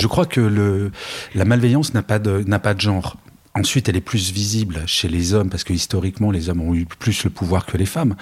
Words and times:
Je 0.00 0.06
crois 0.06 0.26
que 0.26 0.40
le, 0.40 0.92
la 1.34 1.44
malveillance 1.44 1.94
n'a 1.94 2.02
pas, 2.02 2.18
de, 2.18 2.42
pas 2.58 2.74
de 2.74 2.80
genre. 2.80 3.16
Ensuite, 3.56 3.88
elle 3.88 3.96
est 3.96 4.00
plus 4.00 4.32
visible 4.32 4.82
chez 4.86 5.08
les 5.08 5.32
hommes 5.32 5.48
parce 5.48 5.62
que 5.62 5.72
historiquement, 5.72 6.32
les 6.32 6.48
hommes 6.48 6.60
ont 6.60 6.74
eu 6.74 6.86
plus 6.86 7.22
le 7.24 7.30
pouvoir 7.30 7.66
que 7.66 7.76
les 7.76 7.86
femmes. 7.86 8.16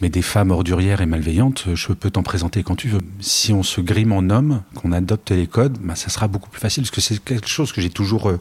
Mais 0.00 0.08
des 0.08 0.22
femmes 0.22 0.52
ordurières 0.52 1.00
et 1.00 1.06
malveillantes, 1.06 1.64
je 1.74 1.92
peux 1.92 2.08
t'en 2.08 2.22
présenter 2.22 2.62
quand 2.62 2.76
tu 2.76 2.88
veux. 2.88 3.00
Si 3.18 3.52
on 3.52 3.64
se 3.64 3.80
grime 3.80 4.12
en 4.12 4.30
homme, 4.30 4.62
qu'on 4.76 4.92
adopte 4.92 5.32
les 5.32 5.48
codes, 5.48 5.76
bah, 5.78 5.96
ça 5.96 6.08
sera 6.08 6.28
beaucoup 6.28 6.48
plus 6.48 6.60
facile 6.60 6.84
parce 6.84 6.92
que 6.92 7.00
c'est 7.00 7.22
quelque 7.22 7.48
chose 7.48 7.72
que 7.72 7.80
j'ai 7.80 7.90
toujours 7.90 8.30
euh, 8.30 8.40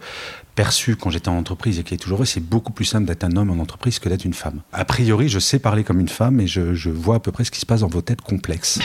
perçu 0.53 0.95
quand 0.95 1.09
j'étais 1.09 1.29
en 1.29 1.37
entreprise 1.37 1.79
et 1.79 1.83
qui 1.83 1.95
est 1.95 1.97
toujours 1.97 2.19
vrai. 2.19 2.27
C'est 2.27 2.39
beaucoup 2.39 2.71
plus 2.71 2.85
simple 2.85 3.07
d'être 3.07 3.23
un 3.23 3.35
homme 3.35 3.49
en 3.49 3.59
entreprise 3.61 3.97
que 3.97 4.07
d'être 4.07 4.23
une 4.23 4.35
femme. 4.35 4.61
A 4.71 4.85
priori, 4.85 5.27
je 5.29 5.39
sais 5.39 5.57
parler 5.57 5.83
comme 5.83 5.99
une 5.99 6.07
femme 6.07 6.39
et 6.39 6.47
je, 6.47 6.75
je 6.75 6.91
vois 6.91 7.15
à 7.15 7.19
peu 7.19 7.31
près 7.31 7.43
ce 7.43 7.49
qui 7.51 7.59
se 7.59 7.65
passe 7.65 7.81
dans 7.81 7.89
vos 7.89 8.03
têtes 8.03 8.21
complexes. 8.21 8.79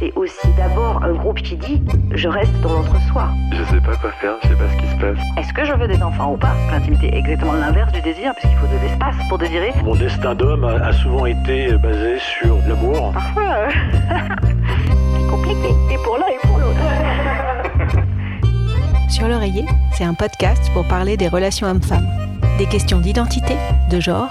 C'est 0.00 0.12
aussi 0.16 0.48
d'abord 0.56 1.02
un 1.04 1.12
groupe 1.12 1.40
qui 1.42 1.56
dit 1.56 1.82
je 2.12 2.28
reste 2.28 2.58
dans 2.62 2.72
l'entre-soi. 2.72 3.28
Je 3.52 3.62
sais 3.64 3.80
pas 3.80 3.94
quoi 3.96 4.10
faire, 4.12 4.36
je 4.42 4.48
sais 4.48 4.54
pas 4.54 4.68
ce 4.70 4.76
qui 4.76 4.88
se 4.88 4.96
passe. 4.96 5.18
Est-ce 5.36 5.52
que 5.52 5.64
je 5.64 5.72
veux 5.74 5.86
des 5.86 6.02
enfants 6.02 6.32
ou 6.32 6.36
pas? 6.38 6.54
L'intimité 6.70 7.14
est 7.14 7.18
exactement 7.18 7.52
l'inverse 7.52 7.92
du 7.92 8.00
désir, 8.00 8.34
puisqu'il 8.34 8.56
faut 8.56 8.66
de 8.66 8.80
l'espace 8.80 9.14
pour 9.28 9.38
désirer. 9.38 9.72
Mon 9.84 9.94
destin 9.94 10.34
d'homme 10.34 10.64
a, 10.64 10.92
souvent 10.92 11.26
été 11.26 11.76
basé 11.76 12.18
sur 12.18 12.56
l'amour. 12.66 13.12
Parfois, 13.12 13.42
euh, 13.42 13.68
c'est 15.14 15.26
compliqué. 15.28 15.68
Et 15.92 15.98
pour 16.02 16.16
l'un 16.16 16.28
et 16.28 16.38
pour 16.46 16.58
l'autre. 16.58 16.80
Sur 19.10 19.28
l'oreiller, 19.28 19.66
c'est 19.92 20.04
un 20.04 20.14
podcast 20.14 20.62
pour 20.72 20.86
parler 20.86 21.16
des 21.16 21.28
relations 21.28 21.66
hommes-femmes, 21.66 22.08
des 22.58 22.66
questions 22.66 23.00
d'identité, 23.00 23.56
de 23.90 24.00
genre, 24.00 24.30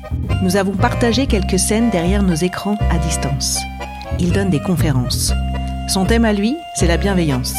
Nous 0.41 0.55
avons 0.55 0.71
partagé 0.71 1.27
quelques 1.27 1.59
scènes 1.59 1.89
derrière 1.89 2.23
nos 2.23 2.35
écrans 2.35 2.77
à 2.89 2.97
distance. 2.97 3.59
Il 4.19 4.31
donne 4.31 4.49
des 4.49 4.61
conférences. 4.61 5.33
Son 5.87 6.05
thème 6.05 6.25
à 6.25 6.33
lui, 6.33 6.55
c'est 6.75 6.87
la 6.87 6.97
bienveillance. 6.97 7.53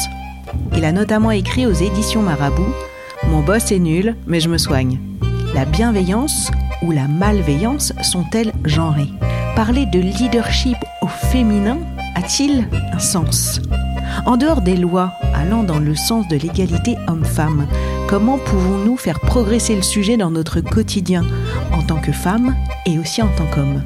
Il 0.75 0.85
a 0.85 0.91
notamment 0.91 1.31
écrit 1.31 1.65
aux 1.65 1.73
éditions 1.73 2.21
Marabout 2.21 2.73
Mon 3.27 3.41
boss 3.41 3.71
est 3.71 3.79
nul, 3.79 4.15
mais 4.27 4.39
je 4.39 4.49
me 4.49 4.57
soigne. 4.57 4.99
La 5.53 5.65
bienveillance 5.65 6.51
ou 6.81 6.91
la 6.91 7.07
malveillance 7.07 7.93
sont-elles 8.01 8.51
genrées? 8.65 9.09
Parler 9.55 9.85
de 9.85 9.99
leadership 9.99 10.77
au 11.01 11.07
féminin 11.07 11.77
a-t-il 12.15 12.67
un 12.91 12.99
sens? 12.99 13.61
En 14.25 14.37
dehors 14.37 14.61
des 14.61 14.77
lois 14.77 15.13
allant 15.33 15.63
dans 15.63 15.79
le 15.79 15.95
sens 15.95 16.27
de 16.27 16.35
l'égalité 16.35 16.97
homme-femme, 17.07 17.67
comment 18.13 18.37
pouvons-nous 18.37 18.95
faire 18.95 19.19
progresser 19.19 19.75
le 19.75 19.81
sujet 19.81 20.17
dans 20.17 20.29
notre 20.29 20.61
quotidien 20.61 21.25
en 21.71 21.81
tant 21.81 21.99
que 21.99 22.11
femme 22.11 22.55
et 22.85 22.99
aussi 22.99 23.23
en 23.23 23.27
tant 23.29 23.47
qu'homme? 23.47 23.81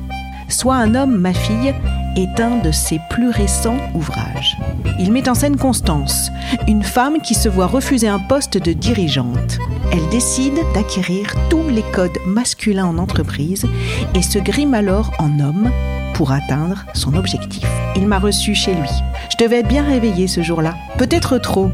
Soit 0.50 0.76
un 0.76 0.96
homme, 0.96 1.18
ma 1.18 1.34
fille, 1.34 1.74
est 2.18 2.42
un 2.42 2.58
de 2.58 2.74
ses 2.74 3.00
plus 3.10 3.30
récents 3.30 3.78
ouvrages. 3.94 4.58
Il 5.00 5.14
met 5.14 5.30
en 5.30 5.34
scène 5.34 5.56
Constance, 5.56 6.30
une 6.68 6.84
femme 6.84 7.22
qui 7.22 7.36
se 7.36 7.48
voit 7.48 7.68
refuser 7.68 8.10
un 8.10 8.20
poste 8.20 8.58
de 8.58 8.74
dirigeante. 8.74 9.60
Elle 9.94 10.10
décide 10.10 10.60
d'acquérir 10.74 11.34
tous 11.50 11.70
les 11.70 11.84
codes 11.94 12.20
masculins 12.26 12.88
en 12.88 12.98
entreprise 12.98 13.66
et 14.14 14.22
se 14.22 14.40
grime 14.40 14.74
alors 14.74 15.14
en 15.20 15.40
homme 15.40 15.72
pour 16.16 16.34
atteindre 16.34 16.84
son 16.94 17.16
objectif. 17.16 17.66
Il 17.96 18.08
m'a 18.08 18.20
reçu 18.20 18.56
chez 18.56 18.74
lui. 18.74 18.90
Je 19.32 19.42
devais 19.42 19.60
être 19.60 19.70
bien 19.70 19.84
réveillée 19.84 20.28
ce 20.28 20.44
jour-là, 20.44 20.74
peut-être 20.98 21.38
trop. 21.38 21.72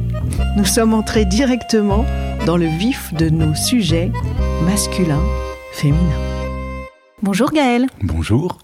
Nous 0.55 0.65
sommes 0.65 0.93
entrés 0.93 1.25
directement 1.25 2.05
dans 2.45 2.57
le 2.57 2.65
vif 2.65 3.13
de 3.13 3.29
nos 3.29 3.55
sujets 3.55 4.11
masculins, 4.63 5.23
féminins. 5.71 6.01
Bonjour 7.21 7.51
Gaël. 7.51 7.87
Bonjour. 8.01 8.57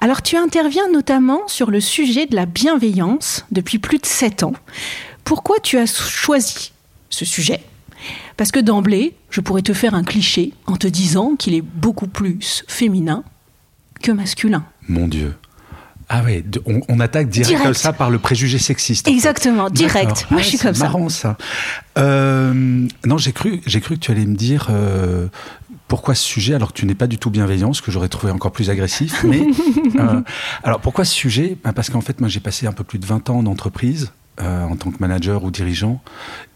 Alors 0.00 0.20
tu 0.20 0.36
interviens 0.36 0.90
notamment 0.90 1.40
sur 1.46 1.70
le 1.70 1.80
sujet 1.80 2.26
de 2.26 2.34
la 2.36 2.44
bienveillance 2.44 3.46
depuis 3.52 3.78
plus 3.78 3.98
de 3.98 4.06
7 4.06 4.42
ans. 4.42 4.52
Pourquoi 5.24 5.60
tu 5.60 5.78
as 5.78 5.86
choisi 5.86 6.72
ce 7.08 7.24
sujet? 7.24 7.62
Parce 8.36 8.52
que 8.52 8.60
d'emblée, 8.60 9.14
je 9.30 9.40
pourrais 9.40 9.62
te 9.62 9.72
faire 9.72 9.94
un 9.94 10.04
cliché 10.04 10.52
en 10.66 10.76
te 10.76 10.86
disant 10.86 11.36
qu'il 11.36 11.54
est 11.54 11.62
beaucoup 11.62 12.08
plus 12.08 12.64
féminin 12.68 13.24
que 14.02 14.12
masculin. 14.12 14.64
Mon 14.88 15.08
Dieu. 15.08 15.34
Ah 16.12 16.24
ouais, 16.24 16.44
on, 16.66 16.80
on 16.88 16.98
attaque 16.98 17.28
direct, 17.28 17.48
Direct. 17.50 17.64
comme 17.64 17.74
ça 17.74 17.92
par 17.92 18.10
le 18.10 18.18
préjugé 18.18 18.58
sexiste. 18.58 19.06
en 19.06 19.10
fait. 19.10 19.14
Exactement, 19.14 19.70
direct. 19.70 20.26
Moi 20.30 20.40
Ah, 20.40 20.42
je 20.42 20.48
suis 20.48 20.58
c'est 20.58 20.64
comme 20.66 20.74
ça. 20.74 20.84
marrant 20.84 21.08
ça. 21.08 21.36
Euh, 21.98 22.52
non, 23.06 23.16
j'ai 23.16 23.32
cru, 23.32 23.60
j'ai 23.66 23.80
cru 23.80 23.94
que 23.94 24.00
tu 24.00 24.10
allais 24.10 24.26
me 24.26 24.34
dire 24.34 24.66
euh, 24.70 25.28
pourquoi 25.86 26.14
ce 26.16 26.24
sujet 26.24 26.54
alors 26.54 26.72
que 26.72 26.78
tu 26.78 26.86
n'es 26.86 26.94
pas 26.96 27.06
du 27.06 27.18
tout 27.18 27.30
bienveillant, 27.30 27.72
ce 27.72 27.80
que 27.82 27.90
j'aurais 27.92 28.08
trouvé 28.08 28.32
encore 28.32 28.50
plus 28.52 28.70
agressif. 28.70 29.22
Mais 29.28 29.42
euh, 30.00 30.20
alors 30.64 30.80
pourquoi 30.80 31.04
ce 31.04 31.14
sujet? 31.14 31.56
Ben, 31.62 31.72
Parce 31.72 31.90
qu'en 31.90 32.00
fait, 32.00 32.20
moi 32.20 32.28
j'ai 32.28 32.40
passé 32.40 32.66
un 32.66 32.72
peu 32.72 32.82
plus 32.84 32.98
de 32.98 33.06
20 33.06 33.30
ans 33.30 33.38
en 33.38 33.46
entreprise 33.46 34.12
euh, 34.40 34.64
en 34.64 34.74
tant 34.76 34.90
que 34.90 34.96
manager 35.00 35.44
ou 35.44 35.50
dirigeant, 35.50 36.00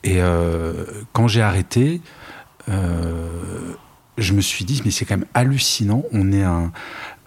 et 0.03 0.17
euh, 0.21 0.85
quand 1.13 1.29
j'ai 1.29 1.43
arrêté. 1.43 2.01
euh, 2.69 3.29
je 4.17 4.33
me 4.33 4.41
suis 4.41 4.65
dit, 4.65 4.81
mais 4.85 4.93
c'est 4.93 5.05
quand 5.05 5.17
même 5.17 5.27
hallucinant. 5.35 6.05
On 6.13 6.31
est 6.31 6.45
un, 6.45 6.71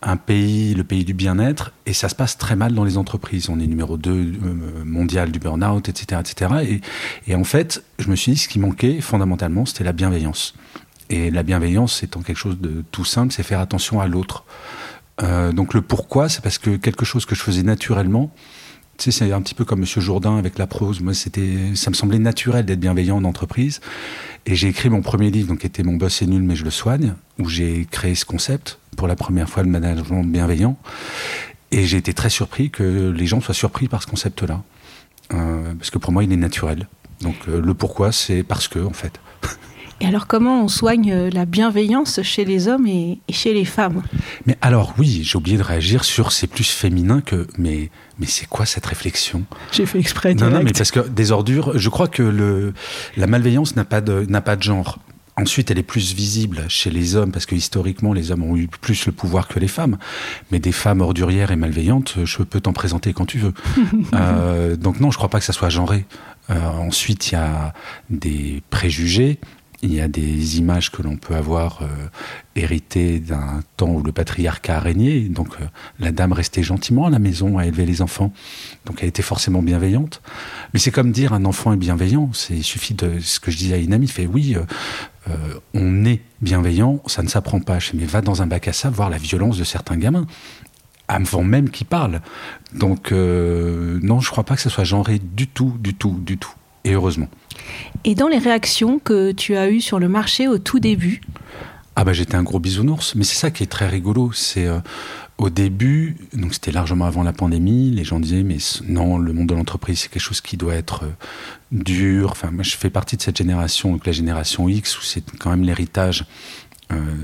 un 0.02 0.18
pays, 0.18 0.74
le 0.74 0.84
pays 0.84 1.06
du 1.06 1.13
bien-être, 1.13 1.72
et 1.85 1.94
ça 1.94 2.09
se 2.09 2.16
passe 2.16 2.38
très 2.38 2.56
mal 2.56 2.74
dans 2.74 2.84
les 2.84 2.97
entreprises. 2.97 3.50
On 3.50 3.59
est 3.59 3.68
numéro 3.68 3.97
2 3.97 4.84
mondial 4.85 5.31
du 5.31 5.40
burn-out, 5.40 5.90
etc. 5.90 6.22
etc. 6.22 6.81
Et, 7.25 7.31
et 7.31 7.35
en 7.35 7.44
fait, 7.44 7.84
je 8.00 8.09
me 8.09 8.16
suis 8.16 8.34
dit, 8.34 8.38
ce 8.38 8.47
qui 8.47 8.59
manquait 8.59 9.02
fondamentalement, 9.02 9.66
c'était 9.66 9.84
la 9.84 9.94
bienveillance. 9.94 10.53
Et 11.09 11.31
la 11.31 11.44
bienveillance 11.44 12.03
étant 12.03 12.22
quelque 12.22 12.38
chose 12.38 12.59
de 12.59 12.84
tout 12.91 13.06
simple, 13.06 13.34
c'est 13.34 13.44
faire 13.44 13.59
attention 13.59 14.02
à 14.02 14.08
l'autre. 14.08 14.44
Euh, 15.24 15.52
donc 15.52 15.74
le 15.74 15.81
pourquoi, 15.81 16.29
c'est 16.29 16.41
parce 16.41 16.58
que 16.58 16.75
quelque 16.75 17.06
chose 17.06 17.25
que 17.25 17.34
je 17.34 17.41
faisais 17.41 17.64
naturellement, 17.64 18.31
tu 18.97 19.06
sais, 19.06 19.12
c'est 19.12 19.31
un 19.31 19.41
petit 19.41 19.53
peu 19.53 19.64
comme 19.64 19.81
Monsieur 19.81 20.02
Jourdain 20.02 20.38
avec 20.38 20.58
la 20.58 20.66
prose. 20.66 21.02
Moi, 21.02 21.14
c'était, 21.14 21.75
ça 21.75 21.91
me 21.91 21.96
semblait 21.96 22.19
naturel 22.19 22.66
d'être 22.66 22.79
bienveillant 22.79 23.18
en 23.18 23.24
entreprise. 23.25 23.79
Et 24.47 24.56
j'ai 24.56 24.69
écrit 24.69 24.90
mon 24.90 25.02
premier 25.02 25.29
livre, 25.29 25.50
donc 25.50 25.59
qui 25.59 25.68
était 25.68 25.84
Mon 25.84 25.97
boss 25.97 26.22
est 26.22 26.25
nul, 26.25 26.41
mais 26.41 26.56
je 26.56 26.64
le 26.64 26.72
soigne, 26.72 27.14
où 27.38 27.47
j'ai 27.47 27.85
créé 27.90 28.16
ce 28.16 28.25
concept 28.25 28.79
pour 28.97 29.08
la 29.08 29.16
première 29.16 29.47
fois 29.47 29.63
le 29.63 29.69
management 29.69 30.24
bienveillant. 30.25 30.75
Et 31.72 31.85
j'ai 31.85 31.97
été 31.97 32.13
très 32.13 32.30
surpris 32.30 32.69
que 32.69 33.12
les 33.12 33.25
gens 33.25 33.40
soient 33.40 33.53
surpris 33.53 33.88
par 33.88 34.02
ce 34.03 34.08
concept-là, 34.08 34.62
Euh, 35.34 35.74
parce 35.78 35.90
que 35.90 35.97
pour 35.97 36.13
moi, 36.13 36.24
il 36.24 36.31
est 36.31 36.38
naturel. 36.38 36.88
Donc 37.22 37.35
euh, 37.50 37.59
le 37.62 37.74
pourquoi, 37.74 38.13
c'est 38.13 38.44
parce 38.44 38.68
que, 38.69 38.80
en 38.80 38.94
fait. 38.94 39.19
Et 40.00 40.06
alors 40.06 40.28
comment 40.28 40.63
on 40.63 40.68
soigne 40.69 41.12
euh, 41.12 41.30
la 41.34 41.46
bienveillance 41.46 42.22
chez 42.22 42.46
les 42.46 42.68
hommes 42.69 42.88
et, 42.88 43.19
et 43.28 43.34
chez 43.34 43.53
les 43.53 43.66
femmes? 43.66 44.03
Mais 44.46 44.56
alors 44.62 44.94
oui, 44.97 45.22
j'ai 45.24 45.35
oublié 45.38 45.58
de 45.58 45.64
réagir 45.64 46.06
sur 46.06 46.31
c'est 46.31 46.47
plus 46.47 46.69
féminin 46.69 47.19
que. 47.19 47.47
Mais 47.58 47.90
mais 48.19 48.28
c'est 48.28 48.47
quoi 48.47 48.66
cette 48.66 48.85
réflexion? 48.85 49.44
J'ai 49.74 49.85
fait 49.85 50.00
exprès 50.00 50.34
Non, 50.35 50.50
non, 50.50 50.62
mais 50.64 50.72
parce 50.72 50.91
que 50.91 51.02
des 51.02 51.31
ordures, 51.31 51.78
je 51.78 51.90
crois 51.90 52.08
que 52.08 52.24
le, 52.24 52.74
la 53.18 53.28
malveillance 53.28 53.75
n'a 53.75 53.85
pas, 53.85 54.02
de, 54.02 54.25
n'a 54.29 54.41
pas 54.41 54.56
de 54.56 54.64
genre. 54.64 55.00
Ensuite, 55.40 55.70
elle 55.70 55.78
est 55.78 55.84
plus 55.84 56.14
visible 56.14 56.66
chez 56.68 56.90
les 56.90 57.16
hommes, 57.16 57.31
parce 57.31 57.46
que 57.46 57.53
historiquement, 57.53 58.12
les 58.12 58.31
hommes 58.31 58.44
ont 58.44 58.58
eu 58.58 58.68
plus 58.68 59.06
le 59.06 59.12
pouvoir 59.12 59.48
que 59.48 59.59
les 59.59 59.68
femmes. 59.68 59.98
Mais 60.52 60.59
des 60.59 60.72
femmes 60.72 61.02
ordurières 61.02 61.52
et 61.52 61.56
malveillantes, 61.56 62.16
je 62.23 62.41
peux 62.41 62.59
t'en 62.59 62.73
présenter 62.73 63.14
quand 63.14 63.26
tu 63.26 63.38
veux. 63.38 63.53
Euh, 64.14 64.76
donc 64.76 65.00
non, 65.00 65.11
je 65.11 65.17
crois 65.17 65.29
pas 65.29 65.40
que 65.40 65.46
ça 65.46 65.53
soit 65.53 65.70
genré. 65.70 66.06
Euh, 66.50 66.59
ensuite, 66.64 67.32
il 67.32 67.34
y 67.34 67.38
a 67.38 67.73
des 68.09 68.64
préjugés, 68.70 69.40
il 69.84 69.94
y 69.94 70.02
a 70.02 70.08
des 70.08 70.58
images 70.58 70.91
que 70.91 71.03
l'on 71.03 71.17
peut 71.17 71.35
avoir 71.35 71.82
euh, 71.84 71.88
héritées 72.56 73.20
d'un 73.20 73.61
temps 73.76 73.90
où 73.90 74.02
le 74.02 74.11
patriarcat 74.11 74.78
a 74.78 74.79
régné. 74.79 75.22
Donc 75.22 75.50
euh, 75.61 75.66
la 76.00 76.11
dame 76.11 76.34
restait 76.34 76.64
gentiment 76.64 77.06
à 77.06 77.09
la 77.09 77.20
maison 77.20 77.58
à 77.58 77.66
élever 77.66 77.85
les 77.85 78.02
enfants. 78.02 78.34
Donc 78.85 79.00
elle 79.02 79.09
était 79.09 79.22
forcément 79.22 79.61
bienveillante. 79.61 80.22
Mais 80.73 80.79
c'est 80.79 80.91
comme 80.91 81.11
dire 81.11 81.34
un 81.34 81.46
enfant 81.46 81.73
est 81.73 81.78
bienveillant. 81.78 82.32
C'est, 82.34 82.56
il 82.56 82.64
suffit 82.64 82.96
de 82.96 83.20
ce 83.20 83.40
que 83.40 83.52
je 83.52 83.58
disais 83.58 83.76
à 83.76 83.78
une 83.78 83.94
amie, 83.94 84.08
il 84.08 84.11
fait 84.11 84.26
oui, 84.26 84.56
euh, 85.29 85.59
on 85.74 86.06
est 86.06 86.22
bienveillant, 86.41 87.02
ça 87.08 87.24
ne 87.24 87.28
s'apprend 87.28 87.59
pas. 87.59 87.79
Mais 87.94 88.06
va 88.06 88.22
dans 88.22 88.41
un 88.41 88.47
bac 88.47 88.68
à 88.68 88.74
sable 88.74 88.96
voir 88.96 89.09
la 89.09 89.18
violence 89.18 89.58
de 89.58 89.64
certains 89.64 89.97
gamins 89.97 90.26
avant 91.08 91.44
même 91.44 91.70
qu'ils 91.70 91.88
parlent. 91.88 92.22
Donc 92.74 93.12
euh, 93.12 94.00
non, 94.02 94.20
je 94.20 94.29
crois 94.29 94.44
pas 94.44 94.56
que 94.56 94.62
ce 94.62 94.70
soit 94.70 94.84
genré 94.84 95.20
du 95.20 95.47
tout, 95.47 95.74
du 95.79 95.94
tout, 95.94 96.18
du 96.20 96.38
tout. 96.38 96.53
Et 96.84 96.94
heureusement. 96.94 97.28
Et 98.03 98.16
dans 98.16 98.28
les 98.28 98.38
réactions 98.38 99.00
que 99.00 99.32
tu 99.32 99.56
as 99.56 99.70
eues 99.70 99.82
sur 99.82 100.00
le 100.00 100.08
marché 100.08 100.47
au 100.47 100.58
tout 100.58 100.79
début, 100.79 101.22
Ah 101.99 102.03
bah 102.03 102.14
j'étais 102.14 102.35
un 102.35 102.44
gros 102.44 102.59
bisounours, 102.59 103.16
mais 103.16 103.23
c'est 103.23 103.35
ça 103.35 103.49
qui 103.49 103.64
est 103.64 103.72
très 103.72 103.88
rigolo. 103.88 104.32
C'est 104.32 104.67
euh, 104.67 104.78
au 105.40 105.49
début, 105.49 106.16
donc 106.32 106.53
c'était 106.53 106.72
largement 106.72 107.05
avant 107.05 107.23
la 107.23 107.34
pandémie, 107.34 107.90
les 107.90 108.03
gens 108.03 108.20
disaient 108.20 108.44
mais 108.44 108.58
non, 108.88 109.17
le 109.17 109.34
monde 109.34 109.47
de 109.47 109.55
l'entreprise 109.55 110.02
c'est 110.02 110.09
quelque 110.09 110.22
chose 110.22 110.40
qui 110.40 110.58
doit 110.58 110.76
être 110.76 111.05
euh, 111.05 111.11
dur. 111.72 112.29
Enfin 112.29 112.52
moi 112.52 112.61
je 112.61 112.78
fais 112.78 112.91
partie 112.91 113.17
de 113.17 113.23
cette 113.23 113.38
génération, 113.38 113.94
donc 113.94 114.05
la 114.05 114.11
génération 114.11 114.70
X 114.70 114.96
où 114.99 115.02
c'est 115.02 115.23
quand 115.40 115.49
même 115.49 115.64
l'héritage 115.64 116.26
euh, 116.91 117.16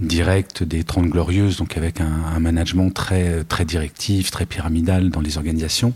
direct 0.00 0.62
des 0.62 0.82
30 0.82 1.08
glorieuses, 1.08 1.58
donc 1.58 1.76
avec 1.76 2.00
un, 2.00 2.10
un, 2.34 2.40
management 2.40 2.90
très, 2.90 3.44
très 3.44 3.64
directif, 3.64 4.30
très 4.30 4.46
pyramidal 4.46 5.10
dans 5.10 5.20
les 5.20 5.36
organisations. 5.36 5.92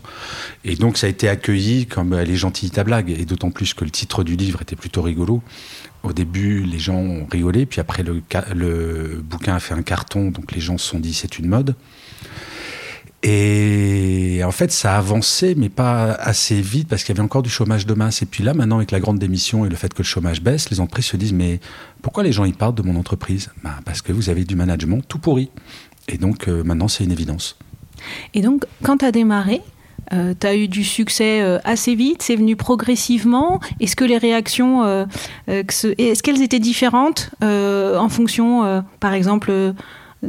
Et 0.63 0.75
donc 0.75 0.97
ça 0.97 1.07
a 1.07 1.09
été 1.09 1.27
accueilli 1.27 1.87
comme 1.87 2.13
elle 2.13 2.29
est 2.29 2.35
gentille 2.35 2.69
ta 2.69 2.83
blague, 2.83 3.09
et 3.09 3.25
d'autant 3.25 3.51
plus 3.51 3.73
que 3.73 3.83
le 3.83 3.91
titre 3.91 4.23
du 4.23 4.35
livre 4.35 4.61
était 4.61 4.75
plutôt 4.75 5.01
rigolo. 5.01 5.41
Au 6.03 6.13
début, 6.13 6.63
les 6.63 6.77
gens 6.77 6.97
ont 6.97 7.25
rigolé, 7.25 7.65
puis 7.65 7.81
après 7.81 8.03
le, 8.03 8.21
le 8.53 9.21
bouquin 9.23 9.55
a 9.55 9.59
fait 9.59 9.73
un 9.73 9.81
carton, 9.81 10.29
donc 10.29 10.51
les 10.51 10.61
gens 10.61 10.77
se 10.77 10.87
sont 10.87 10.99
dit 10.99 11.13
c'est 11.13 11.39
une 11.39 11.47
mode. 11.47 11.75
Et 13.27 14.43
en 14.45 14.51
fait, 14.51 14.71
ça 14.71 14.93
a 14.93 14.97
avancé, 14.99 15.55
mais 15.57 15.69
pas 15.69 16.11
assez 16.11 16.61
vite, 16.61 16.87
parce 16.87 17.03
qu'il 17.03 17.15
y 17.15 17.17
avait 17.17 17.25
encore 17.25 17.41
du 17.41 17.49
chômage 17.49 17.87
de 17.87 17.95
masse. 17.95 18.21
Et 18.21 18.27
puis 18.27 18.43
là, 18.43 18.53
maintenant, 18.53 18.77
avec 18.77 18.91
la 18.91 18.99
grande 18.99 19.17
démission 19.17 19.65
et 19.65 19.69
le 19.69 19.75
fait 19.75 19.91
que 19.91 20.03
le 20.03 20.07
chômage 20.07 20.43
baisse, 20.43 20.69
les 20.69 20.79
entreprises 20.79 21.07
se 21.07 21.17
disent, 21.17 21.33
mais 21.33 21.59
pourquoi 22.03 22.21
les 22.21 22.31
gens 22.31 22.45
y 22.45 22.53
partent 22.53 22.75
de 22.75 22.83
mon 22.83 22.95
entreprise? 22.95 23.49
Bah, 23.63 23.79
Parce 23.83 24.03
que 24.03 24.13
vous 24.13 24.29
avez 24.29 24.43
du 24.43 24.55
management 24.55 25.01
tout 25.01 25.17
pourri. 25.17 25.49
Et 26.07 26.19
donc, 26.19 26.47
euh, 26.47 26.63
maintenant, 26.63 26.87
c'est 26.87 27.03
une 27.03 27.11
évidence. 27.11 27.57
Et 28.35 28.41
donc, 28.41 28.63
quand 28.83 28.97
tu 28.97 29.05
as 29.05 29.11
démarré, 29.11 29.63
euh, 30.13 30.35
tu 30.39 30.45
as 30.45 30.55
eu 30.55 30.67
du 30.67 30.83
succès 30.83 31.41
euh, 31.41 31.57
assez 31.63 31.95
vite, 31.95 32.21
c'est 32.21 32.35
venu 32.35 32.55
progressivement. 32.55 33.59
Est-ce 33.79 33.95
que 33.95 34.05
les 34.05 34.19
réactions, 34.19 34.83
euh, 34.83 35.05
est-ce 35.47 36.21
qu'elles 36.21 36.43
étaient 36.43 36.59
différentes 36.59 37.31
en 37.41 38.09
fonction, 38.09 38.83
par 38.99 39.13
exemple, 39.13 39.73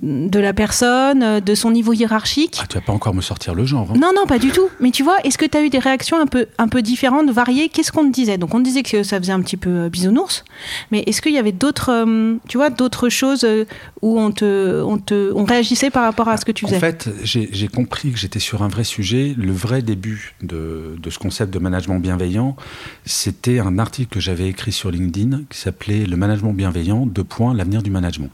de 0.03 0.39
la 0.39 0.53
personne, 0.53 1.41
de 1.41 1.55
son 1.55 1.71
niveau 1.71 1.93
hiérarchique. 1.93 2.59
Ah, 2.61 2.67
tu 2.69 2.77
vas 2.77 2.81
pas 2.81 2.93
encore 2.93 3.15
me 3.15 3.21
sortir 3.21 3.55
le 3.55 3.65
genre. 3.65 3.89
Hein. 3.91 3.99
Non, 3.99 4.11
non, 4.15 4.27
pas 4.27 4.39
du 4.39 4.51
tout. 4.51 4.69
Mais 4.81 4.91
tu 4.91 5.03
vois, 5.03 5.17
est-ce 5.25 5.39
que 5.39 5.45
tu 5.45 5.57
as 5.57 5.63
eu 5.63 5.71
des 5.71 5.79
réactions 5.79 6.21
un 6.21 6.27
peu, 6.27 6.47
un 6.59 6.69
peu 6.69 6.83
différentes, 6.83 7.31
variées? 7.31 7.69
Qu'est-ce 7.69 7.93
qu'on 7.93 8.07
te 8.07 8.13
disait? 8.13 8.39
Donc, 8.39 8.55
on 8.55 8.59
te 8.59 8.65
disait 8.65 8.83
que 8.83 9.03
ça 9.03 9.19
faisait 9.19 9.33
un 9.33 9.41
petit 9.41 9.57
peu 9.57 9.71
euh, 9.71 9.89
bisounours. 9.89 10.45
Mais 10.91 11.03
est-ce 11.07 11.23
qu'il 11.23 11.33
y 11.33 11.39
avait 11.39 11.53
d'autres, 11.53 11.91
euh, 11.91 12.37
tu 12.49 12.57
vois, 12.57 12.71
d'autres 12.71 13.09
choses 13.09 13.45
euh, 13.45 13.65
où 14.03 14.19
on 14.19 14.31
te, 14.31 14.83
on 14.83 14.99
te, 14.99 15.33
on 15.35 15.45
réagissait 15.45 15.91
par 15.91 16.05
rapport 16.05 16.29
à 16.29 16.37
ce 16.37 16.45
que 16.45 16.53
tu 16.53 16.65
faisais? 16.67 16.77
En 16.77 16.81
fait, 16.81 17.09
j'ai 17.23 17.69
compris 17.69 18.13
que 18.13 18.19
j'étais 18.19 18.39
sur 18.39 18.63
un 18.63 18.69
vrai 18.69 18.85
sujet. 18.85 19.35
Le 19.37 19.53
vrai 19.53 19.83
début 19.83 20.35
de, 20.43 20.97
de 21.01 21.11
ce 21.11 21.19
concept 21.19 21.53
de 21.53 21.59
management 21.59 21.99
bienveillant, 22.01 22.57
c'était 23.05 23.59
un 23.59 23.79
article 23.79 24.13
que 24.13 24.21
j'avais 24.21 24.49
écrit 24.49 24.73
sur 24.73 24.91
LinkedIn 24.91 25.43
qui 25.49 25.59
s'appelait 25.59 26.07
Le 26.07 26.17
management 26.17 26.53
bienveillant, 26.53 27.07
deux 27.07 27.25
points, 27.25 27.55
l'avenir 27.55 27.83
du 27.83 27.91
management. 27.91 28.31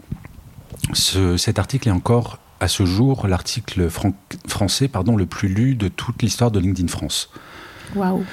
Ce, 0.93 1.37
cet 1.37 1.59
article 1.59 1.89
est 1.89 1.93
encore 1.93 2.39
à 2.61 2.69
ce 2.69 2.85
jour 2.85 3.27
l'article 3.27 3.89
fran 3.91 4.13
français 4.47 4.89
pardon, 4.89 5.17
le 5.17 5.27
plus 5.27 5.49
lu 5.49 5.75
de 5.75 5.89
toute 5.89 6.23
l'histoire 6.23 6.51
de 6.51 6.61
LinkedIn 6.61 6.89
France. 6.89 7.31
Waouh. 7.95 8.25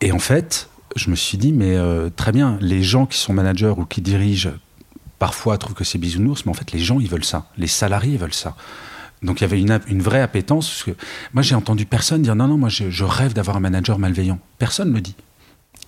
Et 0.00 0.12
en 0.12 0.18
fait, 0.18 0.68
je 0.96 1.10
me 1.10 1.16
suis 1.16 1.38
dit, 1.38 1.52
mais 1.52 1.76
euh, 1.76 2.08
très 2.14 2.32
bien, 2.32 2.58
les 2.60 2.82
gens 2.82 3.06
qui 3.06 3.18
sont 3.18 3.32
managers 3.32 3.74
ou 3.76 3.84
qui 3.84 4.00
dirigent, 4.00 4.52
parfois 5.18 5.58
trouvent 5.58 5.74
que 5.74 5.84
c'est 5.84 5.98
bisounours, 5.98 6.44
mais 6.46 6.50
en 6.50 6.54
fait, 6.54 6.72
les 6.72 6.78
gens, 6.78 7.00
ils 7.00 7.08
veulent 7.08 7.24
ça. 7.24 7.46
Les 7.56 7.66
salariés 7.66 8.16
veulent 8.16 8.34
ça. 8.34 8.54
Donc 9.22 9.40
il 9.40 9.42
y 9.42 9.44
avait 9.44 9.60
une, 9.60 9.80
une 9.88 10.02
vraie 10.02 10.20
appétence. 10.20 10.68
Parce 10.68 10.84
que 10.84 11.04
moi, 11.34 11.42
j'ai 11.42 11.54
entendu 11.54 11.86
personne 11.86 12.22
dire, 12.22 12.36
non, 12.36 12.46
non, 12.46 12.56
moi, 12.56 12.68
je, 12.68 12.90
je 12.90 13.04
rêve 13.04 13.32
d'avoir 13.32 13.56
un 13.56 13.60
manager 13.60 13.98
malveillant. 13.98 14.38
Personne 14.58 14.90
ne 14.90 14.94
le 14.94 15.00
dit. 15.00 15.16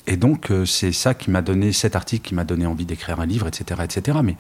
Et 0.06 0.16
donc, 0.16 0.50
euh, 0.50 0.64
c'est 0.64 0.92
ça 0.92 1.14
qui 1.14 1.30
m'a 1.30 1.42
donné, 1.42 1.72
cet 1.72 1.94
article 1.94 2.28
qui 2.28 2.34
m'a 2.34 2.44
donné 2.44 2.66
envie 2.66 2.86
d'écrire 2.86 3.20
un 3.20 3.26
livre, 3.26 3.46
etc., 3.46 3.82
etc. 3.84 4.18
Mais 4.24 4.36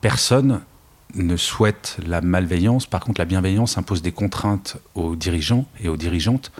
personne 0.00 0.60
ne 1.14 1.36
souhaite 1.36 1.96
la 2.06 2.20
malveillance. 2.20 2.86
Par 2.86 3.00
contre, 3.00 3.20
la 3.20 3.24
bienveillance 3.24 3.78
impose 3.78 4.02
des 4.02 4.12
contraintes 4.12 4.78
aux 4.94 5.16
dirigeants 5.16 5.66
et 5.80 5.88
aux 5.88 5.96
dirigeantes. 5.96 6.52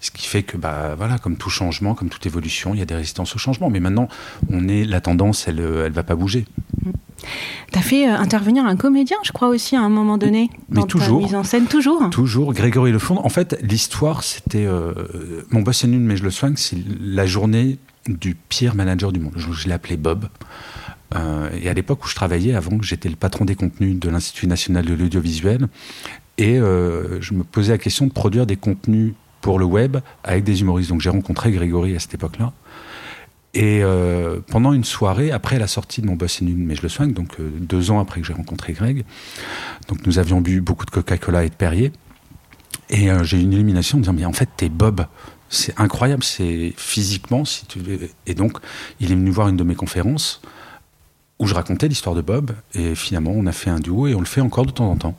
Ce 0.00 0.10
qui 0.10 0.26
fait 0.26 0.42
que, 0.42 0.58
bah, 0.58 0.94
voilà, 0.96 1.18
comme 1.18 1.36
tout 1.36 1.48
changement, 1.48 1.94
comme 1.94 2.10
toute 2.10 2.26
évolution, 2.26 2.74
il 2.74 2.78
y 2.78 2.82
a 2.82 2.84
des 2.84 2.94
résistances 2.94 3.34
au 3.34 3.38
changement. 3.38 3.70
Mais 3.70 3.80
maintenant, 3.80 4.08
on 4.50 4.68
est, 4.68 4.84
la 4.84 5.00
tendance, 5.00 5.48
elle 5.48 5.56
ne 5.56 5.88
va 5.88 6.02
pas 6.02 6.14
bouger. 6.14 6.44
Tu 7.72 7.78
as 7.78 7.82
fait 7.82 8.06
euh, 8.06 8.16
intervenir 8.16 8.66
un 8.66 8.76
comédien, 8.76 9.16
je 9.22 9.32
crois 9.32 9.48
aussi, 9.48 9.76
à 9.76 9.80
un 9.80 9.88
moment 9.88 10.18
donné, 10.18 10.50
dans 10.68 10.82
Mais 10.82 10.86
toujours, 10.86 11.20
ta 11.20 11.24
mise 11.24 11.34
en 11.34 11.44
scène, 11.44 11.66
toujours? 11.66 12.10
Toujours, 12.10 12.52
Grégory 12.52 12.92
Lefond. 12.92 13.18
En 13.24 13.30
fait, 13.30 13.56
l'histoire, 13.62 14.22
c'était... 14.22 14.66
Euh, 14.66 14.92
mon 15.50 15.62
boss 15.62 15.84
est 15.84 15.86
nul, 15.86 16.00
mais 16.00 16.18
je 16.18 16.24
le 16.24 16.30
soigne, 16.30 16.56
c'est 16.56 16.76
la 17.00 17.24
journée 17.24 17.78
du 18.06 18.34
pire 18.34 18.74
manager 18.74 19.10
du 19.10 19.20
monde. 19.20 19.32
Je, 19.36 19.52
je 19.52 19.68
l'ai 19.68 19.74
appelé 19.74 19.96
Bob. 19.96 20.28
Euh, 21.14 21.50
et 21.60 21.68
à 21.68 21.74
l'époque 21.74 22.04
où 22.04 22.08
je 22.08 22.14
travaillais, 22.14 22.54
avant 22.54 22.80
j'étais 22.82 23.08
le 23.08 23.16
patron 23.16 23.44
des 23.44 23.54
contenus 23.54 23.98
de 23.98 24.08
l'Institut 24.08 24.46
national 24.46 24.84
de 24.84 24.94
l'audiovisuel, 24.94 25.68
et 26.38 26.58
euh, 26.58 27.20
je 27.20 27.34
me 27.34 27.44
posais 27.44 27.72
la 27.72 27.78
question 27.78 28.06
de 28.06 28.12
produire 28.12 28.46
des 28.46 28.56
contenus 28.56 29.14
pour 29.40 29.58
le 29.58 29.64
web 29.64 29.98
avec 30.24 30.42
des 30.44 30.60
humoristes. 30.62 30.90
Donc 30.90 31.00
j'ai 31.00 31.10
rencontré 31.10 31.52
Grégory 31.52 31.94
à 31.94 32.00
cette 32.00 32.14
époque-là. 32.14 32.52
Et 33.56 33.84
euh, 33.84 34.40
pendant 34.48 34.72
une 34.72 34.82
soirée, 34.82 35.30
après 35.30 35.60
la 35.60 35.68
sortie 35.68 36.02
de 36.02 36.06
mon 36.06 36.16
boss 36.16 36.42
et 36.42 36.44
nul, 36.44 36.56
mais 36.56 36.74
je 36.74 36.82
le 36.82 36.88
soigne, 36.88 37.12
donc 37.12 37.36
deux 37.40 37.92
ans 37.92 38.00
après 38.00 38.20
que 38.20 38.26
j'ai 38.26 38.32
rencontré 38.32 38.72
Greg, 38.72 39.04
donc 39.86 40.04
nous 40.06 40.18
avions 40.18 40.40
bu 40.40 40.60
beaucoup 40.60 40.84
de 40.84 40.90
Coca-Cola 40.90 41.44
et 41.44 41.50
de 41.50 41.54
Perrier, 41.54 41.92
et 42.90 43.08
j'ai 43.22 43.38
eu 43.38 43.42
une 43.42 43.52
illumination 43.52 43.98
en 43.98 44.00
disant, 44.00 44.12
mais 44.12 44.24
en 44.24 44.32
fait, 44.32 44.48
t'es 44.56 44.68
Bob. 44.68 45.06
C'est 45.48 45.78
incroyable, 45.78 46.24
c'est 46.24 46.74
physiquement. 46.76 47.44
Et 48.26 48.34
donc, 48.34 48.58
il 49.00 49.12
est 49.12 49.14
venu 49.14 49.30
voir 49.30 49.48
une 49.48 49.56
de 49.56 49.64
mes 49.64 49.74
conférences 49.74 50.42
où 51.44 51.46
je 51.46 51.54
racontais 51.54 51.88
l'histoire 51.88 52.14
de 52.16 52.22
Bob, 52.22 52.52
et 52.74 52.94
finalement, 52.94 53.32
on 53.34 53.46
a 53.46 53.52
fait 53.52 53.70
un 53.70 53.78
duo 53.78 54.06
et 54.06 54.14
on 54.14 54.20
le 54.20 54.26
fait 54.26 54.40
encore 54.40 54.66
de 54.66 54.70
temps 54.72 54.90
en 54.90 54.96
temps. 54.96 55.14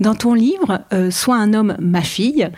Dans 0.00 0.14
ton 0.14 0.34
livre, 0.34 0.80
euh, 0.92 1.10
Sois 1.10 1.36
un 1.36 1.54
homme, 1.54 1.76
ma 1.80 2.02
fille, 2.02 2.48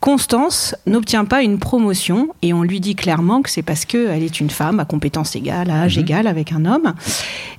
Constance 0.00 0.74
n'obtient 0.86 1.24
pas 1.24 1.42
une 1.42 1.58
promotion 1.58 2.28
et 2.42 2.52
on 2.52 2.62
lui 2.64 2.80
dit 2.80 2.96
clairement 2.96 3.40
que 3.40 3.48
c'est 3.50 3.62
parce 3.62 3.84
qu'elle 3.84 4.22
est 4.22 4.40
une 4.40 4.50
femme 4.50 4.80
à 4.80 4.84
compétence 4.84 5.36
égale, 5.36 5.70
à 5.70 5.82
âge 5.82 5.96
Mhm. 5.96 6.02
égal 6.02 6.26
avec 6.26 6.52
un 6.52 6.64
homme. 6.64 6.94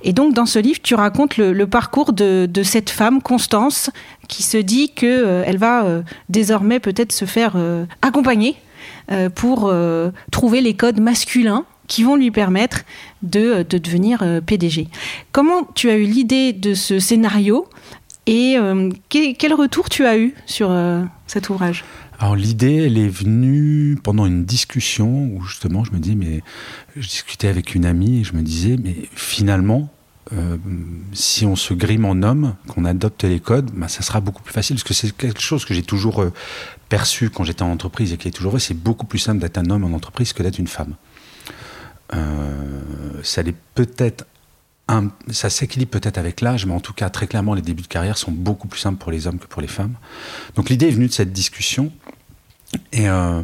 Et 0.02 0.12
donc 0.12 0.34
dans 0.34 0.44
ce 0.46 0.58
livre, 0.58 0.78
tu 0.82 0.94
racontes 0.94 1.38
le, 1.38 1.52
le 1.52 1.66
parcours 1.66 2.12
de, 2.12 2.46
de 2.46 2.62
cette 2.62 2.90
femme, 2.90 3.22
Constance, 3.22 3.90
qui 4.28 4.42
se 4.42 4.58
dit 4.58 4.90
qu'elle 4.90 5.56
va 5.56 5.84
euh, 5.84 6.02
désormais 6.28 6.80
peut-être 6.80 7.12
se 7.12 7.24
faire 7.24 7.52
euh, 7.56 7.86
accompagner 8.02 8.56
euh, 9.10 9.30
pour 9.30 9.68
euh, 9.68 10.10
trouver 10.30 10.60
les 10.60 10.74
codes 10.74 11.00
masculins 11.00 11.64
qui 11.86 12.02
vont 12.02 12.16
lui 12.16 12.30
permettre 12.30 12.82
de, 13.22 13.64
de 13.68 13.78
devenir 13.78 14.22
euh, 14.22 14.40
PDG. 14.40 14.88
Comment 15.32 15.64
tu 15.74 15.90
as 15.90 15.96
eu 15.96 16.04
l'idée 16.04 16.52
de 16.52 16.74
ce 16.74 16.98
scénario 16.98 17.66
et 18.26 18.56
euh, 18.56 18.90
quel, 19.08 19.52
retour 19.52 19.90
tu 19.90 20.06
as 20.06 20.18
eu 20.18 20.34
sur 20.46 20.70
euh, 20.70 21.02
cet 21.26 21.50
ouvrage? 21.50 21.84
Alors 22.18 22.36
l'idée, 22.36 22.84
elle 22.86 22.96
est 22.96 23.08
venue 23.08 23.98
pendant 24.02 24.24
une 24.24 24.44
discussion 24.44 25.30
où 25.32 25.42
justement 25.42 25.84
je 25.84 25.92
me 25.92 25.98
dis, 25.98 26.16
mais 26.16 26.42
je 26.96 27.06
discutais 27.06 27.48
avec 27.48 27.74
une 27.74 27.84
amie 27.84 28.20
et 28.20 28.24
je 28.24 28.32
me 28.34 28.42
disais, 28.42 28.76
mais 28.82 28.94
finalement, 29.14 29.90
euh, 30.32 30.56
si 31.12 31.44
on 31.44 31.54
se 31.54 31.74
grime 31.74 32.06
en 32.06 32.22
homme, 32.22 32.54
qu'on 32.68 32.84
adopte 32.86 33.24
les 33.24 33.40
codes, 33.40 33.70
bah, 33.74 33.88
ça 33.88 34.02
sera 34.02 34.20
beaucoup 34.20 34.42
plus 34.42 34.54
facile 34.54 34.76
parce 34.76 34.84
que 34.84 34.94
c'est 34.94 35.14
quelque 35.14 35.40
chose 35.40 35.64
que 35.64 35.74
j'ai 35.74 35.82
toujours 35.82 36.22
euh, 36.22 36.32
perçu 36.88 37.28
quand 37.28 37.44
j'étais 37.44 37.62
en 37.62 37.70
entreprise 37.70 38.12
et 38.12 38.16
qui 38.16 38.28
est 38.28 38.30
toujours 38.30 38.52
vrai, 38.52 38.60
c'est 38.60 38.74
beaucoup 38.74 39.06
plus 39.06 39.18
simple 39.18 39.40
d'être 39.40 39.58
un 39.58 39.68
homme 39.68 39.84
en 39.84 39.94
entreprise 39.94 40.32
que 40.32 40.42
d'être 40.42 40.58
une 40.58 40.66
femme. 40.66 40.94
Euh, 42.14 43.20
ça 43.22 43.42
l'est 43.42 43.56
peut-être 43.74 44.26
ça 45.30 45.50
s'équilibre 45.50 45.90
peut-être 45.90 46.18
avec 46.18 46.40
l'âge, 46.40 46.66
mais 46.66 46.74
en 46.74 46.80
tout 46.80 46.92
cas, 46.92 47.08
très 47.08 47.26
clairement, 47.26 47.54
les 47.54 47.62
débuts 47.62 47.82
de 47.82 47.88
carrière 47.88 48.18
sont 48.18 48.32
beaucoup 48.32 48.68
plus 48.68 48.80
simples 48.80 48.98
pour 48.98 49.10
les 49.10 49.26
hommes 49.26 49.38
que 49.38 49.46
pour 49.46 49.62
les 49.62 49.68
femmes. 49.68 49.94
Donc 50.56 50.68
l'idée 50.68 50.88
est 50.88 50.90
venue 50.90 51.08
de 51.08 51.12
cette 51.12 51.32
discussion. 51.32 51.90
Et 52.92 53.08
euh, 53.08 53.42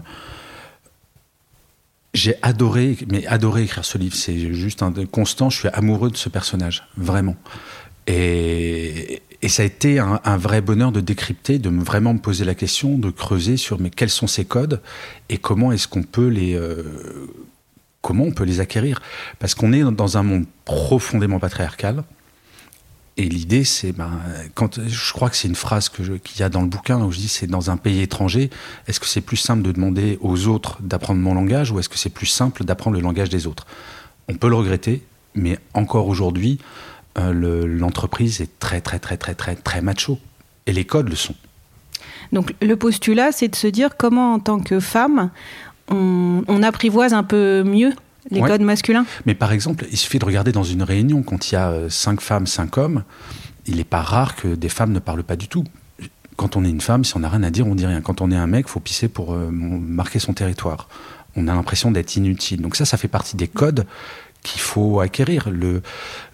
j'ai 2.12 2.35
adoré, 2.43 2.99
mais 3.09 3.27
adoré 3.27 3.62
écrire 3.62 3.85
ce 3.85 3.97
livre. 3.97 4.15
C'est 4.15 4.53
juste 4.53 4.83
un 4.83 4.93
constant. 5.11 5.49
Je 5.49 5.61
suis 5.61 5.69
amoureux 5.69 6.11
de 6.11 6.17
ce 6.17 6.29
personnage, 6.29 6.87
vraiment. 6.97 7.37
Et, 8.07 9.23
ça 9.49 9.62
a 9.62 9.65
été 9.65 9.99
un, 9.99 10.37
vrai 10.37 10.61
bonheur 10.61 10.93
de 10.93 11.00
décrypter, 11.00 11.59
de 11.59 11.71
me, 11.71 11.83
vraiment 11.83 12.12
me 12.12 12.19
poser 12.19 12.45
la 12.45 12.55
question, 12.55 12.99
de 12.99 13.09
creuser 13.09 13.57
sur 13.57 13.81
mais 13.81 13.89
quels 13.89 14.11
sont 14.11 14.27
ces 14.27 14.45
codes 14.45 14.83
et 15.31 15.39
comment 15.39 15.73
est-ce 15.73 15.89
qu'on 15.89 16.03
peut 16.03 16.27
les 16.27 16.55
euh, 16.55 16.85
comment 18.02 18.25
on 18.25 18.33
peut 18.33 18.45
les 18.45 18.61
acquérir 18.61 19.00
Parce 19.38 19.54
qu'on 19.54 19.73
est 19.73 19.83
dans 19.83 20.16
un 20.16 20.23
monde 20.23 20.45
profondément 20.64 21.38
patriarcal. 21.38 22.02
Et 23.16 23.25
l'idée, 23.25 23.64
c'est, 23.64 23.92
ben, 23.92 24.12
quand 24.54 24.80
je 24.87 25.12
crois 25.12 25.28
que 25.28 25.37
c'est 25.37 25.49
une 25.49 25.54
phrase 25.54 25.88
qu'il 25.90 26.21
y 26.38 26.42
a 26.42 26.49
dans 26.49 26.62
le 26.62 26.69
bouquin 26.69 27.02
où 27.02 27.12
je 27.12 27.19
dis, 27.19 27.28
c'est 27.28 27.47
dans 27.47 27.71
un 27.71 27.76
pays 27.76 28.00
étranger, 28.00 28.49
est-ce 28.87 28.99
que 29.00 29.07
c'est 29.07 29.21
plus 29.21 29.37
simple 29.37 29.62
de 29.62 29.73
demander 29.73 30.16
aux 30.23 30.47
autres 30.47 30.78
d'apprendre 30.80 31.21
mon 31.21 31.35
langage 31.35 31.71
ou 31.71 31.78
est-ce 31.78 31.88
que 31.90 31.99
c'est 31.99 32.09
plus 32.09 32.26
simple 32.26 32.64
d'apprendre 32.64 32.97
le 32.97 33.02
langage 33.02 33.28
des 33.28 33.47
autres? 33.47 33.66
On 34.28 34.35
peut 34.35 34.49
le 34.49 34.54
regretter, 34.54 35.02
mais 35.35 35.59
encore 35.75 36.07
aujourd'hui, 36.09 36.59
euh, 37.19 37.33
le- 37.33 37.66
l'entreprise 37.66 38.40
est 38.40 38.59
très, 38.59 38.80
très, 38.80 38.99
très, 39.00 39.19
très, 39.19 39.35
très, 39.35 39.54
très 39.57 39.83
macho. 39.83 40.19
Et 40.66 40.73
les 40.73 40.85
codes 40.85 41.09
le 41.11 41.16
sont. 41.16 41.35
Donc 42.33 42.54
le 42.62 42.76
postulat, 42.76 43.33
c'est 43.33 43.49
de 43.49 43.57
se 43.57 43.66
dire 43.66 43.97
comment 43.99 44.35
en 44.35 44.38
tant 44.38 44.61
que 44.61 44.78
femme, 44.80 45.30
on, 45.90 46.42
on 46.49 46.62
apprivoise 46.62 47.12
un 47.12 47.23
peu 47.25 47.62
mieux 47.64 47.92
les 48.30 48.40
Ouais. 48.40 48.49
codes 48.49 48.61
masculins. 48.62 49.06
Mais 49.26 49.35
par 49.35 49.52
exemple, 49.52 49.87
il 49.90 49.97
suffit 49.97 50.18
de 50.18 50.25
regarder 50.25 50.52
dans 50.52 50.62
une 50.62 50.82
réunion, 50.82 51.23
quand 51.23 51.50
il 51.50 51.54
y 51.54 51.56
a 51.56 51.70
euh, 51.70 51.88
cinq 51.88 52.20
femmes, 52.20 52.47
cinq 52.47 52.76
hommes, 52.78 53.02
il 53.66 53.76
n'est 53.76 53.85
pas 53.85 54.02
rare 54.02 54.37
que 54.37 54.49
des 54.49 54.68
femmes 54.68 54.92
ne 54.92 54.99
parlent 54.99 55.23
pas 55.25 55.37
du 55.37 55.49
tout. 55.49 55.64
Quand 56.37 56.56
on 56.56 56.64
est 56.64 56.70
une 56.70 56.80
femme, 56.80 57.04
si 57.04 57.16
on 57.16 57.20
n'a 57.20 57.28
rien 57.28 57.42
à 57.42 57.50
dire, 57.50 57.66
on 57.66 57.75
dit 57.75 57.87
rien. 57.87 58.00
Quand 58.00 58.20
on 58.20 58.30
est 58.30 58.37
un 58.37 58.47
mec, 58.47 58.68
faut 58.68 58.80
pisser 58.80 59.09
pour 59.09 59.32
euh, 59.35 59.50
marquer 59.50 60.18
son 60.18 60.32
territoire. 60.32 60.88
On 61.37 61.49
a 61.49 61.54
l'impression 61.54 61.90
d'être 61.90 62.16
inutile. 62.16 62.61
Donc 62.62 62.76
ça, 62.76 62.85
ça 62.85 62.97
fait 62.97 63.09
partie 63.09 63.37
des 63.37 63.49
codes 63.49 63.87
qu'il 64.42 64.61
faut 64.61 65.00
acquérir. 65.00 65.50
Le, 65.50 65.82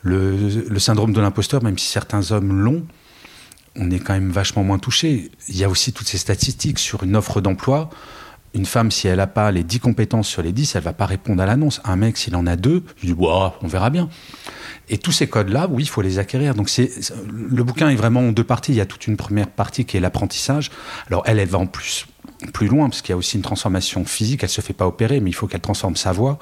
le, 0.02 0.64
le 0.68 0.78
syndrome 0.78 1.12
de 1.12 1.20
l'imposteur, 1.20 1.62
même 1.62 1.76
si 1.78 1.86
certains 1.88 2.30
hommes 2.32 2.52
l'ont, 2.60 2.84
on 3.76 3.90
est 3.90 3.98
quand 3.98 4.14
même 4.14 4.30
vachement 4.30 4.64
moins 4.64 4.78
touché. 4.78 5.30
Il 5.48 5.56
y 5.56 5.64
a 5.64 5.68
aussi 5.68 5.92
toutes 5.92 6.08
ces 6.08 6.18
statistiques 6.18 6.78
sur 6.78 7.02
une 7.02 7.14
offre 7.16 7.40
d'emploi. 7.40 7.90
Une 8.56 8.64
femme, 8.64 8.90
si 8.90 9.06
elle 9.06 9.18
n'a 9.18 9.26
pas 9.26 9.52
les 9.52 9.62
10 9.62 9.80
compétences 9.80 10.26
sur 10.28 10.40
les 10.42 10.50
10, 10.50 10.76
elle 10.76 10.82
va 10.82 10.94
pas 10.94 11.04
répondre 11.04 11.42
à 11.42 11.46
l'annonce. 11.46 11.82
Un 11.84 11.96
mec, 11.96 12.16
s'il 12.16 12.34
en 12.36 12.46
a 12.46 12.56
deux, 12.56 12.82
je 12.96 13.06
dis, 13.06 13.12
Ouah, 13.12 13.54
on 13.62 13.66
verra 13.68 13.90
bien. 13.90 14.08
Et 14.88 14.96
tous 14.96 15.12
ces 15.12 15.26
codes-là, 15.28 15.66
oui, 15.70 15.82
il 15.82 15.88
faut 15.88 16.00
les 16.00 16.18
acquérir. 16.18 16.54
Donc 16.54 16.70
c'est- 16.70 17.12
le 17.28 17.62
bouquin 17.64 17.90
est 17.90 17.96
vraiment 17.96 18.20
en 18.20 18.32
deux 18.32 18.44
parties. 18.44 18.72
Il 18.72 18.76
y 18.76 18.80
a 18.80 18.86
toute 18.86 19.06
une 19.08 19.18
première 19.18 19.48
partie 19.50 19.84
qui 19.84 19.98
est 19.98 20.00
l'apprentissage. 20.00 20.70
Alors 21.08 21.22
elle, 21.26 21.38
elle 21.38 21.48
va 21.48 21.58
en 21.58 21.66
plus 21.66 22.06
plus 22.52 22.66
loin 22.68 22.88
parce 22.90 23.02
qu'il 23.02 23.10
y 23.10 23.14
a 23.14 23.16
aussi 23.16 23.36
une 23.36 23.42
transformation 23.42 24.04
physique. 24.04 24.42
Elle 24.42 24.48
se 24.48 24.60
fait 24.60 24.72
pas 24.74 24.86
opérer, 24.86 25.20
mais 25.20 25.30
il 25.30 25.32
faut 25.34 25.46
qu'elle 25.46 25.60
transforme 25.60 25.96
sa 25.96 26.12
voix. 26.12 26.38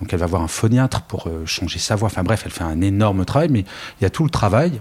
Donc 0.00 0.12
elle 0.12 0.18
va 0.18 0.26
voir 0.26 0.42
un 0.42 0.48
phoniatre 0.48 1.02
pour 1.02 1.28
euh, 1.28 1.46
changer 1.46 1.78
sa 1.78 1.94
voix. 1.94 2.06
Enfin 2.06 2.24
bref, 2.24 2.42
elle 2.44 2.50
fait 2.52 2.64
un 2.64 2.80
énorme 2.80 3.24
travail, 3.24 3.48
mais 3.50 3.60
il 4.00 4.02
y 4.02 4.06
a 4.06 4.10
tout 4.10 4.24
le 4.24 4.30
travail 4.30 4.80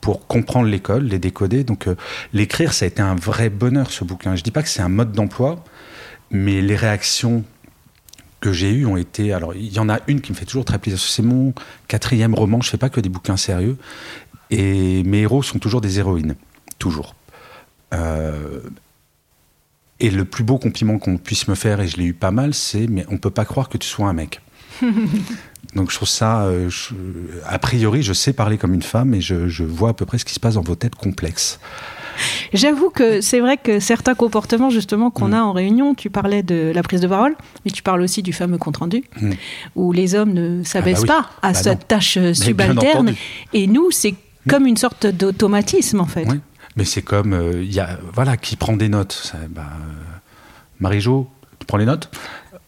pour 0.00 0.26
comprendre 0.26 0.68
l'école, 0.68 1.04
les 1.04 1.18
décoder. 1.18 1.64
Donc 1.64 1.86
euh, 1.86 1.96
l'écrire, 2.32 2.72
ça 2.72 2.84
a 2.84 2.88
été 2.88 3.02
un 3.02 3.14
vrai 3.14 3.50
bonheur 3.50 3.90
ce 3.90 4.04
bouquin. 4.04 4.36
Je 4.36 4.42
dis 4.42 4.50
pas 4.50 4.62
que 4.62 4.68
c'est 4.68 4.82
un 4.82 4.88
mode 4.88 5.12
d'emploi, 5.12 5.64
mais 6.30 6.60
les 6.60 6.76
réactions 6.76 7.44
que 8.40 8.52
j'ai 8.52 8.72
eues 8.72 8.86
ont 8.86 8.96
été. 8.96 9.32
Alors 9.32 9.54
il 9.54 9.72
y 9.72 9.78
en 9.78 9.88
a 9.88 10.00
une 10.06 10.20
qui 10.20 10.32
me 10.32 10.36
fait 10.36 10.46
toujours 10.46 10.64
très 10.64 10.78
plaisir. 10.78 10.98
C'est 10.98 11.22
mon 11.22 11.52
quatrième 11.88 12.34
roman. 12.34 12.60
Je 12.60 12.70
fais 12.70 12.78
pas 12.78 12.88
que 12.88 13.00
des 13.00 13.08
bouquins 13.08 13.36
sérieux, 13.36 13.76
et 14.50 15.02
mes 15.04 15.20
héros 15.20 15.42
sont 15.42 15.58
toujours 15.58 15.80
des 15.80 15.98
héroïnes, 15.98 16.34
toujours. 16.78 17.14
Euh, 17.92 18.60
et 19.98 20.10
le 20.10 20.24
plus 20.24 20.44
beau 20.44 20.58
compliment 20.58 20.98
qu'on 20.98 21.18
puisse 21.18 21.46
me 21.48 21.54
faire, 21.54 21.80
et 21.80 21.88
je 21.88 21.98
l'ai 21.98 22.04
eu 22.04 22.14
pas 22.14 22.30
mal, 22.30 22.54
c'est 22.54 22.86
mais 22.86 23.04
on 23.08 23.18
peut 23.18 23.30
pas 23.30 23.44
croire 23.44 23.68
que 23.68 23.76
tu 23.76 23.86
sois 23.86 24.08
un 24.08 24.14
mec. 24.14 24.40
Donc 25.76 25.90
je 25.90 25.96
trouve 25.96 26.08
ça, 26.08 26.42
euh, 26.42 26.68
je- 26.68 26.94
a 27.46 27.58
priori, 27.58 28.02
je 28.02 28.12
sais 28.12 28.32
parler 28.32 28.58
comme 28.58 28.74
une 28.74 28.82
femme 28.82 29.14
et 29.14 29.20
je, 29.20 29.46
je 29.48 29.62
vois 29.64 29.90
à 29.90 29.92
peu 29.92 30.04
près 30.04 30.18
ce 30.18 30.24
qui 30.24 30.34
se 30.34 30.40
passe 30.40 30.54
dans 30.54 30.62
vos 30.62 30.74
têtes 30.74 30.96
complexes. 30.96 31.60
J'avoue 32.52 32.90
que 32.90 33.20
c'est 33.20 33.40
vrai 33.40 33.56
que 33.56 33.80
certains 33.80 34.14
comportements 34.14 34.68
justement 34.70 35.10
qu'on 35.10 35.28
Mm. 35.28 35.34
a 35.34 35.44
en 35.44 35.52
réunion, 35.52 35.94
tu 35.94 36.10
parlais 36.10 36.42
de 36.42 36.72
la 36.74 36.82
prise 36.82 37.00
de 37.00 37.06
parole, 37.06 37.34
mais 37.64 37.70
tu 37.70 37.82
parles 37.82 38.02
aussi 38.02 38.22
du 38.22 38.32
fameux 38.32 38.58
compte 38.58 38.78
rendu, 38.78 39.04
Mm. 39.20 39.30
où 39.76 39.92
les 39.92 40.14
hommes 40.14 40.32
ne 40.32 40.62
s'abaissent 40.64 41.02
oui. 41.02 41.06
pas 41.06 41.30
à 41.40 41.52
Bah 41.52 41.58
non. 41.58 41.62
cette 41.62 41.88
tâche 41.88 42.16
euh, 42.18 42.34
subalterne, 42.34 43.14
et 43.52 43.66
nous 43.66 43.90
c'est 43.90 44.14
comme 44.48 44.66
une 44.66 44.76
sorte 44.76 45.06
d'automatisme 45.06 46.00
en 46.00 46.06
fait. 46.06 46.26
Oui. 46.28 46.40
Mais 46.76 46.84
c'est 46.84 47.02
comme, 47.02 47.32
euh, 47.32 47.62
il 47.62 47.72
y 47.72 47.80
a, 47.80 47.98
voilà, 48.14 48.36
qui 48.36 48.56
prend 48.56 48.76
des 48.76 48.88
notes. 48.88 49.32
Bah, 49.50 49.62
euh, 49.80 49.92
Marie-Jo, 50.80 51.28
tu 51.58 51.66
prends 51.66 51.78
les 51.78 51.84
notes? 51.86 52.10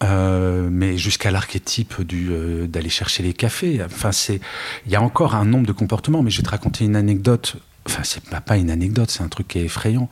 Euh, 0.02 0.68
mais 0.70 0.96
jusqu'à 0.96 1.30
l'archétype 1.30 2.02
du 2.02 2.30
euh, 2.30 2.66
d'aller 2.66 2.88
chercher 2.88 3.22
les 3.22 3.34
cafés. 3.34 3.82
Enfin, 3.84 4.10
c'est, 4.10 4.40
il 4.86 4.92
y 4.92 4.96
a 4.96 5.02
encore 5.02 5.34
un 5.34 5.44
nombre 5.44 5.66
de 5.66 5.72
comportements. 5.72 6.22
Mais 6.22 6.30
je 6.30 6.38
vais 6.38 6.42
te 6.42 6.50
raconter 6.50 6.84
une 6.84 6.96
anecdote. 6.96 7.56
Enfin, 7.86 8.02
c'est 8.04 8.24
pas, 8.24 8.40
pas 8.40 8.56
une 8.56 8.70
anecdote, 8.70 9.10
c'est 9.10 9.22
un 9.22 9.28
truc 9.28 9.48
qui 9.48 9.58
est 9.58 9.64
effrayant. 9.64 10.08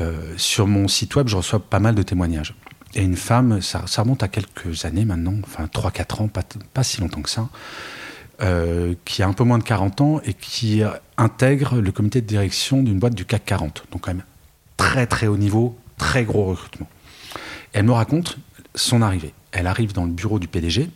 Euh, 0.00 0.34
sur 0.36 0.66
mon 0.66 0.88
site 0.88 1.14
web, 1.16 1.28
je 1.28 1.36
reçois 1.36 1.60
pas 1.60 1.78
mal 1.78 1.94
de 1.94 2.02
témoignages. 2.02 2.54
Et 2.94 3.02
une 3.02 3.16
femme, 3.16 3.60
ça, 3.60 3.84
remonte 3.98 4.22
à 4.22 4.28
quelques 4.28 4.84
années 4.84 5.04
maintenant, 5.04 5.34
enfin 5.44 5.66
3-4 5.66 6.22
ans, 6.22 6.28
pas, 6.28 6.42
pas 6.72 6.82
si 6.82 7.00
longtemps 7.00 7.20
que 7.20 7.28
ça, 7.28 7.48
qui 9.04 9.22
a 9.22 9.26
un 9.26 9.32
peu 9.34 9.44
moins 9.44 9.58
de 9.58 9.64
40 9.64 10.00
ans 10.00 10.20
et 10.24 10.32
qui 10.32 10.82
intègre 11.18 11.80
le 11.80 11.92
comité 11.92 12.22
de 12.22 12.26
direction 12.26 12.82
d'une 12.82 12.98
boîte 12.98 13.14
du 13.14 13.26
CAC 13.26 13.44
40. 13.44 13.84
Donc 13.92 14.02
quand 14.02 14.14
même 14.14 14.24
très 14.78 15.06
très 15.06 15.26
haut 15.26 15.36
niveau, 15.36 15.76
très 15.98 16.24
gros 16.24 16.46
recrutement. 16.46 16.88
Elle 17.74 17.84
me 17.84 17.92
raconte 17.92 18.38
son 18.76 19.02
arrivée. 19.02 19.34
Elle 19.52 19.66
arrive 19.66 19.92
dans 19.92 20.04
le 20.04 20.12
bureau 20.12 20.38
du 20.38 20.46
PDG 20.48 20.88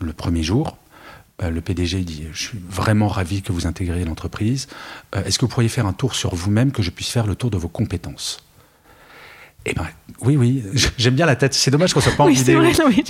le 0.00 0.12
premier 0.12 0.42
jour. 0.42 0.76
Euh, 1.42 1.50
le 1.50 1.60
PDG 1.60 2.00
dit 2.02 2.24
Je 2.32 2.40
suis 2.48 2.58
vraiment 2.68 3.08
ravi 3.08 3.42
que 3.42 3.50
vous 3.52 3.66
intégriez 3.66 4.04
l'entreprise. 4.04 4.68
Euh, 5.16 5.24
Est-ce 5.24 5.38
que 5.38 5.46
vous 5.46 5.50
pourriez 5.50 5.68
faire 5.68 5.86
un 5.86 5.92
tour 5.92 6.14
sur 6.14 6.34
vous-même, 6.34 6.70
que 6.72 6.82
je 6.82 6.90
puisse 6.90 7.08
faire 7.10 7.26
le 7.26 7.34
tour 7.34 7.50
de 7.50 7.56
vos 7.56 7.68
compétences? 7.68 8.38
Eh 9.64 9.72
ben, 9.74 9.86
oui, 10.20 10.36
oui, 10.36 10.62
j'aime 10.98 11.14
bien 11.14 11.26
la 11.26 11.36
tête. 11.36 11.54
C'est 11.54 11.70
dommage 11.70 11.94
qu'on 11.94 12.00
soit 12.00 12.12
pas 12.16 12.24
en 12.24 12.26
Oui, 12.26 12.36
c'est 12.36 12.42
vidéo. 12.54 12.60
vrai. 12.60 12.72
non, 12.78 12.86
oui. 12.88 13.04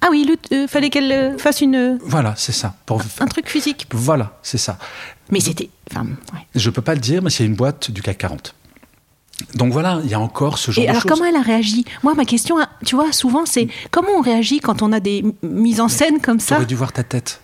Ah 0.00 0.08
oui, 0.10 0.26
le- 0.28 0.56
euh, 0.56 0.68
fallait 0.68 0.90
qu'elle 0.90 1.10
euh, 1.10 1.38
fasse 1.38 1.60
une, 1.60 1.98
Voilà, 2.02 2.34
c'est 2.36 2.52
ça. 2.52 2.74
Pour- 2.86 3.02
un 3.20 3.26
truc 3.26 3.48
physique. 3.48 3.86
Voilà, 3.92 4.38
c'est 4.42 4.58
ça. 4.58 4.78
Mais 5.30 5.40
c'était. 5.40 5.70
Enfin, 5.90 6.04
ouais. 6.04 6.40
Je 6.54 6.70
peux 6.70 6.82
pas 6.82 6.94
le 6.94 7.00
dire, 7.00 7.22
mais 7.22 7.30
c'est 7.30 7.44
une 7.44 7.54
boîte 7.54 7.90
du 7.90 8.02
CAC 8.02 8.18
40. 8.18 8.54
Donc 9.54 9.72
voilà, 9.72 10.00
il 10.04 10.10
y 10.10 10.14
a 10.14 10.20
encore 10.20 10.58
ce 10.58 10.70
genre 10.70 10.82
Et 10.82 10.86
de 10.86 10.90
alors, 10.90 11.02
choses. 11.02 11.10
comment 11.10 11.24
elle 11.24 11.36
a 11.36 11.42
réagi? 11.42 11.84
Moi, 12.02 12.14
ma 12.14 12.24
question, 12.24 12.58
hein, 12.58 12.68
tu 12.84 12.94
vois, 12.94 13.12
souvent, 13.12 13.46
c'est 13.46 13.68
comment 13.90 14.10
on 14.16 14.20
réagit 14.20 14.60
quand 14.60 14.82
on 14.82 14.92
a 14.92 15.00
des 15.00 15.24
mises 15.42 15.80
en 15.80 15.88
scène 15.88 16.20
comme 16.20 16.40
ça? 16.40 16.56
T'aurais 16.56 16.66
dû 16.66 16.76
voir 16.76 16.92
ta 16.92 17.02
tête. 17.02 17.40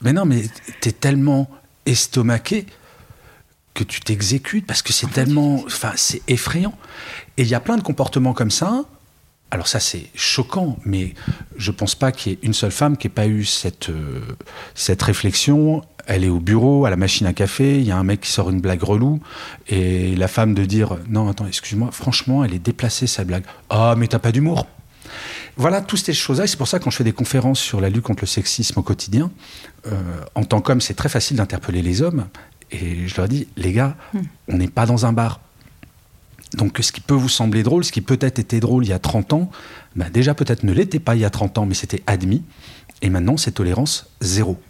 mais 0.00 0.12
non, 0.12 0.24
mais 0.24 0.44
t'es 0.80 0.92
tellement 0.92 1.50
estomaqué 1.86 2.66
que 3.74 3.84
tu 3.84 4.00
t'exécutes 4.00 4.66
parce 4.66 4.82
que 4.82 4.92
c'est 4.92 5.10
tellement, 5.10 5.62
enfin, 5.66 5.92
c'est 5.96 6.22
effrayant. 6.28 6.74
Et 7.36 7.42
il 7.42 7.48
y 7.48 7.54
a 7.54 7.60
plein 7.60 7.76
de 7.76 7.82
comportements 7.82 8.32
comme 8.32 8.50
ça. 8.50 8.84
Alors 9.52 9.66
ça, 9.66 9.80
c'est 9.80 10.06
choquant, 10.14 10.78
mais 10.84 11.14
je 11.56 11.72
pense 11.72 11.96
pas 11.96 12.12
qu'il 12.12 12.32
y 12.32 12.34
ait 12.36 12.38
une 12.42 12.54
seule 12.54 12.70
femme 12.70 12.96
qui 12.96 13.08
ait 13.08 13.10
pas 13.10 13.26
eu 13.26 13.44
cette 13.44 13.90
euh, 13.90 14.20
cette 14.76 15.02
réflexion. 15.02 15.82
Elle 16.06 16.24
est 16.24 16.28
au 16.28 16.40
bureau, 16.40 16.86
à 16.86 16.90
la 16.90 16.96
machine 16.96 17.26
à 17.26 17.32
café, 17.32 17.78
il 17.78 17.86
y 17.86 17.90
a 17.90 17.96
un 17.96 18.04
mec 18.04 18.20
qui 18.20 18.30
sort 18.30 18.50
une 18.50 18.60
blague 18.60 18.82
relou, 18.82 19.20
et 19.68 20.14
la 20.16 20.28
femme 20.28 20.54
de 20.54 20.64
dire 20.64 20.96
non, 21.08 21.28
attends, 21.28 21.46
excuse-moi, 21.46 21.90
franchement, 21.92 22.44
elle 22.44 22.54
est 22.54 22.58
déplacée 22.58 23.06
sa 23.06 23.24
blague. 23.24 23.44
Ah, 23.68 23.94
mais 23.96 24.06
t'as 24.06 24.18
pas 24.18 24.32
d'humour. 24.32 24.66
Voilà, 25.56 25.80
toutes 25.82 25.98
ces 25.98 26.12
choses-là. 26.12 26.44
Et 26.44 26.46
c'est 26.46 26.56
pour 26.56 26.68
ça, 26.68 26.78
quand 26.78 26.90
je 26.90 26.96
fais 26.96 27.04
des 27.04 27.12
conférences 27.12 27.60
sur 27.60 27.80
la 27.80 27.90
lutte 27.90 28.04
contre 28.04 28.22
le 28.22 28.28
sexisme 28.28 28.78
au 28.78 28.82
quotidien, 28.82 29.30
euh, 29.86 30.00
en 30.34 30.44
tant 30.44 30.60
qu'homme, 30.60 30.80
c'est 30.80 30.94
très 30.94 31.08
facile 31.08 31.36
d'interpeller 31.36 31.82
les 31.82 32.02
hommes. 32.02 32.26
Et 32.70 33.06
je 33.06 33.16
leur 33.16 33.28
dis, 33.28 33.48
les 33.56 33.72
gars, 33.72 33.96
on 34.48 34.56
n'est 34.56 34.68
pas 34.68 34.86
dans 34.86 35.06
un 35.06 35.12
bar. 35.12 35.40
Donc, 36.54 36.78
ce 36.80 36.92
qui 36.92 37.00
peut 37.00 37.14
vous 37.14 37.28
sembler 37.28 37.62
drôle, 37.62 37.84
ce 37.84 37.92
qui 37.92 38.00
peut-être 38.00 38.38
était 38.38 38.60
drôle 38.60 38.84
il 38.84 38.90
y 38.90 38.92
a 38.92 38.98
30 38.98 39.32
ans, 39.32 39.50
bah, 39.96 40.06
déjà 40.10 40.34
peut-être 40.34 40.62
ne 40.64 40.72
l'était 40.72 40.98
pas 40.98 41.14
il 41.14 41.20
y 41.20 41.24
a 41.24 41.30
30 41.30 41.58
ans, 41.58 41.66
mais 41.66 41.74
c'était 41.74 42.02
admis. 42.06 42.42
Et 43.02 43.10
maintenant, 43.10 43.36
c'est 43.36 43.52
tolérance 43.52 44.10
zéro. 44.20 44.60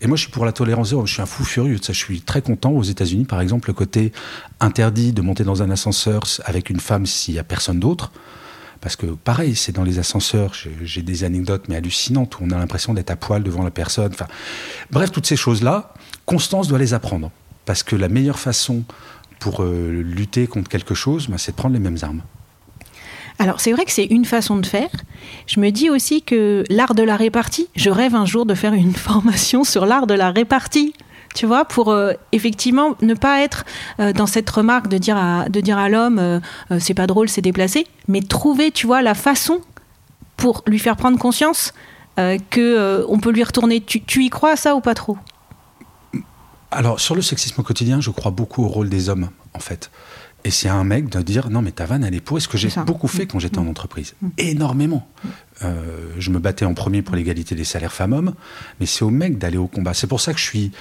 Et 0.00 0.06
moi, 0.06 0.16
je 0.16 0.22
suis 0.22 0.30
pour 0.32 0.44
la 0.44 0.52
tolérance 0.52 0.88
zéro. 0.90 1.06
Je 1.06 1.12
suis 1.12 1.22
un 1.22 1.26
fou 1.26 1.44
furieux 1.44 1.78
de 1.78 1.84
ça. 1.84 1.92
Je 1.92 1.98
suis 1.98 2.20
très 2.20 2.42
content 2.42 2.70
aux 2.72 2.82
États-Unis, 2.82 3.24
par 3.24 3.40
exemple, 3.40 3.68
le 3.68 3.74
côté 3.74 4.12
interdit 4.60 5.12
de 5.12 5.22
monter 5.22 5.44
dans 5.44 5.62
un 5.62 5.70
ascenseur 5.70 6.22
avec 6.44 6.70
une 6.70 6.80
femme 6.80 7.06
s'il 7.06 7.34
n'y 7.34 7.40
a 7.40 7.44
personne 7.44 7.78
d'autre. 7.80 8.10
Parce 8.80 8.94
que 8.96 9.06
pareil, 9.06 9.56
c'est 9.56 9.72
dans 9.72 9.82
les 9.84 9.98
ascenseurs, 9.98 10.54
j'ai- 10.54 11.02
des 11.02 11.24
anecdotes 11.24 11.64
mais 11.68 11.76
hallucinantes 11.76 12.38
où 12.38 12.44
on 12.44 12.50
a 12.50 12.58
l'impression 12.58 12.94
d'être 12.94 13.10
à 13.10 13.16
poil 13.16 13.42
devant 13.42 13.62
la 13.64 13.70
personne. 13.72 14.12
Bref, 14.90 15.10
toutes 15.10 15.26
ces 15.26 15.36
choses-là, 15.36 15.92
Constance 16.26 16.68
doit 16.68 16.78
les 16.78 16.94
apprendre. 16.94 17.30
Parce 17.64 17.82
que 17.82 17.96
la 17.96 18.08
meilleure 18.08 18.38
façon 18.38 18.84
pour 19.40 19.62
euh, 19.62 20.02
lutter 20.02 20.46
contre 20.46 20.68
quelque 20.68 20.94
chose, 20.94 21.28
bah, 21.28 21.38
c'est 21.38 21.52
de 21.52 21.56
prendre 21.56 21.74
les 21.74 21.80
mêmes 21.80 21.98
armes. 22.02 22.22
Alors, 23.38 23.60
c'est 23.60 23.72
vrai 23.72 23.84
que 23.84 23.92
c'est 23.92 24.04
une 24.04 24.24
façon 24.24 24.56
de 24.56 24.66
faire. 24.66 24.90
Je 25.46 25.60
me 25.60 25.70
dis 25.70 25.90
aussi 25.90 26.22
que 26.22 26.64
l'art 26.70 26.94
de 26.94 27.04
la 27.04 27.16
répartie, 27.16 27.68
je 27.76 27.88
rêve 27.88 28.14
un 28.14 28.26
jour 28.26 28.46
de 28.46 28.54
faire 28.54 28.74
une 28.74 28.94
formation 28.94 29.64
sur 29.64 29.86
l'art 29.86 30.06
de 30.06 30.14
la 30.14 30.30
répartie. 30.30 30.92
Tu 31.34 31.46
vois, 31.46 31.64
pour 31.64 31.90
euh, 31.90 32.14
effectivement 32.32 32.96
ne 33.00 33.14
pas 33.14 33.42
être 33.42 33.64
euh, 34.00 34.12
dans 34.12 34.26
cette 34.26 34.48
remarque 34.48 34.88
de 34.88 34.98
dire 34.98 35.16
à, 35.16 35.48
de 35.48 35.60
dire 35.60 35.78
à 35.78 35.88
l'homme 35.88 36.18
euh, 36.18 36.40
c'est 36.80 36.94
pas 36.94 37.06
drôle, 37.06 37.28
c'est 37.28 37.42
déplacé, 37.42 37.86
mais 38.08 38.22
trouver, 38.22 38.70
tu 38.70 38.86
vois, 38.86 39.02
la 39.02 39.14
façon 39.14 39.60
pour 40.36 40.62
lui 40.66 40.78
faire 40.78 40.96
prendre 40.96 41.18
conscience 41.18 41.74
que 42.50 43.04
on 43.08 43.20
peut 43.20 43.30
lui 43.30 43.44
retourner. 43.44 43.80
Tu, 43.80 44.00
tu 44.02 44.24
y 44.24 44.30
crois 44.30 44.52
à 44.52 44.56
ça 44.56 44.74
ou 44.74 44.80
pas 44.80 44.94
trop? 44.94 45.16
Alors, 46.72 46.98
sur 46.98 47.14
le 47.14 47.22
sexisme 47.22 47.62
quotidien, 47.62 48.00
je 48.00 48.10
crois 48.10 48.32
beaucoup 48.32 48.64
au 48.64 48.68
rôle 48.68 48.88
des 48.88 49.08
hommes, 49.08 49.30
en 49.54 49.60
fait. 49.60 49.90
Et 50.44 50.50
c'est 50.50 50.68
à 50.68 50.74
un 50.74 50.84
mec 50.84 51.08
de 51.08 51.20
dire 51.20 51.50
non, 51.50 51.62
mais 51.62 51.72
ta 51.72 51.84
vanne, 51.84 52.04
elle 52.04 52.14
est 52.14 52.20
pour. 52.20 52.40
Ce 52.40 52.48
que 52.48 52.56
j'ai 52.56 52.68
beaucoup 52.86 53.08
fait 53.08 53.26
quand 53.26 53.38
j'étais 53.38 53.58
en 53.58 53.66
entreprise. 53.66 54.14
Énormément. 54.38 55.06
Euh, 55.62 56.12
je 56.18 56.30
me 56.30 56.38
battais 56.38 56.64
en 56.64 56.74
premier 56.74 57.02
pour 57.02 57.16
l'égalité 57.16 57.54
des 57.54 57.64
salaires 57.64 57.92
femmes-hommes, 57.92 58.34
mais 58.78 58.86
c'est 58.86 59.04
au 59.04 59.10
mec 59.10 59.38
d'aller 59.38 59.58
au 59.58 59.66
combat. 59.66 59.94
C'est 59.94 60.06
pour 60.06 60.20
ça 60.20 60.32
que 60.32 60.38
je 60.38 60.44
suis 60.44 60.72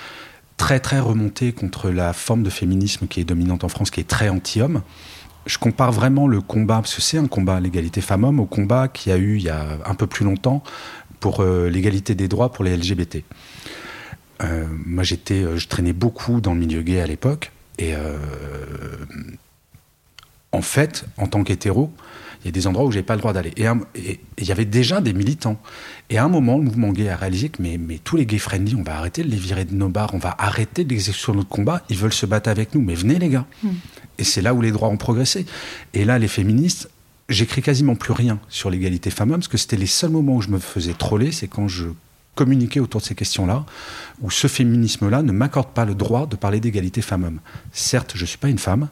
très, 0.58 0.80
très 0.80 1.00
remonté 1.00 1.54
contre 1.54 1.90
la 1.90 2.14
forme 2.14 2.44
de 2.44 2.50
féminisme 2.50 3.08
qui 3.08 3.20
est 3.20 3.24
dominante 3.24 3.64
en 3.64 3.70
France, 3.70 3.90
qui 3.90 4.00
est 4.00 4.08
très 4.08 4.30
anti-homme. 4.30 4.84
Je 5.48 5.58
compare 5.58 5.92
vraiment 5.92 6.28
le 6.28 6.42
combat, 6.42 6.76
parce 6.76 6.94
que 6.94 7.02
c'est 7.02 7.18
un 7.18 7.28
combat, 7.28 7.60
l'égalité 7.60 8.02
femmes-hommes, 8.02 8.40
au 8.40 8.46
combat 8.46 8.88
qu'il 8.88 9.12
y 9.12 9.16
a 9.16 9.18
eu 9.18 9.38
il 9.38 9.44
y 9.44 9.50
a 9.50 9.80
un 9.86 9.96
peu 9.96 10.06
plus 10.06 10.26
longtemps 10.26 10.62
pour 11.20 11.40
euh, 11.40 11.70
l'égalité 11.70 12.16
des 12.16 12.28
droits 12.28 12.52
pour 12.52 12.64
les 12.64 12.78
LGBT. 12.78 13.24
Euh, 14.44 14.68
moi, 14.86 15.04
j'étais, 15.04 15.58
je 15.58 15.68
traînais 15.68 15.94
beaucoup 15.94 16.42
dans 16.42 16.54
le 16.54 16.60
milieu 16.60 16.84
gay 16.84 17.02
à 17.02 17.08
l'époque, 17.08 17.52
et 17.80 17.94
en 20.58 20.62
fait, 20.62 21.06
en 21.18 21.28
tant 21.28 21.44
qu'hétéro, 21.44 21.94
il 22.42 22.48
y 22.48 22.50
a 22.50 22.52
des 22.52 22.66
endroits 22.66 22.86
où 22.86 22.92
j'avais 22.92 23.04
pas 23.04 23.14
le 23.14 23.20
droit 23.20 23.34
d'aller. 23.34 23.54
Et 23.58 23.66
il 24.38 24.48
y 24.48 24.52
avait 24.52 24.66
déjà 24.66 25.02
des 25.02 25.14
militants. 25.14 25.62
Et 26.10 26.18
à 26.18 26.24
un 26.24 26.30
moment, 26.30 26.58
le 26.58 26.64
mouvement 26.64 26.92
gay 26.92 27.10
a 27.10 27.16
réalisé 27.16 27.50
que 27.50 27.62
mais, 27.62 27.78
mais 27.78 28.00
tous 28.04 28.18
les 28.18 28.26
gays 28.26 28.40
friendly, 28.40 28.76
on 28.76 28.82
va 28.82 28.98
arrêter 28.98 29.24
de 29.24 29.30
les 29.30 29.38
virer 29.38 29.66
de 29.66 29.76
nos 29.76 29.90
bars, 29.90 30.14
on 30.14 30.18
va 30.18 30.36
arrêter 30.40 30.84
d'exécuter 30.84 31.34
notre 31.34 31.50
combat. 31.50 31.84
Ils 31.90 31.98
veulent 31.98 32.14
se 32.14 32.26
battre 32.26 32.50
avec 32.50 32.74
nous, 32.74 32.82
mais 32.82 32.96
venez 32.96 33.20
les 33.20 33.30
gars. 33.30 33.46
Hmm. 33.64 33.70
Et 34.18 34.24
c'est 34.24 34.42
là 34.42 34.56
où 34.56 34.62
les 34.62 34.72
droits 34.72 34.90
ont 34.90 34.98
progressé. 34.98 35.46
Et 35.94 36.06
là, 36.06 36.18
les 36.18 36.28
féministes, 36.28 36.90
j'écris 37.30 37.62
quasiment 37.62 37.96
plus 37.96 38.14
rien 38.14 38.40
sur 38.50 38.72
l'égalité 38.72 39.12
femmes-hommes, 39.12 39.42
parce 39.42 39.48
que 39.48 39.58
c'était 39.58 39.78
les 39.78 39.86
seuls 39.86 40.10
moments 40.10 40.38
où 40.38 40.42
je 40.42 40.50
me 40.50 40.60
faisais 40.60 40.94
troller, 40.94 41.32
c'est 41.32 41.48
quand 41.48 41.68
je 41.68 41.86
communiquais 42.34 42.80
autour 42.80 43.02
de 43.02 43.06
ces 43.06 43.16
questions-là, 43.16 43.66
où 44.22 44.32
ce 44.32 44.48
féminisme-là 44.48 45.22
ne 45.22 45.32
m'accorde 45.32 45.70
pas 45.70 45.86
le 45.86 45.96
droit 45.96 46.26
de 46.26 46.36
parler 46.36 46.60
d'égalité 46.60 47.02
femmes-hommes. 47.02 47.42
Certes, 47.72 48.14
je 48.16 48.22
ne 48.22 48.28
suis 48.28 48.38
pas 48.38 48.50
une 48.50 48.60
femme, 48.60 48.90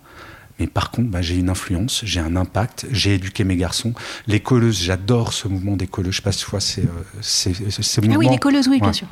mais 0.60 0.68
par 0.68 0.92
contre, 0.92 1.10
bah, 1.10 1.22
j'ai 1.22 1.36
une 1.36 1.50
influence, 1.50 2.02
j'ai 2.06 2.20
un 2.20 2.36
impact, 2.36 2.88
j'ai 2.92 3.16
éduqué 3.16 3.44
mes 3.44 3.58
garçons. 3.58 3.94
Les 4.28 4.40
colleuses, 4.40 4.82
j'adore 4.82 5.34
ce 5.34 5.48
mouvement 5.48 5.76
des 5.76 5.88
colleuses. 5.88 6.14
Je 6.14 6.18
sais 6.18 6.24
pas 6.24 6.32
si 6.32 6.46
tu 6.46 6.52
vois, 6.52 6.62
c'est, 6.62 6.84
euh, 6.84 8.12
Ah 8.14 8.18
oui, 8.18 8.30
les 8.30 8.38
colleuses, 8.38 8.68
oui, 8.70 8.80
bien 8.80 8.94
sûr. 8.94 9.08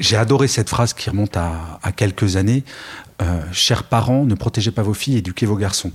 J'ai 0.00 0.16
adoré 0.16 0.48
cette 0.48 0.68
phrase 0.68 0.94
qui 0.94 1.10
remonte 1.10 1.36
à, 1.36 1.78
quelques 1.94 2.36
années. 2.36 2.64
Euh, 3.20 3.40
chers 3.52 3.84
parents, 3.84 4.24
ne 4.24 4.34
protégez 4.34 4.72
pas 4.72 4.82
vos 4.82 4.94
filles, 4.94 5.18
éduquez 5.18 5.46
vos 5.46 5.56
garçons. 5.56 5.92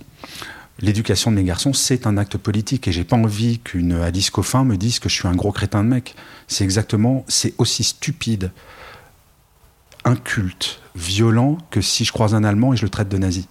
L'éducation 0.79 1.31
de 1.31 1.35
mes 1.35 1.43
garçons, 1.43 1.73
c'est 1.73 2.07
un 2.07 2.17
acte 2.17 2.37
politique 2.37 2.87
et 2.87 2.91
j'ai 2.91 3.03
pas 3.03 3.15
envie 3.15 3.59
qu'une 3.59 3.93
Alice 3.93 4.29
Coffin 4.29 4.63
me 4.63 4.77
dise 4.77 4.99
que 4.99 5.09
je 5.09 5.15
suis 5.15 5.27
un 5.27 5.35
gros 5.35 5.51
crétin 5.51 5.83
de 5.83 5.89
mec. 5.89 6.15
C'est 6.47 6.63
exactement, 6.63 7.25
c'est 7.27 7.55
aussi 7.57 7.83
stupide, 7.83 8.51
inculte, 10.05 10.79
violent 10.95 11.57
que 11.71 11.81
si 11.81 12.05
je 12.05 12.11
croise 12.11 12.35
un 12.35 12.43
Allemand 12.43 12.73
et 12.73 12.77
je 12.77 12.83
le 12.83 12.89
traite 12.89 13.09
de 13.09 13.17
nazi. 13.17 13.47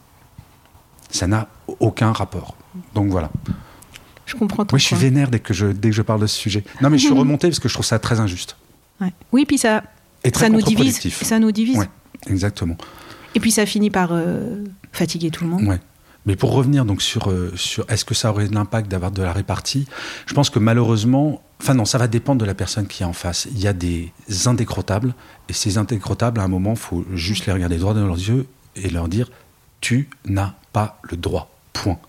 Ça 1.16 1.26
n'a 1.26 1.48
aucun 1.80 2.12
rapport. 2.12 2.56
Donc 2.94 3.10
voilà. 3.10 3.30
Je 4.26 4.34
comprends 4.34 4.64
ton 4.64 4.74
Oui, 4.74 4.80
je 4.80 4.86
suis 4.86 4.96
vénère 4.96 5.30
dès 5.30 5.38
que 5.38 5.54
je, 5.54 5.66
dès 5.66 5.90
que 5.90 5.94
je 5.94 6.02
parle 6.02 6.20
de 6.20 6.26
ce 6.26 6.36
sujet. 6.36 6.64
Non, 6.82 6.90
mais 6.90 6.98
je 6.98 7.06
suis 7.06 7.14
remonté 7.18 7.48
parce 7.48 7.58
que 7.58 7.68
je 7.68 7.74
trouve 7.74 7.86
ça 7.86 7.98
très 7.98 8.20
injuste. 8.20 8.56
Oui, 9.32 9.44
puis 9.46 9.58
ça, 9.58 9.82
ça 10.34 10.48
nous 10.48 10.62
divise. 10.62 10.98
Ça 11.22 11.38
nous 11.38 11.52
divise. 11.52 11.78
Ouais, 11.78 11.88
exactement. 12.26 12.76
Et 13.34 13.40
puis 13.40 13.50
ça 13.50 13.66
finit 13.66 13.90
par 13.90 14.10
euh, 14.12 14.64
fatiguer 14.92 15.30
tout 15.30 15.44
le 15.44 15.50
monde. 15.50 15.62
Ouais. 15.62 15.80
Mais 16.24 16.34
pour 16.34 16.52
revenir 16.52 16.84
donc 16.84 17.02
sur, 17.02 17.30
euh, 17.30 17.52
sur 17.54 17.84
est-ce 17.88 18.04
que 18.04 18.14
ça 18.14 18.30
aurait 18.30 18.48
de 18.48 18.54
l'impact 18.54 18.90
d'avoir 18.90 19.12
de 19.12 19.22
la 19.22 19.32
répartie, 19.32 19.86
je 20.26 20.34
pense 20.34 20.50
que 20.50 20.58
malheureusement, 20.58 21.40
enfin 21.60 21.74
non, 21.74 21.84
ça 21.84 21.98
va 21.98 22.08
dépendre 22.08 22.40
de 22.40 22.44
la 22.44 22.54
personne 22.54 22.88
qui 22.88 23.04
est 23.04 23.06
en 23.06 23.12
face. 23.12 23.46
Il 23.52 23.60
y 23.60 23.68
a 23.68 23.72
des 23.72 24.12
indécrottables, 24.46 25.14
et 25.48 25.52
ces 25.52 25.78
indécrottables, 25.78 26.40
à 26.40 26.42
un 26.42 26.48
moment, 26.48 26.72
il 26.72 26.78
faut 26.78 27.04
juste 27.12 27.46
les 27.46 27.52
regarder 27.52 27.76
droit 27.76 27.94
dans 27.94 28.06
leurs 28.06 28.16
yeux 28.16 28.46
et 28.74 28.90
leur 28.90 29.08
dire 29.08 29.30
tu 29.86 30.08
n'as 30.24 30.54
pas 30.72 30.98
le 31.04 31.16
droit. 31.16 31.48
Point. 31.72 32.00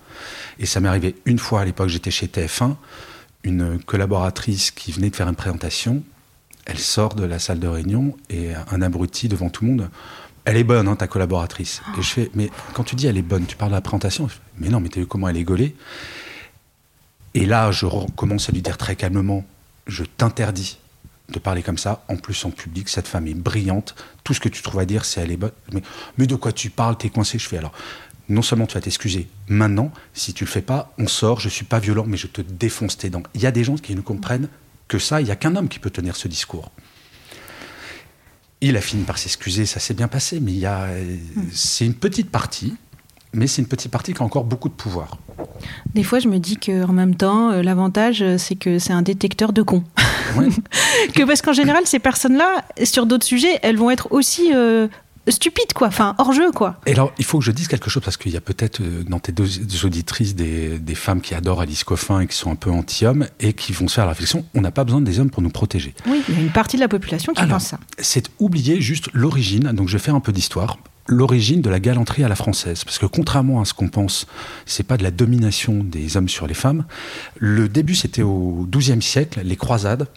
Et 0.58 0.66
ça 0.66 0.80
m'est 0.80 0.88
arrivé 0.88 1.16
une 1.26 1.38
fois 1.38 1.62
à 1.62 1.66
l'époque, 1.66 1.90
j'étais 1.90 2.10
chez 2.10 2.26
TF1, 2.26 2.76
une 3.44 3.78
collaboratrice 3.84 4.72
qui 4.72 4.92
venait 4.92 5.12
de 5.12 5.16
faire 5.16 5.28
une 5.28 5.36
présentation, 5.36 6.02
elle 6.66 6.80
sort 6.80 7.14
de 7.14 7.24
la 7.24 7.38
salle 7.38 7.60
de 7.60 7.68
réunion 7.68 8.18
et 8.32 8.56
un 8.56 8.82
abruti 8.82 9.28
devant 9.28 9.52
tout 9.52 9.64
le 9.64 9.70
monde. 9.70 9.92
Elle 10.44 10.58
est 10.58 10.64
bonne, 10.64 10.88
hein, 10.88 10.96
ta 10.96 11.06
collaboratrice. 11.06 11.84
Et 12.00 12.02
je 12.02 12.08
fais, 12.08 12.32
mais 12.34 12.50
quand 12.74 12.84
tu 12.84 12.96
dis 12.96 13.06
elle 13.06 13.18
est 13.18 13.22
bonne, 13.22 13.46
tu 13.46 13.56
parles 13.56 13.70
de 13.70 13.76
la 13.76 13.82
présentation? 13.82 14.28
Mais 14.58 14.70
non, 14.70 14.80
mais 14.80 14.90
t'as 14.90 15.02
vu 15.02 15.06
comment 15.06 15.28
elle 15.28 15.38
est 15.38 15.44
gaulée? 15.44 15.76
Et 17.36 17.46
là, 17.46 17.72
je 17.72 17.86
commence 18.16 18.50
à 18.50 18.54
lui 18.54 18.64
dire 18.64 18.78
très 18.78 18.96
calmement, 18.96 19.46
je 19.86 20.04
t'interdis 20.04 20.80
de 21.30 21.40
parler 21.40 21.62
comme 21.62 21.78
ça, 21.78 22.04
en 22.08 22.16
plus 22.16 22.46
en 22.46 22.52
public, 22.52 22.88
cette 22.90 23.08
femme 23.08 23.28
est 23.28 23.34
brillante, 23.34 23.96
tout 24.24 24.34
ce 24.34 24.40
que 24.40 24.50
tu 24.50 24.62
trouves 24.62 24.80
à 24.80 24.86
dire, 24.86 25.06
c'est 25.06 25.22
elle 25.22 25.32
est 25.32 25.38
bonne. 25.38 25.52
Mais, 25.74 25.82
mais 26.18 26.28
de 26.28 26.36
quoi 26.36 26.52
tu 26.52 26.70
parles, 26.70 26.98
t'es 26.98 27.10
coincé 27.10 27.38
Je 27.38 27.48
fais 27.48 27.58
alors, 27.58 27.74
non 28.30 28.42
seulement 28.42 28.66
tu 28.66 28.76
vas 28.76 28.82
t'excuser 28.82 29.28
maintenant, 29.48 29.92
si 30.14 30.34
tu 30.34 30.46
le 30.46 30.50
fais 30.50 30.62
pas, 30.62 30.94
on 30.98 31.08
sort, 31.08 31.40
je 31.40 31.50
suis 31.50 31.66
pas 31.66 31.80
violent, 31.80 32.06
mais 32.08 32.18
je 32.18 32.28
te 32.28 32.42
défonce 32.42 32.98
tes 32.98 33.10
dents. 33.10 33.24
Il 33.34 33.42
y 33.42 33.46
a 33.46 33.52
des 33.52 33.64
gens 33.64 33.76
qui 33.76 33.96
ne 33.96 34.02
comprennent 34.02 34.50
que 34.88 35.00
ça, 35.00 35.22
il 35.22 35.26
n'y 35.26 35.32
a 35.32 35.36
qu'un 35.36 35.56
homme 35.56 35.70
qui 35.70 35.80
peut 35.80 35.90
tenir 35.90 36.16
ce 36.16 36.28
discours. 36.28 36.72
Il 38.62 38.76
a 38.76 38.82
fini 38.82 39.04
par 39.04 39.18
s'excuser, 39.18 39.66
ça 39.66 39.80
s'est 39.80 39.94
bien 39.94 40.08
passé, 40.08 40.40
mais 40.40 40.52
il 40.52 40.60
y 40.60 40.66
a, 40.66 40.88
c'est 41.52 41.86
une 41.86 41.94
petite 41.94 42.32
partie, 42.32 42.76
mais 43.38 43.48
c'est 43.48 43.62
une 43.62 43.68
petite 43.68 43.92
partie 43.92 44.14
qui 44.14 44.22
a 44.22 44.26
encore 44.26 44.44
beaucoup 44.44 44.68
de 44.68 44.74
pouvoir. 44.74 45.18
Des 45.94 46.04
fois, 46.04 46.20
je 46.20 46.28
me 46.28 46.40
dis 46.40 46.58
qu'en 46.58 46.92
même 46.92 47.16
temps, 47.16 47.52
euh, 47.52 47.62
l'avantage, 47.62 48.22
euh, 48.22 48.38
c'est 48.38 48.56
que 48.56 48.80
c'est 48.80 48.94
un 48.94 49.04
détecteur 49.04 49.54
de 49.54 49.62
cons. 49.62 49.84
que 51.14 51.24
parce 51.24 51.42
qu'en 51.42 51.54
général, 51.54 51.84
ces 51.86 52.00
personnes-là, 52.00 52.66
sur 52.84 53.06
d'autres 53.06 53.26
sujets, 53.26 53.60
elles 53.62 53.78
vont 53.78 53.92
être 53.92 54.08
aussi 54.12 54.52
euh, 54.56 54.88
stupide, 55.28 55.74
quoi. 55.74 55.88
Enfin, 55.88 56.16
hors 56.18 56.34
jeu, 56.34 56.52
quoi. 56.52 56.80
Et 56.88 56.94
alors, 56.94 57.14
il 57.20 57.26
faut 57.26 57.38
que 57.38 57.46
je 57.46 57.52
dise 57.52 57.68
quelque 57.68 57.92
chose 57.92 58.02
parce 58.04 58.18
qu'il 58.18 58.32
y 58.32 58.38
a 58.38 58.42
peut-être 58.42 58.82
dans 59.08 59.20
tes 59.20 59.32
deux 59.32 59.86
auditrices 59.86 60.36
des, 60.36 60.96
femmes 60.96 61.22
qui 61.22 61.36
adorent 61.36 61.62
Alice 61.62 61.84
Coffin 61.84 62.22
et 62.22 62.28
qui 62.28 62.36
sont 62.36 62.52
un 62.52 62.56
peu 62.56 62.72
anti-hommes 62.72 63.28
et 63.40 63.54
qui 63.54 63.72
vont 63.72 63.88
se 63.88 63.96
faire 63.96 64.06
la 64.06 64.12
réflexion 64.12 64.46
on 64.56 64.62
n'a 64.62 64.72
pas 64.72 64.84
besoin 64.84 65.02
des 65.02 65.20
hommes 65.20 65.30
pour 65.30 65.44
nous 65.44 65.52
protéger. 65.52 65.94
Oui, 66.08 66.24
il 66.28 66.36
y 66.36 66.38
a 66.40 66.42
une 66.42 66.50
partie 66.50 66.78
de 66.78 66.82
la 66.82 66.88
population 66.88 67.34
qui 67.34 67.46
pense 67.46 67.66
ça. 67.66 67.80
C'est 68.00 68.32
oublier 68.40 68.82
juste 68.82 69.10
l'origine. 69.14 69.72
Donc, 69.74 69.90
je 69.90 69.94
vais 69.94 70.04
faire 70.04 70.16
un 70.16 70.20
peu 70.20 70.32
d'histoire 70.32 70.78
l'origine 71.08 71.62
de 71.62 71.70
la 71.70 71.80
galanterie 71.80 72.24
à 72.24 72.28
la 72.28 72.36
française. 72.36 72.84
Parce 72.84 73.00
que 73.00 73.06
contrairement 73.06 73.62
à 73.62 73.66
ce 73.66 73.74
qu'on 73.74 73.88
pense, 73.88 74.28
c'est 74.66 74.84
pas 74.84 74.98
de 74.98 75.04
la 75.04 75.12
domination 75.12 75.84
des 75.84 76.18
hommes 76.18 76.30
sur 76.30 76.48
les 76.48 76.54
femmes. 76.54 76.86
Le 77.38 77.70
début, 77.70 77.96
c'était 77.96 78.24
au 78.24 78.68
XIIe 78.70 79.02
siècle, 79.02 79.42
les 79.44 79.56
croisades 79.56 80.08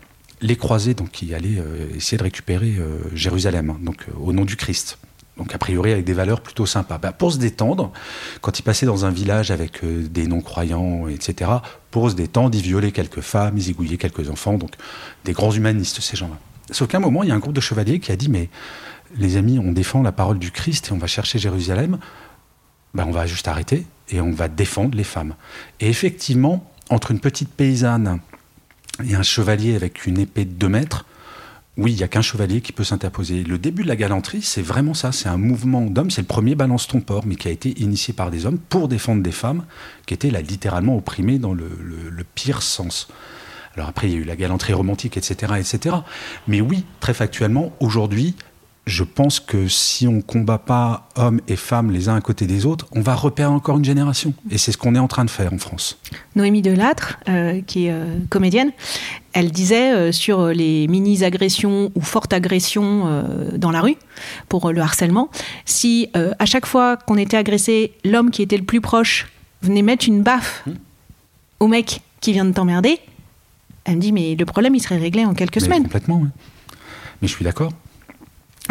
les 0.43 0.57
croisés 0.57 0.95
donc, 0.95 1.11
qui 1.11 1.35
allaient 1.35 1.59
euh, 1.59 1.95
essayer 1.97 2.19
de 2.19 2.23
récupérer 2.23 2.77
euh, 2.79 2.99
Jérusalem, 3.15 3.71
hein, 3.71 3.79
donc 3.83 4.07
euh, 4.09 4.13
au 4.21 4.33
nom 4.33 4.45
du 4.45 4.57
Christ. 4.57 4.99
Donc 5.37 5.55
a 5.55 5.59
priori 5.59 5.93
avec 5.93 6.05
des 6.05 6.13
valeurs 6.13 6.41
plutôt 6.41 6.67
sympas. 6.67 6.99
Bah, 6.99 7.13
pour 7.13 7.33
se 7.33 7.39
détendre, 7.39 7.93
quand 8.41 8.59
ils 8.59 8.63
passaient 8.63 8.87
dans 8.87 9.07
un 9.07 9.11
village 9.11 9.51
avec 9.51 9.81
des 9.85 10.27
non-croyants, 10.27 11.09
etc., 11.09 11.51
pour 11.91 12.11
se 12.11 12.15
détendre, 12.15 12.57
ils 12.57 12.63
violaient 12.63 12.93
quelques 12.93 13.21
femmes, 13.21 13.57
ils 13.57 13.71
égouillaient 13.71 13.97
quelques 13.97 14.29
enfants, 14.29 14.59
donc 14.59 14.73
des 15.25 15.33
grands 15.33 15.53
humanistes, 15.53 16.01
ces 16.01 16.17
gens-là. 16.17 16.37
Sauf 16.71 16.89
qu'à 16.89 16.99
un 16.99 17.01
moment, 17.01 17.23
il 17.23 17.31
y 17.31 17.33
a 17.33 17.35
un 17.35 17.39
groupe 17.39 17.55
de 17.55 17.61
chevaliers 17.61 18.01
qui 18.01 18.13
a 18.13 18.17
dit, 18.17 18.29
mais 18.29 18.51
les 19.17 19.37
amis, 19.37 19.59
on 19.59 19.73
défend 19.73 20.03
la 20.03 20.13
parole 20.13 20.39
du 20.39 20.51
Christ 20.51 20.89
et 20.89 20.93
on 20.93 20.99
va 20.99 21.07
chercher 21.07 21.39
Jérusalem, 21.39 21.99
bah, 22.95 23.05
on 23.07 23.13
va 23.13 23.27
juste 23.27 23.49
arrêter 23.49 23.87
et 24.09 24.21
on 24.21 24.33
va 24.33 24.49
défendre 24.49 24.97
les 24.97 25.05
femmes. 25.05 25.35
Et 25.81 25.89
effectivement, 25.89 26.71
entre 26.91 27.11
une 27.11 27.21
petite 27.21 27.51
paysanne 27.51 28.21
et 29.05 29.15
un 29.15 29.23
chevalier 29.23 29.77
avec 29.77 30.07
une 30.07 30.19
épée 30.19 30.45
de 30.45 30.53
2 30.53 30.69
mètres, 30.69 31.07
oui, 31.77 31.93
il 31.93 31.97
n'y 31.97 32.03
a 32.03 32.09
qu'un 32.09 32.21
chevalier 32.21 32.61
qui 32.61 32.73
peut 32.73 32.85
s'interposer. 32.85 33.43
Le 33.43 33.57
début 33.57 33.85
de 33.85 33.89
la 33.89 33.97
galanterie, 33.97 34.43
c'est 34.43 34.61
vraiment 34.61 34.93
ça. 34.93 35.13
C'est 35.13 35.29
un 35.29 35.39
mouvement 35.39 35.83
d'hommes. 35.83 36.11
C'est 36.11 36.21
le 36.21 36.27
premier 36.27 36.55
balance 36.55 36.89
ton 36.89 37.03
mais 37.25 37.37
qui 37.37 37.49
a 37.49 37.51
été 37.51 37.81
initié 37.81 38.13
par 38.13 38.31
des 38.31 38.45
hommes 38.45 38.59
pour 38.59 38.89
défendre 38.89 39.23
des 39.23 39.33
femmes 39.33 39.65
qui 40.05 40.13
étaient 40.13 40.31
là 40.31 40.43
littéralement 40.43 40.97
opprimées 40.97 41.39
dans 41.39 41.55
le, 41.55 41.71
le 41.81 42.25
pire 42.25 42.61
sens. 42.61 43.09
Alors 43.77 43.89
après, 43.89 44.09
il 44.09 44.13
y 44.13 44.17
a 44.17 44.19
eu 44.19 44.25
la 44.25 44.37
galanterie 44.37 44.73
romantique, 44.73 45.17
etc., 45.17 45.55
etc. 45.59 45.97
Mais 46.49 46.61
oui, 46.61 46.85
très 46.99 47.15
factuellement, 47.15 47.73
aujourd'hui, 47.81 48.35
je 48.91 49.05
pense 49.05 49.41
que 49.41 49.69
si 49.69 50.07
on 50.07 50.21
combat 50.21 50.59
pas 50.59 51.09
hommes 51.17 51.41
et 51.49 51.57
femmes 51.57 51.91
les 51.91 52.09
uns 52.09 52.17
à 52.17 52.21
côté 52.21 52.47
des 52.47 52.67
autres, 52.67 52.87
on 52.93 53.01
va 53.01 53.15
repérer 53.15 53.49
encore 53.49 53.79
une 53.79 53.85
génération. 53.85 54.35
Et 54.51 54.59
c'est 54.59 54.73
ce 54.73 54.77
qu'on 54.77 54.95
est 54.95 54.99
en 54.99 55.09
train 55.09 55.25
de 55.25 55.31
faire 55.31 55.53
en 55.53 55.59
France. 55.59 55.99
Noémie 56.35 56.61
Delattre, 56.61 57.19
euh, 57.29 57.63
qui 57.63 57.87
est 57.87 57.93
euh, 57.93 58.19
comédienne, 58.29 58.73
elle 59.33 59.53
disait 59.53 59.93
euh, 59.95 60.13
sur 60.13 60.49
les 60.49 60.89
mini-agressions 60.89 61.93
ou 61.95 62.01
fortes 62.01 62.33
agressions 62.33 63.25
dans 63.57 63.71
la 63.71 63.81
rue 63.81 63.97
pour 64.49 64.73
le 64.73 64.81
harcèlement, 64.81 65.31
si 65.65 66.09
à 66.15 66.47
chaque 66.47 66.67
fois 66.67 66.97
qu'on 66.97 67.17
était 67.17 67.37
agressé, 67.37 67.93
l'homme 68.05 68.31
qui 68.31 68.43
était 68.43 68.57
le 68.57 68.65
plus 68.65 68.81
proche 68.81 69.29
venait 69.63 69.83
mettre 69.83 70.09
une 70.09 70.23
baffe 70.23 70.65
mmh. 70.67 70.71
au 71.61 71.69
mec 71.69 72.01
qui 72.21 72.33
vient 72.33 72.45
de 72.45 72.53
t'emmerder, 72.53 72.99
elle 73.85 73.97
me 73.97 74.01
dit 74.01 74.13
mais 74.13 74.35
le 74.35 74.45
problème 74.45 74.75
il 74.75 74.81
serait 74.81 74.99
réglé 74.99 75.25
en 75.25 75.35
quelques 75.35 75.61
semaines. 75.61 75.85
Complètement, 75.85 76.21
oui. 76.23 76.29
Mais 77.23 77.29
je 77.29 77.35
suis 77.35 77.45
d'accord. 77.45 77.73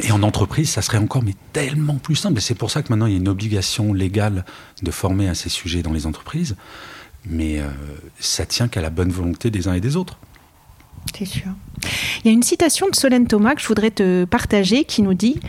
Et 0.03 0.11
en 0.11 0.23
entreprise, 0.23 0.69
ça 0.69 0.81
serait 0.81 0.97
encore 0.97 1.23
mais 1.23 1.35
tellement 1.53 1.95
plus 1.95 2.15
simple. 2.15 2.37
Et 2.37 2.41
c'est 2.41 2.55
pour 2.55 2.71
ça 2.71 2.81
que 2.81 2.89
maintenant 2.89 3.05
il 3.05 3.13
y 3.13 3.15
a 3.15 3.19
une 3.19 3.27
obligation 3.27 3.93
légale 3.93 4.45
de 4.81 4.91
former 4.91 5.27
à 5.27 5.35
ces 5.35 5.49
sujets 5.49 5.81
dans 5.81 5.93
les 5.93 6.05
entreprises. 6.05 6.55
Mais 7.25 7.59
euh, 7.59 7.67
ça 8.19 8.45
tient 8.45 8.67
qu'à 8.67 8.81
la 8.81 8.89
bonne 8.89 9.11
volonté 9.11 9.51
des 9.51 9.67
uns 9.67 9.73
et 9.73 9.81
des 9.81 9.95
autres. 9.95 10.17
C'est 11.17 11.25
sûr. 11.25 11.47
Il 12.23 12.27
y 12.27 12.29
a 12.29 12.33
une 12.33 12.43
citation 12.43 12.87
de 12.89 12.95
Solène 12.95 13.27
Thomas 13.27 13.55
que 13.55 13.61
je 13.61 13.67
voudrais 13.67 13.91
te 13.91 14.25
partager 14.25 14.83
qui 14.83 15.01
nous 15.01 15.13
dit 15.13 15.39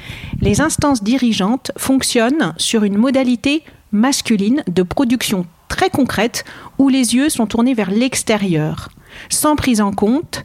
Les 0.40 0.60
instances 0.60 1.02
dirigeantes 1.02 1.72
fonctionnent 1.76 2.54
sur 2.56 2.84
une 2.84 2.96
modalité 2.96 3.64
masculine 3.92 4.62
de 4.68 4.82
production 4.82 5.46
très 5.68 5.90
concrète 5.90 6.44
où 6.78 6.88
les 6.88 7.14
yeux 7.14 7.28
sont 7.28 7.46
tournés 7.46 7.74
vers 7.74 7.90
l'extérieur, 7.90 8.90
sans 9.28 9.56
prise 9.56 9.80
en 9.80 9.92
compte 9.92 10.42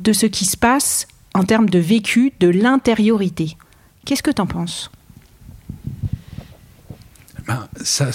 de 0.00 0.12
ce 0.12 0.26
qui 0.26 0.44
se 0.44 0.56
passe 0.56 1.06
en 1.38 1.44
termes 1.44 1.70
de 1.70 1.78
vécu, 1.78 2.32
de 2.40 2.48
l'intériorité. 2.48 3.56
Qu'est-ce 4.04 4.22
que 4.22 4.30
tu 4.30 4.42
en 4.42 4.46
penses? 4.46 4.90
Ben, 7.46 7.66
ça, 7.82 8.10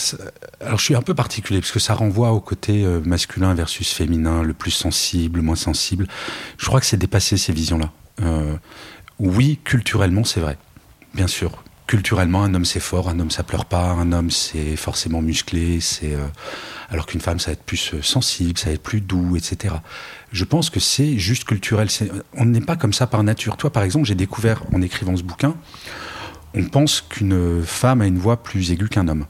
alors 0.62 0.78
je 0.78 0.84
suis 0.84 0.96
un 0.96 1.02
peu 1.02 1.16
particulier 1.16 1.60
parce 1.60 1.72
que 1.72 1.80
ça 1.80 1.96
renvoie 1.96 2.32
au 2.32 2.40
côté 2.40 2.84
euh, 2.84 3.00
masculin 3.04 3.54
versus 3.56 3.92
féminin, 3.92 4.44
le 4.44 4.54
plus 4.54 4.72
sensible, 4.72 5.38
le 5.38 5.44
moins 5.44 5.56
sensible. 5.56 6.08
Je 6.58 6.66
crois 6.66 6.80
que 6.80 6.86
c'est 6.86 6.98
dépassé 6.98 7.38
ces 7.38 7.54
visions-là. 7.54 7.92
Euh, 8.22 8.56
oui, 9.20 9.60
culturellement, 9.64 10.24
c'est 10.24 10.40
vrai, 10.40 10.58
bien 11.16 11.28
sûr. 11.28 11.64
Culturellement, 11.88 12.44
un 12.44 12.54
homme 12.54 12.66
c'est 12.66 12.80
fort, 12.80 13.10
un 13.10 13.20
homme 13.20 13.32
ça 13.32 13.44
pleure 13.44 13.66
pas, 13.66 13.92
un 13.92 14.12
homme 14.12 14.32
c'est 14.32 14.76
forcément 14.76 15.22
musclé, 15.22 15.80
c'est 15.80 16.14
euh, 16.14 16.26
alors 16.90 17.06
qu'une 17.06 17.22
femme 17.22 17.40
ça 17.40 17.48
va 17.48 17.54
être 17.54 17.64
plus 17.64 17.94
euh, 17.94 18.02
sensible, 18.02 18.58
ça 18.58 18.68
va 18.68 18.74
être 18.74 18.84
plus 18.84 19.02
doux, 19.02 19.36
etc. 19.36 19.76
Je 20.32 20.44
pense 20.44 20.70
que 20.70 20.80
c'est 20.80 21.18
juste 21.18 21.46
culturel. 21.46 21.90
On 22.36 22.46
n'est 22.46 22.62
pas 22.62 22.76
comme 22.76 22.94
ça 22.94 23.08
par 23.08 23.24
nature. 23.24 23.58
Toi, 23.58 23.72
par 23.72 23.84
exemple, 23.84 24.08
j'ai 24.08 24.16
découvert 24.16 24.64
en 24.74 24.82
écrivant 24.82 25.16
ce 25.16 25.24
bouquin, 25.24 25.56
on 26.54 26.64
pense 26.66 27.02
qu'une 27.02 27.64
femme 27.64 28.02
a 28.02 28.08
une 28.08 28.18
voix 28.18 28.42
plus 28.42 28.72
aiguë 28.72 28.90
qu'un 28.90 29.08
homme. 29.08 29.26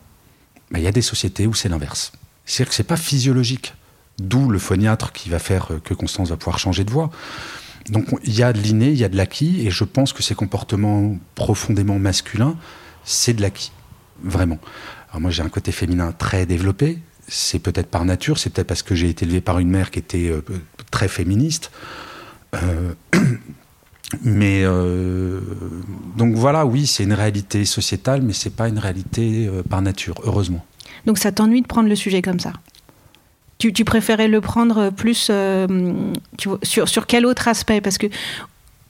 Il 0.73 0.81
y 0.81 0.87
a 0.87 0.91
des 0.91 1.01
sociétés 1.01 1.47
où 1.47 1.53
c'est 1.53 1.69
l'inverse. 1.69 2.11
C'est-à-dire 2.45 2.69
que 2.69 2.75
c'est 2.75 2.83
pas 2.83 2.97
physiologique. 2.97 3.75
D'où 4.19 4.49
le 4.49 4.59
phoniatre 4.59 5.11
qui 5.11 5.29
va 5.29 5.39
faire 5.39 5.69
que 5.83 5.93
Constance 5.93 6.29
va 6.29 6.37
pouvoir 6.37 6.59
changer 6.59 6.83
de 6.83 6.91
voix. 6.91 7.09
Donc 7.89 8.05
il 8.23 8.33
y 8.33 8.43
a 8.43 8.53
de 8.53 8.59
l'inné, 8.59 8.89
il 8.89 8.97
y 8.97 9.03
a 9.03 9.09
de 9.09 9.17
l'acquis, 9.17 9.65
et 9.65 9.71
je 9.71 9.83
pense 9.83 10.13
que 10.13 10.23
ces 10.23 10.35
comportements 10.35 11.17
profondément 11.35 11.99
masculins, 11.99 12.55
c'est 13.03 13.33
de 13.33 13.41
l'acquis, 13.41 13.71
vraiment. 14.23 14.59
Alors 15.09 15.21
moi 15.21 15.31
j'ai 15.31 15.43
un 15.43 15.49
côté 15.49 15.71
féminin 15.71 16.13
très 16.17 16.45
développé, 16.45 16.99
c'est 17.27 17.59
peut-être 17.59 17.89
par 17.89 18.05
nature, 18.05 18.37
c'est 18.37 18.49
peut-être 18.51 18.67
parce 18.67 18.83
que 18.83 18.95
j'ai 18.95 19.09
été 19.09 19.25
élevé 19.25 19.41
par 19.41 19.59
une 19.59 19.69
mère 19.69 19.91
qui 19.91 19.99
était 19.99 20.29
euh, 20.29 20.41
très 20.91 21.07
féministe. 21.07 21.71
Euh, 22.55 22.93
mais 24.23 24.61
euh, 24.63 25.41
donc 26.17 26.35
voilà, 26.35 26.65
oui, 26.65 26.87
c'est 26.87 27.03
une 27.03 27.13
réalité 27.13 27.65
sociétale, 27.65 28.21
mais 28.21 28.33
c'est 28.33 28.55
pas 28.55 28.69
une 28.69 28.79
réalité 28.79 29.49
par 29.69 29.81
nature, 29.81 30.15
heureusement. 30.23 30.65
Donc 31.05 31.17
ça 31.17 31.31
t'ennuie 31.31 31.61
de 31.61 31.67
prendre 31.67 31.89
le 31.89 31.95
sujet 31.95 32.21
comme 32.21 32.39
ça? 32.39 32.53
Tu, 33.57 33.85
préférais 33.85 34.27
le 34.27 34.41
prendre 34.41 34.89
plus 34.89 35.27
euh, 35.29 35.93
sur, 36.63 36.89
sur 36.89 37.07
quel 37.07 37.25
autre 37.25 37.47
aspect? 37.47 37.81
Parce 37.81 37.97
que 37.97 38.07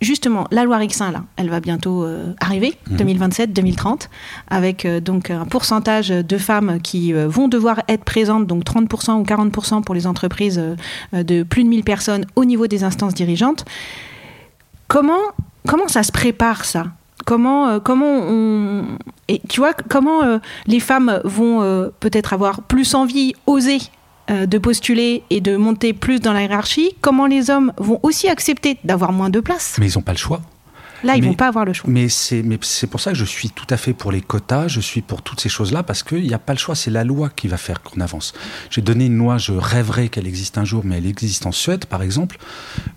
justement, 0.01 0.47
la 0.51 0.63
loi 0.63 0.77
Rixin, 0.77 1.11
là, 1.11 1.23
elle 1.37 1.49
va 1.49 1.59
bientôt 1.59 2.03
euh, 2.03 2.33
arriver, 2.39 2.73
2027-2030, 2.91 3.85
mhm. 3.85 3.97
avec 4.49 4.85
euh, 4.85 4.99
donc 4.99 5.29
un 5.29 5.45
pourcentage 5.45 6.09
de 6.09 6.37
femmes 6.37 6.79
qui 6.81 7.13
vont 7.13 7.47
devoir 7.47 7.81
être 7.87 8.03
présentes, 8.03 8.47
donc 8.47 8.63
30% 8.63 9.19
ou 9.19 9.23
40% 9.23 9.83
pour 9.83 9.95
les 9.95 10.07
entreprises 10.07 10.61
de 11.13 11.43
plus 11.43 11.63
de 11.63 11.69
1000 11.69 11.83
personnes 11.83 12.25
au 12.35 12.45
niveau 12.45 12.67
des 12.67 12.83
instances 12.83 13.13
dirigeantes. 13.13 13.65
Comment, 14.87 15.21
comment 15.67 15.87
ça 15.87 16.03
se 16.03 16.11
prépare, 16.11 16.65
ça? 16.65 16.87
Comment, 17.25 17.79
comment 17.79 18.19
on. 18.27 18.83
Et 19.29 19.41
tu 19.47 19.61
vois, 19.61 19.73
comment 19.73 20.39
les 20.67 20.81
femmes 20.81 21.21
vont 21.23 21.89
peut-être 22.01 22.33
avoir 22.33 22.63
plus 22.63 22.95
envie, 22.95 23.33
oser 23.47 23.79
de 24.29 24.57
postuler 24.57 25.23
et 25.29 25.41
de 25.41 25.57
monter 25.57 25.93
plus 25.93 26.19
dans 26.19 26.33
la 26.33 26.41
hiérarchie, 26.43 26.95
comment 27.01 27.25
les 27.25 27.49
hommes 27.49 27.73
vont 27.77 27.99
aussi 28.03 28.29
accepter 28.29 28.77
d'avoir 28.83 29.11
moins 29.11 29.29
de 29.29 29.39
place? 29.39 29.75
Mais 29.79 29.89
ils 29.89 29.97
n'ont 29.97 30.03
pas 30.03 30.13
le 30.13 30.17
choix. 30.17 30.41
Là, 31.03 31.17
ils 31.17 31.21
ne 31.21 31.27
vont 31.27 31.33
pas 31.33 31.49
avoir 31.49 31.65
le 31.65 31.73
choix. 31.73 31.89
Mais 31.89 32.07
c'est 32.07 32.87
pour 32.87 33.01
ça 33.01 33.11
que 33.11 33.17
je 33.17 33.25
suis 33.25 33.49
tout 33.49 33.67
à 33.69 33.75
fait 33.75 33.91
pour 33.91 34.11
les 34.13 34.21
quotas, 34.21 34.69
je 34.69 34.79
suis 34.79 35.01
pour 35.01 35.21
toutes 35.21 35.41
ces 35.41 35.49
choses-là, 35.49 35.83
parce 35.83 36.01
qu'il 36.01 36.23
n'y 36.23 36.33
a 36.33 36.39
pas 36.39 36.53
le 36.53 36.59
choix, 36.59 36.75
c'est 36.75 36.91
la 36.91 37.03
loi 37.03 37.29
qui 37.29 37.49
va 37.49 37.57
faire 37.57 37.81
qu'on 37.81 37.99
avance. 37.99 38.33
J'ai 38.69 38.81
donné 38.81 39.07
une 39.07 39.17
loi, 39.17 39.37
je 39.37 39.51
rêverais 39.51 40.07
qu'elle 40.07 40.27
existe 40.27 40.57
un 40.57 40.63
jour, 40.63 40.83
mais 40.85 40.99
elle 40.99 41.05
existe 41.05 41.45
en 41.45 41.51
Suède, 41.51 41.85
par 41.85 42.01
exemple. 42.01 42.37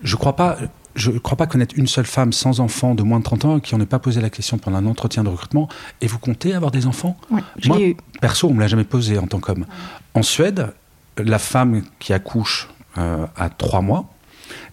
Je 0.03 0.15
ne 0.15 0.19
crois 0.19 0.37
pas... 0.37 0.57
Je 0.95 1.11
crois 1.11 1.37
pas 1.37 1.47
connaître 1.47 1.75
une 1.77 1.89
seule 1.89 2.07
femme 2.07 2.33
sans 2.33 2.61
enfant 2.61 2.95
de 2.95 3.03
moins 3.03 3.19
de 3.19 3.25
30 3.25 3.45
ans 3.45 3.61
qui 3.61 3.75
n'en 3.75 3.83
ait 3.83 3.87
pas 3.87 3.99
posé 3.99 4.23
la 4.23 4.31
question 4.31 4.57
pendant 4.57 4.79
un 4.79 4.87
entretien 4.87 5.25
de 5.25 5.29
recrutement. 5.29 5.69
Et 6.01 6.07
vous 6.07 6.19
comptez 6.19 6.55
avoir 6.55 6.71
des 6.71 6.87
enfants? 6.87 7.19
Moi, 7.29 7.43
perso, 8.23 8.49
on 8.49 8.55
me 8.55 8.61
l'a 8.61 8.67
jamais 8.67 8.85
posé 8.85 9.19
en 9.19 9.27
tant 9.27 9.39
qu'homme. 9.39 9.67
En 10.15 10.23
Suède, 10.23 10.73
la 11.18 11.38
femme 11.38 11.83
qui 11.98 12.12
accouche 12.12 12.68
euh, 12.98 13.26
à 13.37 13.48
trois 13.50 13.81
mois, 13.81 14.09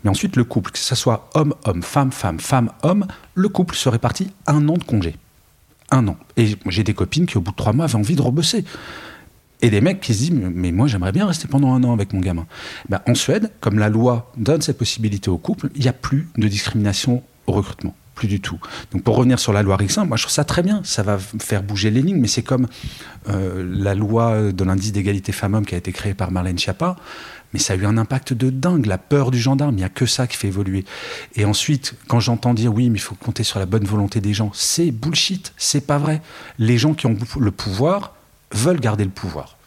mais 0.03 0.09
ensuite 0.09 0.35
le 0.35 0.43
couple, 0.43 0.71
que 0.71 0.79
ce 0.79 0.95
soit 0.95 1.29
homme-homme, 1.33 1.81
femme-femme, 1.81 2.39
femme-homme, 2.39 3.07
le 3.35 3.49
couple 3.49 3.75
se 3.75 3.89
répartit 3.89 4.31
un 4.47 4.67
an 4.69 4.77
de 4.77 4.83
congé. 4.83 5.15
Un 5.91 6.07
an. 6.07 6.17
Et 6.37 6.57
j'ai 6.67 6.83
des 6.83 6.93
copines 6.93 7.25
qui, 7.25 7.37
au 7.37 7.41
bout 7.41 7.51
de 7.51 7.55
trois 7.55 7.73
mois, 7.73 7.85
avaient 7.85 7.95
envie 7.95 8.15
de 8.15 8.21
rebosser. 8.21 8.65
Et 9.61 9.69
des 9.69 9.81
mecs 9.81 10.01
qui 10.01 10.13
se 10.13 10.19
disent 10.19 10.31
Mais 10.31 10.71
moi, 10.71 10.87
j'aimerais 10.87 11.11
bien 11.11 11.25
rester 11.25 11.47
pendant 11.47 11.73
un 11.73 11.83
an 11.83 11.93
avec 11.93 12.13
mon 12.13 12.19
gamin. 12.19 12.45
Ben, 12.89 13.01
en 13.07 13.15
Suède, 13.15 13.51
comme 13.61 13.79
la 13.79 13.89
loi 13.89 14.31
donne 14.37 14.61
cette 14.61 14.77
possibilité 14.77 15.29
au 15.29 15.37
couple, 15.37 15.69
il 15.75 15.81
n'y 15.81 15.87
a 15.87 15.93
plus 15.93 16.27
de 16.37 16.47
discrimination 16.47 17.23
au 17.47 17.53
recrutement 17.53 17.95
plus 18.15 18.27
du 18.27 18.39
tout. 18.39 18.59
Donc 18.91 19.03
pour 19.03 19.15
revenir 19.15 19.39
sur 19.39 19.53
la 19.53 19.63
loi 19.63 19.75
Rixin, 19.75 20.05
moi 20.05 20.17
je 20.17 20.23
trouve 20.23 20.33
ça 20.33 20.43
très 20.43 20.61
bien, 20.61 20.81
ça 20.83 21.03
va 21.03 21.17
faire 21.17 21.63
bouger 21.63 21.89
les 21.91 22.01
lignes, 22.01 22.19
mais 22.19 22.27
c'est 22.27 22.43
comme 22.43 22.67
euh, 23.29 23.65
la 23.69 23.95
loi 23.95 24.51
de 24.51 24.63
l'indice 24.63 24.91
d'égalité 24.91 25.31
femmes-hommes 25.31 25.65
qui 25.65 25.75
a 25.75 25.77
été 25.77 25.91
créée 25.91 26.13
par 26.13 26.31
Marlène 26.31 26.57
Schiappa, 26.57 26.95
mais 27.53 27.59
ça 27.59 27.73
a 27.73 27.75
eu 27.75 27.85
un 27.85 27.97
impact 27.97 28.33
de 28.33 28.49
dingue, 28.49 28.87
la 28.87 28.97
peur 28.97 29.31
du 29.31 29.39
gendarme, 29.39 29.75
il 29.75 29.77
n'y 29.77 29.83
a 29.83 29.89
que 29.89 30.05
ça 30.05 30.27
qui 30.27 30.37
fait 30.37 30.47
évoluer. 30.47 30.85
Et 31.35 31.45
ensuite, 31.45 31.95
quand 32.07 32.19
j'entends 32.19 32.53
dire 32.53 32.73
oui, 32.73 32.89
mais 32.89 32.97
il 32.97 33.01
faut 33.01 33.15
compter 33.15 33.43
sur 33.43 33.59
la 33.59 33.65
bonne 33.65 33.85
volonté 33.85 34.21
des 34.21 34.33
gens, 34.33 34.51
c'est 34.53 34.91
bullshit, 34.91 35.53
c'est 35.57 35.85
pas 35.85 35.99
vrai. 35.99 36.21
Les 36.57 36.77
gens 36.77 36.93
qui 36.93 37.05
ont 37.05 37.17
le 37.39 37.51
pouvoir 37.51 38.13
veulent 38.51 38.79
garder 38.79 39.03
le 39.03 39.11
pouvoir. 39.11 39.57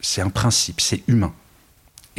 C'est 0.00 0.20
un 0.20 0.30
principe, 0.30 0.80
c'est 0.80 1.02
humain. 1.06 1.32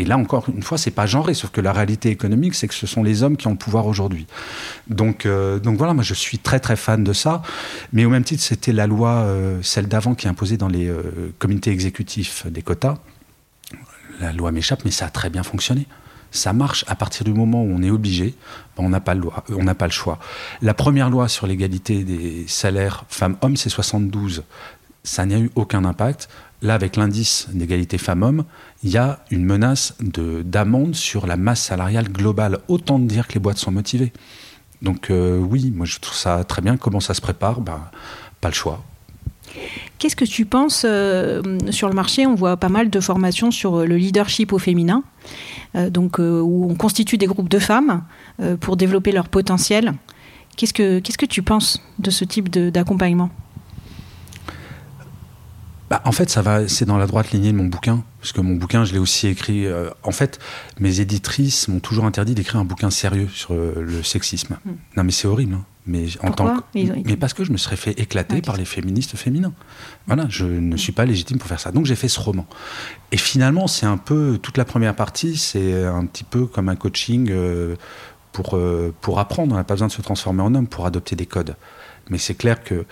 Et 0.02 0.04
là, 0.04 0.18
encore 0.18 0.46
une 0.50 0.64
fois, 0.64 0.80
c'est 0.80 0.90
pas 0.90 1.06
genré, 1.06 1.36
sauf 1.36 1.52
que 1.52 1.62
la 1.62 1.72
réalité 1.72 2.10
économique, 2.10 2.56
c'est 2.56 2.68
que 2.68 2.74
ce 2.74 2.88
sont 2.88 3.04
les 3.04 3.22
hommes 3.22 3.38
qui 3.38 3.46
ont 3.46 3.52
le 3.52 3.56
pouvoir 3.56 3.86
aujourd'hui. 3.86 4.26
Donc, 4.88 5.28
euh, 5.28 5.60
donc 5.60 5.78
voilà, 5.78 5.94
moi 5.94 6.02
je 6.02 6.16
suis 6.16 6.40
très 6.40 6.60
très 6.60 6.76
fan 6.76 7.04
de 7.04 7.14
ça. 7.14 7.44
Mais 7.94 8.04
au 8.04 8.10
même 8.10 8.24
titre, 8.24 8.42
c'était 8.42 8.74
la 8.74 8.88
loi, 8.88 9.10
euh, 9.10 9.60
celle 9.62 9.88
d'avant, 9.88 10.16
qui 10.16 10.28
imposait 10.28 10.58
dans 10.58 10.70
les 10.70 10.88
euh, 10.88 11.32
comités 11.38 11.70
exécutifs 11.70 12.48
des 12.48 12.64
quotas. 12.64 12.98
La 14.20 14.34
loi 14.34 14.52
m'échappe, 14.52 14.84
mais 14.86 14.92
ça 14.92 15.06
a 15.06 15.10
très 15.10 15.30
bien 15.30 15.44
fonctionné. 15.44 15.86
Ça 16.32 16.52
marche 16.52 16.84
à 16.88 16.96
partir 16.96 17.24
du 17.24 17.34
moment 17.34 17.62
où 17.62 17.72
on 17.72 17.84
est 17.84 17.92
obligé, 17.92 18.34
on 18.78 18.90
n'a 18.90 19.02
pas, 19.02 19.14
le 19.14 19.30
pas 19.76 19.86
le 19.86 19.92
choix. 19.92 20.18
La 20.64 20.74
première 20.74 21.12
loi 21.12 21.28
sur 21.28 21.46
l'égalité 21.46 22.04
des 22.04 22.46
salaires 22.48 23.06
femmes-hommes, 23.08 23.56
c'est 23.56 23.70
72. 23.70 24.42
Ça 25.04 25.28
n'a 25.28 25.38
eu 25.38 25.52
aucun 25.54 25.86
impact. 25.86 26.28
Là, 26.64 26.76
avec 26.76 26.96
l'indice 26.96 27.48
d'égalité 27.52 27.98
femmes-hommes, 27.98 28.44
il 28.84 28.92
y 28.92 28.98
a 28.98 29.26
une 29.32 29.44
menace 29.44 29.96
d'amende 30.00 30.94
sur 30.94 31.26
la 31.26 31.36
masse 31.36 31.62
salariale 31.62 32.08
globale. 32.10 32.60
Autant 32.68 33.00
dire 33.00 33.28
que 33.28 33.34
les 33.34 33.40
boîtes 33.40 33.58
sont 33.58 33.72
motivées. 33.72 34.14
Donc 34.82 35.10
euh, 35.10 35.38
oui, 35.38 35.72
moi 35.76 35.86
je 35.86 36.00
trouve 36.00 36.16
ça 36.16 36.44
très 36.44 36.62
bien. 36.62 36.78
Comment 36.78 37.00
ça 37.00 37.14
se 37.14 37.22
prépare? 37.22 37.62
Ben, 37.62 37.82
Pas 38.42 38.50
le 38.50 38.54
choix. 38.54 38.84
Qu'est-ce 39.98 40.16
que 40.16 40.26
tu 40.26 40.46
penses 40.46 40.84
euh, 40.86 41.42
sur 41.72 41.90
le 41.90 41.96
marché? 41.96 42.26
On 42.26 42.36
voit 42.36 42.58
pas 42.58 42.70
mal 42.70 42.90
de 42.90 43.00
formations 43.00 43.52
sur 43.52 43.86
le 43.86 43.98
leadership 43.98 44.54
au 44.54 44.60
féminin, 44.60 45.04
euh, 45.76 45.90
donc 45.90 46.20
où 46.20 46.68
on 46.70 46.76
constitue 46.76 47.18
des 47.18 47.28
groupes 47.28 47.50
de 47.50 47.60
femmes 47.60 48.04
pour 48.60 48.78
développer 48.78 49.12
leur 49.12 49.28
potentiel. 49.28 49.94
Qu'est-ce 50.58 50.74
que 50.74 51.00
qu'est-ce 51.00 51.18
que 51.18 51.26
tu 51.26 51.42
penses 51.42 51.82
de 52.00 52.12
ce 52.12 52.24
type 52.24 52.50
d'accompagnement? 52.50 53.30
Bah, 55.92 56.02
en 56.06 56.14
fait, 56.14 56.30
ça 56.30 56.42
va, 56.42 56.70
c'est 56.70 56.86
dans 56.86 56.98
la 56.98 57.06
droite 57.06 57.32
lignée 57.32 57.52
de 57.52 57.58
mon 57.58 57.66
bouquin, 57.66 58.02
parce 58.22 58.32
que 58.32 58.40
mon 58.40 58.56
bouquin, 58.56 58.86
je 58.86 58.94
l'ai 58.94 58.98
aussi 58.98 59.28
écrit. 59.28 59.66
Euh, 59.66 59.90
en 60.04 60.14
fait, 60.14 60.40
mes 60.80 61.02
éditrices 61.02 61.68
m'ont 61.68 61.82
toujours 61.82 62.06
interdit 62.06 62.34
d'écrire 62.34 62.62
un 62.62 62.64
bouquin 62.64 62.90
sérieux 62.90 63.28
sur 63.28 63.54
euh, 63.54 63.74
le 63.76 64.02
sexisme. 64.02 64.58
Hmm. 64.64 64.72
Non, 64.96 65.04
mais 65.04 65.12
c'est 65.12 65.28
horrible. 65.28 65.56
Hein. 65.56 65.66
Mais 65.86 66.06
en 66.24 66.32
tant 66.32 66.56
que, 66.56 66.64
mais 66.74 67.18
parce 67.18 67.34
que 67.34 67.44
je 67.44 67.52
me 67.52 67.58
serais 67.58 67.76
fait 67.76 68.00
éclater 68.00 68.42
par 68.42 68.56
les 68.56 68.64
féministes 68.64 69.18
féminins. 69.18 69.52
Voilà, 70.08 70.28
je 70.30 70.46
ne 70.46 70.78
suis 70.78 70.94
pas 70.94 71.04
légitime 71.04 71.40
pour 71.40 71.50
faire 71.50 71.60
ça. 71.60 71.72
Donc 71.72 71.86
j'ai 71.86 71.98
fait 71.98 72.08
ce 72.08 72.22
roman. 72.22 72.46
Et 73.12 73.18
finalement, 73.18 73.68
c'est 73.68 73.86
un 73.86 73.98
peu 73.98 74.40
toute 74.42 74.58
la 74.58 74.64
première 74.64 74.96
partie, 74.96 75.36
c'est 75.36 75.84
un 75.84 76.06
petit 76.06 76.24
peu 76.24 76.46
comme 76.46 76.70
un 76.70 76.78
coaching 76.78 77.30
euh, 77.32 77.76
pour 78.32 78.58
pour 79.02 79.20
apprendre. 79.20 79.56
On 79.56 79.58
n'a 79.58 79.66
pas 79.66 79.74
besoin 79.74 79.88
de 79.88 79.92
se 79.92 80.02
transformer 80.02 80.42
en 80.42 80.56
homme 80.56 80.68
pour 80.68 80.86
adopter 80.86 81.18
des 81.18 81.26
codes. 81.26 81.58
Mais 82.12 82.20
c'est 82.20 82.36
clair 82.36 82.64
que 82.64 82.86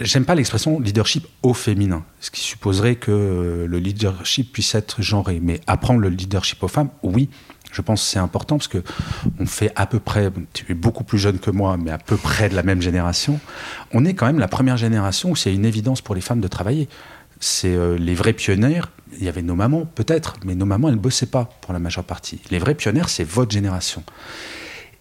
J'aime 0.00 0.24
pas 0.24 0.34
l'expression 0.34 0.78
leadership 0.78 1.26
au 1.42 1.52
féminin, 1.52 2.04
ce 2.20 2.30
qui 2.30 2.40
supposerait 2.40 2.96
que 2.96 3.66
le 3.68 3.78
leadership 3.78 4.52
puisse 4.52 4.74
être 4.74 5.02
genré. 5.02 5.40
Mais 5.42 5.60
apprendre 5.66 6.00
le 6.00 6.08
leadership 6.08 6.62
aux 6.62 6.68
femmes, 6.68 6.90
oui, 7.02 7.28
je 7.72 7.82
pense 7.82 8.02
que 8.02 8.08
c'est 8.08 8.18
important 8.18 8.56
parce 8.56 8.68
que 8.68 8.82
on 9.38 9.46
fait 9.46 9.72
à 9.74 9.86
peu 9.86 9.98
près, 9.98 10.30
tu 10.52 10.70
es 10.70 10.74
beaucoup 10.74 11.04
plus 11.04 11.18
jeune 11.18 11.38
que 11.38 11.50
moi, 11.50 11.76
mais 11.76 11.90
à 11.90 11.98
peu 11.98 12.16
près 12.16 12.48
de 12.48 12.54
la 12.54 12.62
même 12.62 12.82
génération. 12.82 13.40
On 13.92 14.04
est 14.04 14.14
quand 14.14 14.26
même 14.26 14.38
la 14.38 14.48
première 14.48 14.76
génération 14.76 15.30
où 15.30 15.36
c'est 15.36 15.52
une 15.52 15.64
évidence 15.64 16.00
pour 16.00 16.14
les 16.14 16.20
femmes 16.20 16.40
de 16.40 16.48
travailler. 16.48 16.88
C'est 17.40 17.74
euh, 17.74 17.96
les 17.96 18.14
vrais 18.14 18.34
pionnières. 18.34 18.92
Il 19.18 19.24
y 19.24 19.28
avait 19.28 19.42
nos 19.42 19.56
mamans, 19.56 19.86
peut-être, 19.86 20.36
mais 20.44 20.54
nos 20.54 20.66
mamans, 20.66 20.88
elles 20.88 20.96
ne 20.96 21.00
bossaient 21.00 21.26
pas 21.26 21.48
pour 21.62 21.72
la 21.72 21.78
majeure 21.78 22.04
partie. 22.04 22.40
Les 22.50 22.58
vrais 22.58 22.74
pionnières, 22.74 23.08
c'est 23.08 23.24
votre 23.24 23.50
génération. 23.50 24.04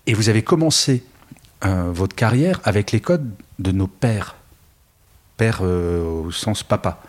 Et 0.07 0.13
vous 0.13 0.29
avez 0.29 0.41
commencé 0.41 1.03
euh, 1.65 1.91
votre 1.91 2.15
carrière 2.15 2.59
avec 2.63 2.91
les 2.91 2.99
codes 2.99 3.29
de 3.59 3.71
nos 3.71 3.87
pères 3.87 4.35
père 5.39 5.59
euh, 5.61 6.25
au 6.25 6.31
sens 6.31 6.61
papa. 6.61 6.99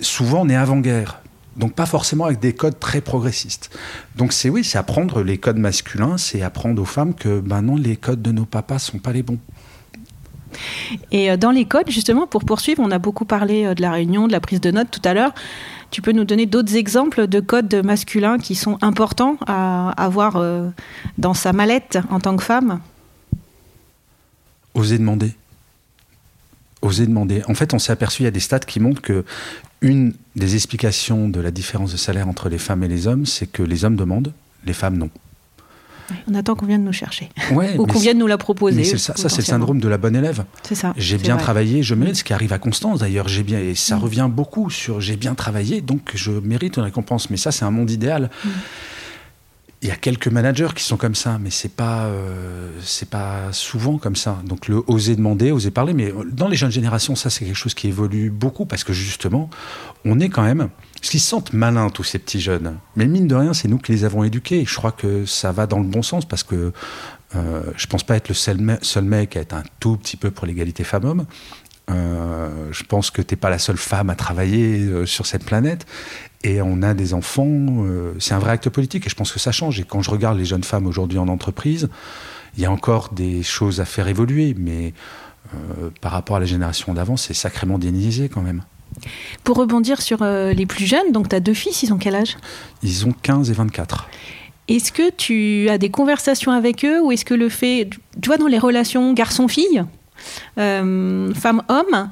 Souvent, 0.00 0.42
on 0.42 0.48
est 0.48 0.56
avant-guerre. 0.56 1.20
Donc 1.56 1.74
pas 1.74 1.86
forcément 1.86 2.26
avec 2.26 2.38
des 2.38 2.54
codes 2.54 2.78
très 2.78 3.00
progressistes. 3.00 3.76
Donc 4.14 4.32
c'est 4.32 4.48
oui, 4.48 4.62
c'est 4.62 4.78
apprendre 4.78 5.22
les 5.22 5.38
codes 5.38 5.56
masculins, 5.56 6.16
c'est 6.16 6.40
apprendre 6.40 6.80
aux 6.80 6.84
femmes 6.84 7.14
que 7.14 7.40
ben 7.40 7.62
non, 7.62 7.74
les 7.74 7.96
codes 7.96 8.22
de 8.22 8.30
nos 8.30 8.44
papas 8.44 8.78
sont 8.78 8.98
pas 8.98 9.12
les 9.12 9.24
bons. 9.24 9.40
Et 11.10 11.32
euh, 11.32 11.36
dans 11.36 11.50
les 11.50 11.64
codes, 11.64 11.90
justement, 11.90 12.28
pour 12.28 12.44
poursuivre, 12.44 12.80
on 12.80 12.92
a 12.92 13.00
beaucoup 13.00 13.24
parlé 13.24 13.66
euh, 13.66 13.74
de 13.74 13.82
la 13.82 13.90
réunion, 13.90 14.28
de 14.28 14.32
la 14.32 14.40
prise 14.40 14.60
de 14.60 14.70
notes 14.70 14.92
tout 14.92 15.02
à 15.04 15.14
l'heure. 15.14 15.34
Tu 15.90 16.00
peux 16.00 16.12
nous 16.12 16.24
donner 16.24 16.46
d'autres 16.46 16.76
exemples 16.76 17.26
de 17.26 17.40
codes 17.40 17.82
masculins 17.84 18.38
qui 18.38 18.54
sont 18.54 18.78
importants 18.80 19.36
à 19.46 19.90
avoir 19.96 20.40
dans 21.16 21.32
sa 21.32 21.54
mallette 21.54 21.98
en 22.10 22.20
tant 22.20 22.36
que 22.36 22.44
femme? 22.44 22.78
Oser 24.78 24.98
demander 24.98 25.32
Oser 26.80 27.06
demander. 27.06 27.42
En 27.48 27.54
fait, 27.54 27.74
on 27.74 27.78
s'est 27.80 27.90
aperçu, 27.92 28.22
il 28.22 28.24
y 28.26 28.28
a 28.28 28.30
des 28.32 28.38
stats 28.40 28.60
qui 28.60 28.78
montrent 28.78 29.02
que 29.02 29.24
une 29.80 30.14
des 30.36 30.54
explications 30.54 31.28
de 31.28 31.40
la 31.40 31.50
différence 31.50 31.90
de 31.92 31.96
salaire 31.96 32.28
entre 32.28 32.48
les 32.48 32.58
femmes 32.58 32.84
et 32.84 32.88
les 32.88 33.06
hommes, 33.08 33.26
c'est 33.26 33.46
que 33.46 33.62
les 33.64 33.84
hommes 33.84 33.96
demandent, 33.96 34.32
les 34.64 34.72
femmes 34.72 34.96
non. 34.96 35.10
On 36.26 36.34
attend 36.34 36.54
qu'on 36.54 36.66
vienne 36.66 36.84
nous 36.84 36.92
chercher. 36.92 37.28
Ouais, 37.52 37.76
Ou 37.76 37.84
qu'on 37.86 37.98
vienne 37.98 38.16
nous 38.18 38.26
la 38.28 38.38
proposer. 38.38 38.76
mais 38.76 38.84
c'est 38.84 38.96
ça, 38.96 39.14
ça 39.16 39.28
c'est 39.28 39.38
le 39.38 39.42
syndrome 39.44 39.78
de 39.80 39.88
la 39.88 39.98
bonne 39.98 40.16
élève. 40.16 40.44
C'est 40.62 40.74
ça. 40.74 40.94
J'ai 40.96 41.18
bien 41.18 41.34
vrai. 41.34 41.42
travaillé, 41.42 41.82
je 41.82 41.94
mérite, 41.94 42.16
ce 42.16 42.24
qui 42.24 42.32
arrive 42.32 42.52
à 42.52 42.58
Constance 42.58 43.00
d'ailleurs, 43.00 43.28
j'ai 43.28 43.42
bien, 43.42 43.58
et 43.58 43.74
ça 43.74 43.96
Mm. 43.96 44.00
revient 44.00 44.28
beaucoup 44.30 44.70
sur 44.70 45.00
j'ai 45.02 45.16
bien 45.16 45.34
travaillé, 45.34 45.80
donc 45.82 46.12
je 46.14 46.30
mérite 46.30 46.76
une 46.78 46.84
récompense. 46.84 47.28
Mais 47.28 47.36
ça, 47.36 47.50
c'est 47.52 47.64
un 47.66 47.70
monde 47.70 47.90
idéal. 47.90 48.30
Mm. 48.44 48.48
Il 49.80 49.88
y 49.88 49.92
a 49.92 49.96
quelques 49.96 50.26
managers 50.26 50.70
qui 50.74 50.82
sont 50.82 50.96
comme 50.96 51.14
ça, 51.14 51.38
mais 51.38 51.50
c'est 51.50 51.72
pas, 51.72 52.06
euh, 52.06 52.80
pas 53.10 53.52
souvent 53.52 53.98
comme 53.98 54.16
ça. 54.16 54.38
Donc 54.44 54.66
le 54.66 54.82
oser 54.88 55.14
demander, 55.14 55.52
oser 55.52 55.70
parler, 55.70 55.94
mais 55.94 56.12
dans 56.32 56.48
les 56.48 56.56
jeunes 56.56 56.72
générations, 56.72 57.14
ça 57.14 57.30
c'est 57.30 57.44
quelque 57.44 57.54
chose 57.54 57.74
qui 57.74 57.86
évolue 57.86 58.30
beaucoup 58.30 58.66
parce 58.66 58.82
que 58.82 58.92
justement, 58.92 59.48
on 60.04 60.18
est 60.18 60.30
quand 60.30 60.42
même, 60.42 60.68
parce 60.96 61.10
qu'ils 61.10 61.20
se 61.20 61.28
sentent 61.28 61.52
malins 61.52 61.90
tous 61.90 62.02
ces 62.02 62.18
petits 62.18 62.40
jeunes. 62.40 62.76
Mais 62.96 63.06
mine 63.06 63.28
de 63.28 63.36
rien, 63.36 63.54
c'est 63.54 63.68
nous 63.68 63.78
qui 63.78 63.92
les 63.92 64.04
avons 64.04 64.24
éduqués. 64.24 64.64
Je 64.66 64.74
crois 64.74 64.90
que 64.90 65.24
ça 65.26 65.52
va 65.52 65.68
dans 65.68 65.78
le 65.78 65.86
bon 65.86 66.02
sens 66.02 66.24
parce 66.24 66.42
que 66.42 66.72
euh, 67.36 67.62
je 67.76 67.86
pense 67.86 68.02
pas 68.02 68.16
être 68.16 68.28
le 68.28 68.34
seul, 68.34 68.78
seul 68.82 69.04
mec 69.04 69.36
à 69.36 69.40
être 69.40 69.52
un 69.52 69.62
tout 69.78 69.96
petit 69.96 70.16
peu 70.16 70.32
pour 70.32 70.46
l'égalité 70.46 70.82
femmes-hommes. 70.82 71.26
Euh, 71.90 72.68
je 72.70 72.84
pense 72.84 73.10
que 73.10 73.22
t'es 73.22 73.36
pas 73.36 73.50
la 73.50 73.58
seule 73.58 73.76
femme 73.76 74.10
à 74.10 74.14
travailler 74.14 74.80
euh, 74.80 75.06
sur 75.06 75.26
cette 75.26 75.44
planète. 75.44 75.86
Et 76.44 76.62
on 76.62 76.82
a 76.82 76.94
des 76.94 77.14
enfants. 77.14 77.46
euh, 77.48 78.12
c'est 78.18 78.34
un 78.34 78.38
vrai 78.38 78.52
acte 78.52 78.68
politique. 78.68 79.06
Et 79.06 79.10
je 79.10 79.14
pense 79.14 79.32
que 79.32 79.38
ça 79.38 79.52
change. 79.52 79.80
Et 79.80 79.84
quand 79.84 80.02
je 80.02 80.10
regarde 80.10 80.38
les 80.38 80.44
jeunes 80.44 80.64
femmes 80.64 80.86
aujourd'hui 80.86 81.18
en 81.18 81.28
entreprise, 81.28 81.88
il 82.56 82.62
y 82.62 82.66
a 82.66 82.70
encore 82.70 83.10
des 83.12 83.42
choses 83.42 83.80
à 83.80 83.84
faire 83.84 84.08
évoluer. 84.08 84.54
Mais 84.58 84.92
par 86.02 86.12
rapport 86.12 86.36
à 86.36 86.40
la 86.40 86.46
génération 86.46 86.92
d'avant, 86.92 87.16
c'est 87.16 87.32
sacrément 87.32 87.78
dénisé 87.78 88.28
quand 88.28 88.42
même. 88.42 88.64
Pour 89.44 89.56
rebondir 89.56 90.02
sur 90.02 90.22
les 90.22 90.66
plus 90.66 90.84
jeunes, 90.84 91.10
donc 91.12 91.30
tu 91.30 91.36
as 91.36 91.40
deux 91.40 91.54
fils, 91.54 91.82
ils 91.82 91.92
ont 91.94 91.96
quel 91.96 92.14
âge? 92.14 92.36
Ils 92.82 93.06
ont 93.06 93.14
15 93.22 93.50
et 93.50 93.54
24. 93.54 94.08
Est-ce 94.68 94.92
que 94.92 95.10
tu 95.10 95.70
as 95.70 95.78
des 95.78 95.88
conversations 95.88 96.52
avec 96.52 96.84
eux 96.84 97.00
ou 97.00 97.12
est-ce 97.12 97.24
que 97.24 97.32
le 97.32 97.48
fait, 97.48 97.88
tu 98.20 98.28
vois, 98.28 98.36
dans 98.36 98.46
les 98.46 98.58
relations 98.58 99.14
garçon-fille, 99.14 99.84
euh, 100.58 101.32
femme-homme, 101.34 102.10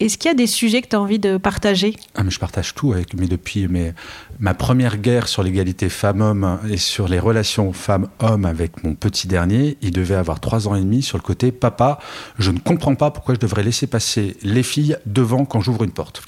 est-ce 0.00 0.18
qu'il 0.18 0.28
y 0.28 0.32
a 0.32 0.34
des 0.34 0.46
sujets 0.46 0.82
que 0.82 0.88
tu 0.88 0.96
as 0.96 1.00
envie 1.00 1.18
de 1.18 1.36
partager? 1.36 1.94
Ah, 2.14 2.24
mais 2.24 2.30
je 2.30 2.38
partage 2.38 2.74
tout 2.74 2.92
avec 2.92 3.14
mais 3.14 3.26
depuis 3.26 3.68
mais 3.68 3.94
ma 4.38 4.54
première 4.54 4.96
guerre 4.96 5.28
sur 5.28 5.42
l'égalité 5.42 5.88
femmes-hommes 5.88 6.58
et 6.70 6.76
sur 6.78 7.06
les 7.08 7.18
relations 7.18 7.72
femmes-hommes 7.72 8.44
avec 8.44 8.82
mon 8.82 8.94
petit 8.94 9.28
dernier, 9.28 9.76
il 9.82 9.90
devait 9.90 10.14
avoir 10.14 10.40
trois 10.40 10.68
ans 10.68 10.74
et 10.74 10.80
demi 10.80 11.02
sur 11.02 11.18
le 11.18 11.22
côté 11.22 11.52
papa, 11.52 11.98
je 12.38 12.50
ne 12.50 12.58
comprends 12.58 12.94
pas 12.94 13.10
pourquoi 13.10 13.34
je 13.34 13.40
devrais 13.40 13.62
laisser 13.62 13.86
passer 13.86 14.36
les 14.42 14.62
filles 14.62 14.96
devant 15.06 15.44
quand 15.44 15.60
j'ouvre 15.60 15.84
une 15.84 15.92
porte. 15.92 16.22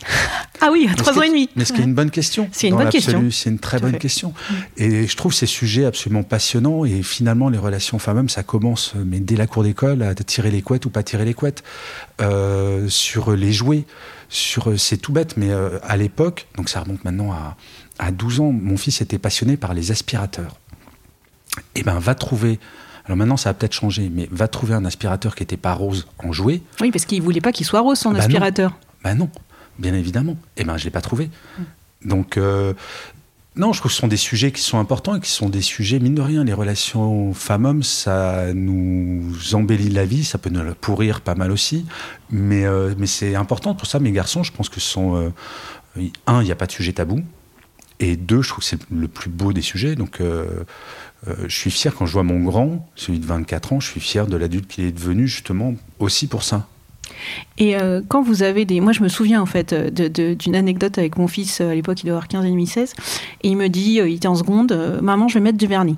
Ah 0.61 0.69
oui, 0.71 0.89
à 0.91 0.95
trois 0.95 1.19
ans 1.19 1.23
et 1.23 1.29
demi. 1.29 1.49
Mais 1.57 1.65
ce 1.65 1.73
qui 1.73 1.81
est 1.81 1.85
une 1.85 1.95
bonne 1.95 2.11
question. 2.11 2.49
C'est 2.53 2.69
une 2.69 2.77
bonne 2.77 2.89
question. 2.89 3.25
C'est 3.33 3.51
une 3.51 3.59
très 3.59 3.79
Tout 3.79 3.85
bonne 3.85 3.93
fait. 3.95 3.99
question. 3.99 4.33
Et 4.77 5.09
je 5.09 5.17
trouve 5.17 5.35
ces 5.35 5.47
sujets 5.47 5.85
absolument 5.87 6.23
passionnants. 6.23 6.85
Et 6.85 7.03
finalement, 7.03 7.49
les 7.49 7.59
relations 7.59 7.99
femmes-hommes, 7.99 8.29
ça 8.29 8.45
commence, 8.45 8.93
mais 8.95 9.19
dès 9.19 9.35
la 9.35 9.49
cour 9.49 9.65
d'école, 9.65 10.03
à 10.03 10.15
tirer 10.15 10.53
les 10.53 10.63
couettes 10.63 10.87
ou 10.87 10.91
pas 10.91 11.03
tirer 11.03 11.25
les 11.25 11.35
couettes. 11.35 11.65
Euh, 12.21 12.89
sur 12.89 13.33
les 13.33 13.53
sur 14.29 14.70
euh, 14.70 14.77
c'est 14.77 14.96
tout 14.96 15.12
bête, 15.12 15.37
mais 15.37 15.51
euh, 15.51 15.79
à 15.83 15.96
l'époque, 15.96 16.46
donc 16.57 16.68
ça 16.68 16.81
remonte 16.81 17.05
maintenant 17.05 17.33
à, 17.33 17.57
à 17.98 18.11
12 18.11 18.40
ans, 18.40 18.53
mon 18.53 18.77
fils 18.77 19.01
était 19.01 19.18
passionné 19.18 19.57
par 19.57 19.75
les 19.75 19.90
aspirateurs. 19.90 20.57
Eh 21.75 21.83
ben, 21.83 21.98
va 21.98 22.14
trouver. 22.14 22.59
Alors 23.05 23.16
maintenant, 23.16 23.37
ça 23.37 23.51
a 23.51 23.55
peut-être 23.55 23.72
changé, 23.75 24.11
mais 24.12 24.29
va 24.31 24.48
trouver 24.48 24.75
un 24.75 24.85
aspirateur 24.85 25.35
qui 25.35 25.42
n'était 25.42 25.57
pas 25.57 25.75
rose 25.75 26.07
en 26.18 26.33
jouet. 26.33 26.62
Oui, 26.81 26.90
parce 26.90 27.05
qu'il 27.05 27.20
voulait 27.20 27.40
pas 27.40 27.53
qu'il 27.53 27.66
soit 27.66 27.81
rose 27.81 27.98
son 27.98 28.11
Bah 28.11 28.18
non. 28.18 28.25
aspirateur. 28.25 28.79
Ben 29.05 29.14
non, 29.16 29.29
bien 29.79 29.92
évidemment. 29.94 30.37
Eh 30.57 30.64
ben, 30.64 30.77
je 30.77 30.85
l'ai 30.85 30.90
pas 30.90 31.01
trouvé. 31.01 31.29
Donc, 32.05 32.37
euh, 32.37 32.75
non, 33.55 33.75
je 33.75 33.81
trouve 33.81 33.91
que 33.91 33.95
ce 33.95 34.01
sont 34.01 34.09
des 34.09 34.17
sujets 34.17 34.51
qui 34.51 34.62
sont 34.62 34.79
importants 34.79 35.15
et 35.15 35.21
qui 35.21 35.31
sont 35.31 35.51
des 35.51 35.61
sujets, 35.61 35.99
mine 35.99 36.15
de 36.15 36.23
rien, 36.23 36.43
les 36.43 36.55
relations 36.55 37.35
femmes-hommes, 37.35 37.83
ça 37.83 38.55
nous 38.55 39.31
embellit 39.53 39.91
la 39.91 40.07
vie, 40.07 40.25
ça 40.25 40.38
peut 40.38 40.49
nous 40.49 40.75
pourrir 40.75 41.21
pas 41.21 41.35
mal 41.35 41.53
aussi, 41.53 41.85
mais, 42.31 42.65
euh, 42.65 42.95
mais 42.97 43.07
c'est 43.07 43.35
important 43.35 43.75
pour 43.75 43.87
ça. 43.87 43.99
Mes 43.99 44.11
garçons, 44.11 44.43
je 44.43 44.53
pense 44.53 44.71
que 44.71 44.81
ce 44.81 44.88
sont, 44.88 45.17
euh, 45.17 45.29
un, 46.27 46.41
il 46.41 46.47
n'y 46.47 46.53
a 46.53 46.57
pas 46.57 46.67
de 46.67 46.73
sujet 46.73 46.95
tabou, 46.95 47.21
et 48.01 48.17
deux, 48.17 48.41
je 48.41 48.49
trouve 48.49 48.65
que 48.65 48.71
c'est 48.71 48.81
le 48.91 49.07
plus 49.07 49.29
beau 49.29 49.53
des 49.53 49.61
sujets. 49.61 49.97
Donc, 49.97 50.23
euh, 50.23 50.65
je 51.27 51.55
suis 51.55 51.71
fier 51.71 51.95
quand 51.95 52.07
je 52.07 52.12
vois 52.15 52.23
mon 52.23 52.41
grand, 52.43 52.88
celui 52.97 53.19
de 53.19 53.27
24 53.27 53.75
ans, 53.75 53.81
je 53.81 53.88
suis 53.88 54.01
fier 54.01 54.27
de 54.27 54.37
l'adulte 54.37 54.67
qu'il 54.67 54.85
est 54.85 54.93
devenu, 54.93 55.29
justement, 55.29 55.75
aussi 55.99 56.27
pour 56.27 56.43
ça. 56.43 56.67
Et 57.59 57.77
euh, 57.77 58.01
quand 58.07 58.22
vous 58.22 58.42
avez 58.42 58.64
des. 58.64 58.81
Moi, 58.81 58.92
je 58.92 59.03
me 59.03 59.09
souviens 59.09 59.40
en 59.42 59.46
fait 59.46 59.72
euh, 59.72 59.90
d'une 59.90 60.57
anecdote 60.57 60.98
avec 60.98 61.16
mon 61.16 61.29
fils, 61.29 61.61
euh, 61.61 61.70
à 61.70 61.75
l'époque, 61.75 62.03
il 62.03 62.07
doit 62.07 62.14
avoir 62.14 62.29
15 62.29 62.44
et 62.44 62.51
demi, 62.51 62.66
16. 62.66 62.94
Et 63.42 63.48
il 63.48 63.57
me 63.57 63.68
dit, 63.68 64.01
il 64.05 64.14
était 64.14 64.29
en 64.29 64.35
seconde, 64.35 65.01
Maman, 65.03 65.29
je 65.29 65.35
vais 65.35 65.40
mettre 65.40 65.59
du 65.59 65.66
vernis. 65.66 65.96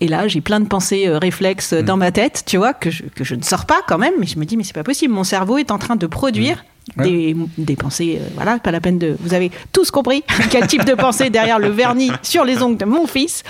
Et 0.00 0.08
là, 0.08 0.26
j'ai 0.28 0.40
plein 0.40 0.60
de 0.60 0.66
pensées 0.66 1.06
euh, 1.06 1.18
réflexes 1.18 1.72
dans 1.72 1.96
ma 1.96 2.10
tête, 2.10 2.44
tu 2.46 2.56
vois, 2.56 2.72
que 2.72 2.90
je, 2.90 3.04
que 3.04 3.24
je 3.24 3.34
ne 3.34 3.42
sors 3.42 3.66
pas 3.66 3.80
quand 3.86 3.98
même, 3.98 4.14
mais 4.18 4.26
je 4.26 4.38
me 4.38 4.44
dis, 4.44 4.56
mais 4.56 4.64
c'est 4.64 4.74
pas 4.74 4.82
possible, 4.82 5.14
mon 5.14 5.24
cerveau 5.24 5.58
est 5.58 5.70
en 5.70 5.78
train 5.78 5.96
de 5.96 6.06
produire. 6.06 6.56
Ouais. 6.56 6.70
Des, 6.96 7.34
pensées, 7.76 8.18
euh, 8.20 8.28
voilà, 8.34 8.58
pas 8.58 8.70
la 8.70 8.80
peine 8.80 8.98
de. 8.98 9.16
Vous 9.20 9.32
avez 9.32 9.50
tous 9.72 9.90
compris 9.90 10.22
quel 10.50 10.66
type 10.66 10.84
de 10.84 10.94
pensée 10.94 11.30
derrière 11.30 11.58
le 11.58 11.68
vernis 11.68 12.10
sur 12.22 12.44
les 12.44 12.62
ongles 12.62 12.76
de 12.76 12.84
mon 12.84 13.06
fils. 13.06 13.42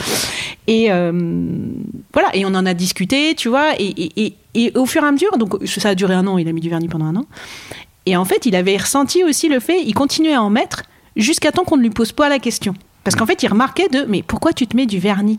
Et 0.66 0.90
euh, 0.90 1.12
voilà, 2.12 2.35
et 2.35 2.44
on 2.44 2.55
en 2.55 2.64
a 2.64 2.75
discuté, 2.75 3.35
tu 3.35 3.49
vois, 3.49 3.73
et, 3.79 3.87
et, 3.87 4.25
et, 4.25 4.35
et 4.55 4.73
au 4.77 4.87
fur 4.87 5.03
et 5.03 5.07
à 5.07 5.12
mesure, 5.12 5.37
donc 5.37 5.57
ça 5.66 5.90
a 5.90 5.94
duré 5.94 6.14
un 6.14 6.27
an, 6.27 6.38
il 6.38 6.49
a 6.49 6.53
mis 6.53 6.61
du 6.61 6.70
vernis 6.70 6.88
pendant 6.88 7.07
un 7.07 7.16
an. 7.16 7.27
Et 8.07 8.16
en 8.16 8.25
fait, 8.25 8.47
il 8.47 8.55
avait 8.55 8.77
ressenti 8.77 9.25
aussi 9.25 9.49
le 9.49 9.61
fait, 9.61 9.83
il 9.83 9.94
continuait 9.94 10.35
à 10.35 10.42
en 10.42 10.51
mettre 10.51 10.85
jusqu'à 11.16 11.53
temps 11.53 11.64
qu'on 11.64 11.77
ne 11.77 11.83
lui 11.83 11.90
pose 11.90 12.12
pas 12.12 12.29
la 12.29 12.38
question. 12.38 12.75
Parce 13.03 13.16
qu'en 13.16 13.27
fait, 13.27 13.42
il 13.42 13.49
remarquait 13.49 13.88
de, 13.88 14.05
mais 14.09 14.23
pourquoi 14.23 14.53
tu 14.53 14.66
te 14.66 14.77
mets 14.77 14.87
du 14.87 14.99
vernis? 14.99 15.38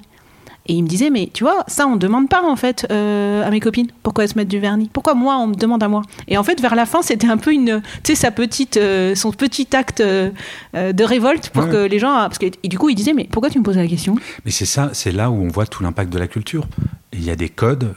Et 0.68 0.74
il 0.74 0.84
me 0.84 0.88
disait, 0.88 1.10
mais 1.12 1.30
tu 1.34 1.44
vois, 1.44 1.64
ça, 1.68 1.86
on 1.88 1.94
ne 1.94 2.00
demande 2.00 2.28
pas 2.28 2.42
en 2.44 2.56
fait 2.56 2.88
euh, 2.92 3.46
à 3.46 3.52
mes 3.52 3.60
copines 3.60 3.88
pourquoi 4.04 4.24
elles 4.24 4.32
se 4.32 4.36
mettent 4.38 4.48
du 4.48 4.60
vernis? 4.60 4.90
Pourquoi 4.92 5.14
moi, 5.14 5.38
on 5.38 5.48
me 5.48 5.54
demande 5.56 5.84
à 5.84 5.88
moi? 5.88 6.02
Et 6.28 6.38
en 6.38 6.44
fait, 6.44 6.60
vers 6.60 6.74
la 6.76 6.86
fin, 6.86 7.02
c'était 7.02 7.28
un 7.28 7.38
peu 7.38 7.52
une, 7.54 7.82
tu 8.04 8.14
sais, 8.14 8.16
sa 8.16 8.32
petite, 8.32 8.78
euh, 8.78 9.14
son 9.16 9.32
petit 9.32 9.68
acte 9.76 10.02
euh, 10.02 10.32
de 10.74 11.04
révolte 11.04 11.50
pour 11.50 11.66
Ouais. 11.66 11.70
que 11.72 11.86
les 11.86 12.00
gens, 12.00 12.14
parce 12.16 12.38
que 12.40 12.48
et 12.64 12.68
du 12.68 12.78
coup, 12.80 12.90
il 12.90 12.96
disait, 12.96 13.14
mais 13.14 13.28
pourquoi 13.32 13.50
tu 13.50 13.60
me 13.60 13.64
poses 13.64 13.78
la 13.78 13.88
question? 13.88 14.16
Mais 14.44 14.52
c'est 14.52 14.66
ça, 14.66 14.90
c'est 14.94 15.12
là 15.12 15.30
où 15.30 15.36
on 15.36 15.48
voit 15.50 15.66
tout 15.68 15.84
l'impact 15.84 16.12
de 16.12 16.18
la 16.20 16.28
culture. 16.28 16.68
Il 17.14 17.24
y 17.24 17.30
a 17.30 17.36
des 17.36 17.50
codes 17.50 17.94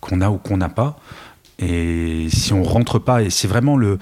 qu'on 0.00 0.20
a 0.22 0.30
ou 0.30 0.38
qu'on 0.38 0.56
n'a 0.56 0.70
pas. 0.70 0.98
Et 1.58 2.28
si 2.30 2.52
on 2.52 2.62
rentre 2.62 2.98
pas, 2.98 3.22
et 3.22 3.30
c'est 3.30 3.48
vraiment 3.48 3.78
le, 3.78 3.98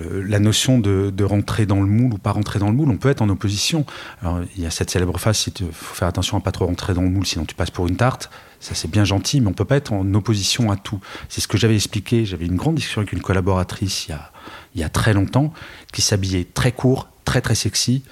le- 0.00 0.22
la 0.22 0.38
notion 0.38 0.78
de, 0.78 1.12
de 1.14 1.24
rentrer 1.24 1.66
dans 1.66 1.80
le 1.80 1.86
moule 1.86 2.14
ou 2.14 2.18
pas 2.18 2.30
rentrer 2.32 2.58
dans 2.58 2.68
le 2.68 2.72
moule, 2.74 2.88
on 2.88 2.96
peut 2.96 3.10
être 3.10 3.20
en 3.20 3.28
opposition. 3.28 3.84
Alors, 4.22 4.40
il 4.56 4.62
y 4.62 4.66
a 4.66 4.70
cette 4.70 4.90
célèbre 4.90 5.18
phrase, 5.18 5.44
il 5.46 5.66
faut 5.70 5.94
faire 5.94 6.08
attention 6.08 6.38
à 6.38 6.40
pas 6.40 6.50
trop 6.52 6.64
rentrer 6.66 6.94
dans 6.94 7.02
le 7.02 7.10
moule, 7.10 7.26
sinon 7.26 7.44
tu 7.44 7.54
passes 7.54 7.70
pour 7.70 7.86
une 7.88 7.96
tarte. 7.96 8.30
Ça, 8.58 8.74
c'est 8.74 8.90
bien 8.90 9.04
gentil, 9.04 9.42
mais 9.42 9.48
on 9.48 9.52
peut 9.52 9.66
pas 9.66 9.76
être 9.76 9.92
en 9.92 10.14
opposition 10.14 10.70
à 10.70 10.76
tout. 10.76 10.98
C'est 11.28 11.42
ce 11.42 11.48
que 11.48 11.58
j'avais 11.58 11.74
expliqué. 11.74 12.24
J'avais 12.24 12.46
une 12.46 12.56
grande 12.56 12.76
discussion 12.76 13.02
avec 13.02 13.12
une 13.12 13.20
collaboratrice 13.20 14.06
il 14.08 14.12
y 14.12 14.14
a, 14.14 14.32
il 14.74 14.80
y 14.80 14.84
a 14.84 14.88
très 14.88 15.12
longtemps, 15.12 15.52
qui 15.92 16.00
s'habillait 16.00 16.44
très 16.54 16.72
court, 16.72 17.08
très 17.26 17.42
très 17.42 17.54
sexy. 17.54 18.02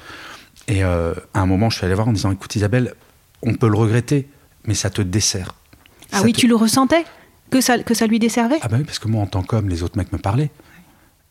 Et 0.69 0.85
euh, 0.85 1.15
à 1.33 1.41
un 1.41 1.47
moment, 1.47 1.71
je 1.71 1.77
suis 1.79 1.87
allé 1.87 1.95
voir 1.95 2.09
en 2.09 2.13
disant, 2.13 2.31
écoute 2.31 2.55
Isabelle, 2.57 2.93
on 3.43 3.55
peut 3.55 3.69
le 3.69 3.77
regretter, 3.79 4.29
mais 4.67 4.75
ça 4.75 4.91
te 4.91 5.01
dessert. 5.01 5.55
Ah 6.13 6.19
Ça 6.19 6.25
oui, 6.25 6.35
te- 6.35 6.41
tu 6.41 6.47
le 6.47 6.55
ressentais? 6.57 7.07
Que 7.53 7.61
ça, 7.61 7.79
que 7.79 7.95
ça 7.95 8.07
lui 8.07 8.19
desservait? 8.19 8.59
Ah 8.63 8.69
bah 8.69 8.77
oui, 8.79 8.85
parce 8.85 8.99
que 8.99 9.09
moi, 9.09 9.23
en 9.23 9.27
tant 9.27 9.43
qu'homme, 9.43 9.69
les 9.69 9.83
autres 9.83 9.97
mecs 9.97 10.13
me 10.13 10.19
parlaient. 10.19 10.51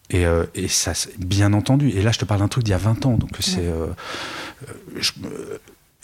Et, 0.10 0.26
euh, 0.26 0.46
et 0.56 0.68
ça, 0.68 0.94
bien 1.18 1.54
entendu. 1.54 1.90
Et 1.90 2.02
là, 2.02 2.12
je 2.12 2.20
te 2.20 2.26
parle 2.26 2.42
d'un 2.42 2.48
truc 2.48 2.64
d'il 2.64 2.72
y 2.72 2.74
a 2.74 2.78
20 2.78 3.06
ans. 3.06 3.14
Donc, 3.18 3.32
c'est. 3.40 3.60
euh, 3.60 3.88
je, 4.98 5.12
euh, 5.26 5.58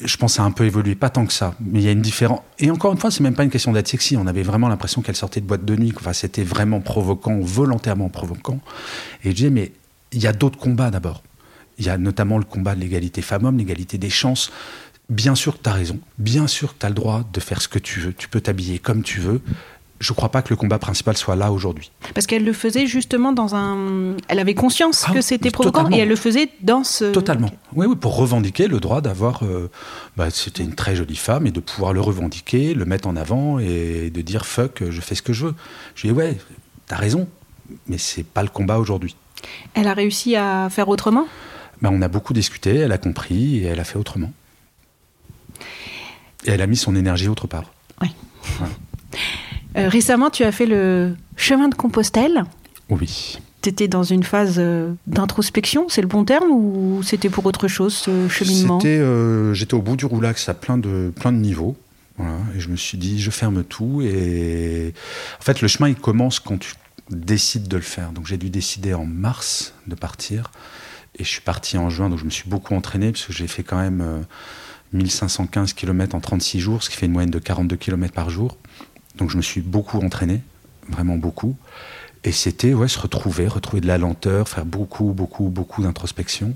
je 0.04 0.18
pense 0.18 0.34
que 0.34 0.36
ça 0.38 0.44
a 0.44 0.46
un 0.46 0.52
peu 0.52 0.66
évolué, 0.66 0.96
pas 0.96 1.10
tant 1.10 1.26
que 1.26 1.34
ça. 1.34 1.56
Mais 1.60 1.80
il 1.80 1.86
y 1.86 1.90
a 1.90 1.92
une 1.92 2.02
différence. 2.02 2.42
Et 2.60 2.70
encore 2.72 2.92
une 2.94 3.00
fois, 3.00 3.10
c'est 3.12 3.22
même 3.24 3.36
pas 3.36 3.44
une 3.44 3.50
question 3.50 3.72
d'être 3.72 3.88
sexy. 3.88 4.16
On 4.16 4.28
avait 4.28 4.44
vraiment 4.44 4.70
l'impression 4.70 5.02
qu'elle 5.02 5.16
sortait 5.16 5.42
de 5.42 5.46
boîte 5.46 5.66
de 5.66 5.76
nuit. 5.76 5.94
Enfin, 5.98 6.14
c'était 6.14 6.44
vraiment 6.44 6.82
provoquant, 6.82 7.40
volontairement 7.42 8.10
provoquant. 8.10 8.60
Et 9.24 9.32
je 9.32 9.36
disais, 9.36 9.50
mais 9.50 9.72
il 10.14 10.22
y 10.22 10.28
a 10.28 10.34
d'autres 10.34 10.60
combats 10.60 10.92
d'abord. 10.92 11.24
Il 11.80 11.86
y 11.86 11.90
a 11.90 11.98
notamment 11.98 12.38
le 12.38 12.44
combat 12.44 12.76
de 12.76 12.80
l'égalité 12.80 13.22
femmes-hommes, 13.22 13.58
l'égalité 13.58 13.98
des 13.98 14.10
chances. 14.10 14.52
Bien 15.10 15.36
sûr 15.36 15.58
que 15.58 15.64
tu 15.64 15.70
as 15.70 15.74
raison. 15.74 16.00
Bien 16.18 16.48
sûr 16.48 16.74
que 16.74 16.80
tu 16.80 16.86
as 16.86 16.90
le 16.90 16.96
droit 16.96 17.24
de 17.34 17.40
faire 17.40 17.62
ce 17.62 17.68
que 17.68 17.80
tu 17.80 18.00
veux. 18.00 18.14
Tu 18.14 18.28
peux 18.30 18.42
t'habiller 18.42 18.80
comme 18.80 19.04
tu 19.04 19.20
veux. 19.20 19.42
Je 20.00 20.14
crois 20.14 20.30
pas 20.30 20.44
que 20.44 20.50
le 20.52 20.56
combat 20.56 20.78
principal 20.78 21.18
soit 21.18 21.36
là 21.36 21.52
aujourd'hui. 21.52 21.92
Parce 22.14 22.28
qu'elle 22.28 22.46
le 22.46 22.54
faisait 22.54 22.86
justement 22.86 23.32
dans 23.34 23.56
un. 23.56 24.16
Elle 24.28 24.38
avait 24.38 24.54
conscience 24.54 25.06
Ah, 25.08 25.12
que 25.14 25.22
c'était 25.22 25.50
provoquant 25.50 25.80
totalement. 25.80 25.98
et 25.98 26.02
elle 26.02 26.08
le 26.10 26.16
faisait 26.16 26.50
dans 26.62 26.84
ce. 26.84 27.06
Totalement. 27.12 27.50
Oui, 27.74 27.88
oui, 27.88 27.96
pour 27.96 28.16
revendiquer 28.16 28.68
le 28.68 28.80
droit 28.80 29.02
d'avoir. 29.02 29.42
euh, 29.44 29.72
bah, 30.16 30.30
C'était 30.30 30.62
une 30.64 30.76
très 30.76 30.96
jolie 30.96 31.16
femme 31.16 31.48
et 31.48 31.52
de 31.52 31.60
pouvoir 31.60 31.94
le 31.94 32.02
revendiquer, 32.02 32.76
le 32.76 32.86
mettre 32.86 33.08
en 33.08 33.16
avant 33.16 33.58
et 33.58 34.12
de 34.12 34.22
dire 34.22 34.46
fuck, 34.46 34.84
je 34.88 35.02
fais 35.02 35.16
ce 35.16 35.24
que 35.24 35.34
je 35.34 35.48
veux. 35.48 35.56
Je 35.96 36.08
dis 36.08 36.14
ouais, 36.14 36.38
t'as 36.86 36.98
raison, 36.98 37.28
mais 37.88 37.98
c'est 37.98 38.24
pas 38.24 38.44
le 38.44 38.50
combat 38.50 38.78
aujourd'hui. 38.78 39.16
Elle 39.74 39.88
a 39.88 39.94
réussi 39.96 40.36
à 40.36 40.70
faire 40.70 40.90
autrement? 40.90 41.26
Bah, 41.82 41.90
on 41.92 42.02
a 42.04 42.08
beaucoup 42.08 42.34
discuté, 42.34 42.76
elle 42.76 42.92
a 42.92 42.98
compris 43.00 43.58
et 43.58 43.64
elle 43.66 43.80
a 43.80 43.84
fait 43.84 43.98
autrement. 43.98 44.32
Et 46.46 46.52
elle 46.52 46.62
a 46.62 46.68
mis 46.68 46.78
son 46.78 46.96
énergie 46.96 47.28
autre 47.30 47.48
part. 47.48 47.66
Euh, 49.78 49.90
récemment, 49.90 50.30
tu 50.30 50.44
as 50.44 50.52
fait 50.52 50.66
le 50.66 51.16
chemin 51.36 51.68
de 51.68 51.76
Compostelle. 51.76 52.44
Oui. 52.90 53.40
T'étais 53.62 53.88
dans 53.88 54.04
une 54.04 54.24
phase 54.24 54.56
euh, 54.60 54.94
d'introspection, 55.08 55.90
c'est 55.90 56.02
le 56.02 56.08
bon 56.08 56.24
terme, 56.24 56.50
ou 56.52 57.02
c'était 57.04 57.30
pour 57.30 57.46
autre 57.46 57.68
chose 57.68 57.94
ce 57.94 58.28
cheminement? 58.28 58.80
Euh, 58.86 59.54
j'étais 59.54 59.74
au 59.74 59.82
bout 59.82 59.96
du 59.96 60.06
roulax 60.06 60.48
à 60.50 60.54
plein 60.54 60.78
de, 60.78 61.12
plein 61.20 61.32
de 61.32 61.38
niveaux. 61.38 61.76
Voilà, 62.18 62.38
et 62.56 62.60
je 62.60 62.70
me 62.70 62.76
suis 62.76 62.98
dit, 62.98 63.22
je 63.22 63.30
ferme 63.30 63.64
tout. 63.64 64.02
Et 64.02 64.94
en 65.40 65.44
fait, 65.44 65.62
le 65.62 65.68
chemin, 65.68 65.90
il 65.90 65.96
commence 65.96 66.40
quand 66.40 66.58
tu 66.58 66.74
décides 67.10 67.68
de 67.68 67.78
le 67.78 67.84
faire. 67.84 68.12
Donc 68.12 68.26
j'ai 68.26 68.38
dû 68.38 68.50
décider 68.50 68.94
en 68.94 69.06
mars 69.06 69.74
de 69.88 69.96
partir. 69.96 70.52
Et 71.20 71.24
je 71.24 71.30
suis 71.30 71.42
parti 71.42 71.78
en 71.78 71.90
juin, 71.90 72.10
donc 72.10 72.20
je 72.20 72.26
me 72.26 72.30
suis 72.30 72.50
beaucoup 72.50 72.76
entraîné, 72.76 73.12
parce 73.12 73.26
que 73.26 73.34
j'ai 73.34 73.48
fait 73.48 73.64
quand 73.64 73.78
même 73.78 74.02
euh, 74.02 74.20
1515 74.94 75.74
km 75.74 76.16
en 76.16 76.20
36 76.20 76.60
jours, 76.60 76.84
ce 76.84 76.90
qui 76.90 76.98
fait 76.98 77.08
une 77.08 77.12
moyenne 77.12 77.32
de 77.32 77.40
42 77.40 77.76
km 77.76 78.14
par 78.14 78.30
jour. 78.30 78.58
Donc 79.18 79.30
je 79.30 79.38
me 79.38 79.42
suis 79.42 79.62
beaucoup 79.62 80.00
entraîné, 80.00 80.42
vraiment 80.90 81.18
beaucoup. 81.18 81.56
Et 82.24 82.32
c'était 82.32 82.74
ouais, 82.74 82.88
se 82.88 83.00
retrouver, 83.00 83.48
retrouver 83.48 83.82
de 83.82 83.88
la 83.88 83.98
lenteur, 83.98 84.50
faire 84.50 84.66
beaucoup, 84.66 85.14
beaucoup, 85.14 85.50
beaucoup 85.50 85.84
d'introspection. 85.84 86.56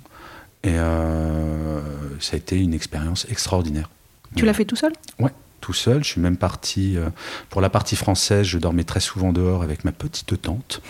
Et 0.64 0.74
euh, 0.74 1.82
ça 2.20 2.36
a 2.36 2.38
été 2.38 2.60
une 2.60 2.74
expérience 2.74 3.26
extraordinaire. 3.30 3.90
Tu 4.36 4.46
l'as 4.46 4.54
fait 4.54 4.66
tout 4.66 4.76
seul? 4.76 4.94
Ouais, 5.20 5.32
tout 5.60 5.74
seul. 5.74 6.04
Je 6.04 6.10
suis 6.10 6.22
même 6.22 6.38
parti. 6.38 6.98
euh, 6.98 7.10
pour 7.50 7.62
la 7.62 7.70
partie 7.70 7.96
française, 7.96 8.46
je 8.46 8.58
dormais 8.58 8.84
très 8.84 9.00
souvent 9.00 9.34
dehors 9.34 9.64
avec 9.64 9.84
ma 9.86 9.92
petite 9.92 10.40
tante. 10.42 10.82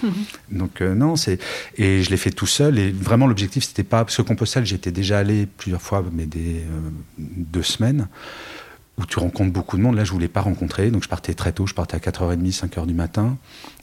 Donc, 0.49 0.81
euh, 0.81 0.93
non, 0.93 1.15
c'est. 1.15 1.39
Et 1.77 2.03
je 2.03 2.09
l'ai 2.09 2.17
fait 2.17 2.31
tout 2.31 2.47
seul. 2.47 2.77
Et 2.79 2.91
vraiment, 2.91 3.27
l'objectif, 3.27 3.63
c'était 3.63 3.83
pas. 3.83 4.03
Parce 4.03 4.17
que 4.17 4.21
Compostelle, 4.23 4.65
j'étais 4.65 4.91
déjà 4.91 5.19
allé 5.19 5.45
plusieurs 5.45 5.81
fois, 5.81 6.03
mais 6.11 6.25
des 6.25 6.63
deux 7.17 7.63
semaines, 7.63 8.07
où 8.97 9.05
tu 9.05 9.19
rencontres 9.19 9.51
beaucoup 9.51 9.77
de 9.77 9.81
monde. 9.81 9.95
Là, 9.95 10.03
je 10.03 10.11
voulais 10.11 10.27
pas 10.27 10.41
rencontrer. 10.41 10.91
Donc, 10.91 11.03
je 11.03 11.09
partais 11.09 11.33
très 11.33 11.51
tôt. 11.51 11.65
Je 11.67 11.73
partais 11.73 11.95
à 11.95 11.99
4h30, 11.99 12.53
5h 12.53 12.85
du 12.85 12.93
matin. 12.93 13.37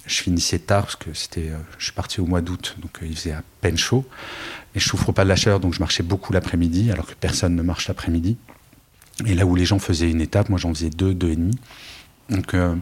Je 0.06 0.22
finissais 0.22 0.58
tard, 0.58 0.84
parce 0.84 0.96
que 0.96 1.12
c'était. 1.12 1.50
euh, 1.50 1.58
je 1.78 1.84
suis 1.84 1.92
parti 1.92 2.20
au 2.20 2.26
mois 2.26 2.40
d'août, 2.40 2.76
donc 2.80 3.02
euh, 3.02 3.06
il 3.06 3.16
faisait 3.16 3.32
à 3.32 3.42
peine 3.60 3.76
chaud. 3.76 4.06
Et 4.74 4.80
je 4.80 4.88
souffre 4.88 5.12
pas 5.12 5.24
de 5.24 5.28
la 5.28 5.36
chaleur, 5.36 5.60
donc 5.60 5.74
je 5.74 5.80
marchais 5.80 6.02
beaucoup 6.02 6.32
l'après-midi, 6.32 6.90
alors 6.90 7.06
que 7.06 7.14
personne 7.14 7.54
ne 7.54 7.62
marche 7.62 7.88
l'après-midi. 7.88 8.36
Et 9.26 9.34
là 9.34 9.44
où 9.44 9.54
les 9.54 9.64
gens 9.64 9.78
faisaient 9.78 10.10
une 10.10 10.20
étape, 10.20 10.48
moi 10.48 10.58
j'en 10.58 10.72
faisais 10.72 10.90
deux, 10.90 11.12
deux 11.14 11.30
et 11.30 11.36
demi. 11.36 11.58
Donc, 12.30 12.54
euh, 12.54 12.74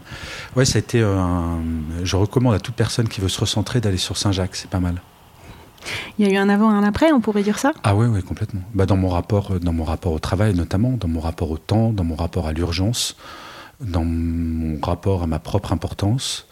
ouais, 0.55 0.65
ça 0.65 0.77
a 0.77 0.79
été 0.79 1.01
euh, 1.01 1.17
un. 1.17 1.59
Je 2.03 2.15
recommande 2.15 2.53
à 2.53 2.59
toute 2.59 2.75
personne 2.75 3.07
qui 3.07 3.21
veut 3.21 3.29
se 3.29 3.39
recentrer 3.39 3.79
d'aller 3.81 3.97
sur 3.97 4.17
Saint-Jacques, 4.17 4.55
c'est 4.55 4.69
pas 4.69 4.79
mal. 4.79 5.01
Il 6.17 6.27
y 6.27 6.29
a 6.29 6.33
eu 6.33 6.37
un 6.37 6.49
avant 6.49 6.71
et 6.71 6.75
un 6.75 6.83
après, 6.83 7.11
on 7.11 7.21
pourrait 7.21 7.43
dire 7.43 7.59
ça? 7.59 7.73
Ah 7.83 7.95
ouais, 7.95 8.07
ouais, 8.07 8.21
complètement. 8.21 8.61
Bah, 8.73 8.85
dans 8.85 8.97
mon 8.97 9.09
rapport, 9.09 9.51
euh, 9.51 9.59
dans 9.59 9.73
mon 9.73 9.83
rapport 9.83 10.13
au 10.13 10.19
travail 10.19 10.55
notamment, 10.55 10.91
dans 10.91 11.07
mon 11.07 11.19
rapport 11.19 11.51
au 11.51 11.57
temps, 11.57 11.91
dans 11.91 12.03
mon 12.03 12.15
rapport 12.15 12.47
à 12.47 12.53
l'urgence, 12.53 13.15
dans 13.79 14.05
mon 14.05 14.79
rapport 14.81 15.23
à 15.23 15.27
ma 15.27 15.39
propre 15.39 15.71
importance, 15.71 16.47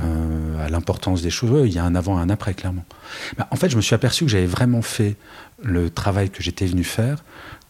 euh, 0.00 0.64
à 0.64 0.68
l'importance 0.68 1.22
des 1.22 1.30
choses. 1.30 1.66
Il 1.66 1.72
y 1.72 1.78
a 1.78 1.84
un 1.84 1.94
avant 1.94 2.18
et 2.18 2.22
un 2.22 2.30
après, 2.30 2.54
clairement. 2.54 2.84
Bah, 3.36 3.48
en 3.50 3.56
fait, 3.56 3.70
je 3.70 3.76
me 3.76 3.80
suis 3.80 3.94
aperçu 3.94 4.24
que 4.24 4.30
j'avais 4.30 4.46
vraiment 4.46 4.82
fait 4.82 5.16
le 5.62 5.90
travail 5.90 6.30
que 6.30 6.42
j'étais 6.42 6.66
venu 6.66 6.84
faire 6.84 7.24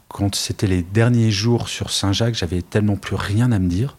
quand 0.09 0.35
c'était 0.35 0.67
les 0.67 0.83
derniers 0.83 1.31
jours 1.31 1.69
sur 1.69 1.91
Saint-Jacques. 1.91 2.35
J'avais 2.35 2.63
tellement 2.63 2.97
plus 2.97 3.17
rien 3.17 3.53
à 3.53 3.59
me 3.59 3.69
dire 3.69 3.97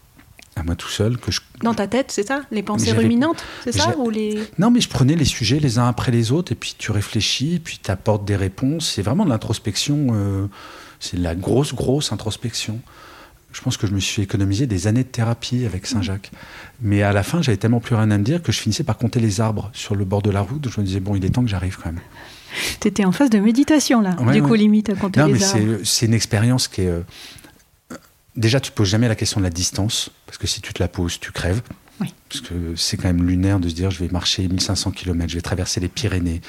à 0.60 0.63
moi 0.63 0.76
tout 0.76 0.89
seul 0.89 1.17
que 1.17 1.32
je 1.32 1.41
Dans 1.63 1.74
ta 1.74 1.88
tête, 1.88 2.12
c'est 2.12 2.28
ça? 2.28 2.41
Les 2.52 2.63
pensées 2.63 2.91
ruminantes, 2.91 3.43
c'est 3.63 3.72
ça 3.72 3.95
Ou 3.98 4.10
les... 4.10 4.39
Non, 4.58 4.72
mais 4.72 4.82
je 4.82 4.89
prenais 4.89 5.15
les 5.15 5.26
sujets 5.26 5.60
les 5.60 5.78
uns 5.80 5.88
après 5.88 6.12
les 6.12 6.32
autres, 6.32 6.52
et 6.52 6.56
puis 6.56 6.76
tu 6.78 6.91
réfléchis, 6.91 7.60
puis 7.63 7.80
tu 7.82 7.89
apportes 7.91 8.26
des 8.26 8.36
réponses. 8.36 8.91
C'est 8.95 9.02
vraiment 9.02 9.26
de 9.26 9.30
l'introspection, 9.30 10.08
euh, 10.12 10.45
c'est 11.00 11.17
de 11.17 11.24
la 11.24 11.36
grosse, 11.36 11.74
grosse 11.74 12.12
introspection. 12.12 12.80
Je 13.52 13.62
pense 13.62 13.78
que 13.78 13.88
je 13.88 13.93
me 13.93 14.00
suis 14.00 14.22
économisé 14.22 14.67
des 14.67 14.86
années 14.86 15.04
de 15.04 15.08
thérapie 15.10 15.65
avec 15.65 15.88
Saint-Jacques. 15.88 16.30
Mais 16.82 17.02
à 17.02 17.12
la 17.12 17.24
fin, 17.24 17.41
j'avais 17.41 17.58
tellement 17.58 17.80
plus 17.80 17.95
rien 17.95 18.12
à 18.12 18.17
me 18.19 18.24
dire 18.24 18.43
que 18.43 18.52
je 18.52 18.60
finissais 18.60 18.84
par 18.84 18.95
compter 18.98 19.19
les 19.19 19.41
arbres 19.41 19.72
sur 19.74 19.95
le 19.95 20.06
bord 20.06 20.22
de 20.22 20.30
la 20.30 20.41
route. 20.41 20.69
Je 20.69 20.80
me 20.80 20.86
disais, 20.86 21.00
bon, 21.00 21.15
il 21.15 21.26
est 21.26 21.30
temps 21.30 21.41
que 21.41 21.50
j'arrive 21.50 21.78
quand 21.82 21.91
même. 21.91 22.02
T'étais 22.80 23.06
en 23.06 23.12
phase 23.12 23.30
de 23.32 23.39
méditation, 23.39 24.02
là. 24.02 24.15
Ouais, 24.22 24.34
du 24.34 24.43
coup, 24.43 24.52
ouais. 24.52 24.58
limite, 24.60 24.89
à 24.89 24.95
compter 24.95 25.19
Non, 25.19 25.28
les 25.28 25.34
mais 25.34 25.43
arbres. 25.43 25.60
c'est 25.80 25.86
c'est 25.86 26.06
une 26.06 26.13
expérience 26.13 26.67
qui 26.67 26.82
est. 26.82 26.93
Déjà, 28.39 28.60
tu 28.60 28.71
te 28.71 28.75
poses 28.75 28.88
jamais 28.89 29.08
la 29.08 29.15
question 29.15 29.39
de 29.39 29.43
la 29.45 29.49
distance, 29.52 30.10
parce 30.25 30.38
que 30.38 30.47
si 30.47 30.62
tu 30.62 30.73
te 30.73 30.82
la 30.82 30.88
poses, 30.88 31.19
tu 31.19 31.32
crèves. 31.32 31.62
Oui. 32.02 32.13
Parce 32.30 32.41
que 32.41 32.54
c'est 32.78 32.95
quand 32.97 33.10
même 33.10 33.28
lunaire 33.28 33.60
de 33.60 33.67
se 33.69 33.75
dire 33.75 33.91
je 33.91 33.99
vais 33.99 34.08
marcher 34.10 34.47
1500 34.47 34.91
km, 34.91 35.30
je 35.30 35.36
vais 35.36 35.41
traverser 35.41 35.80
les 35.82 35.89
Pyrénées. 35.89 36.39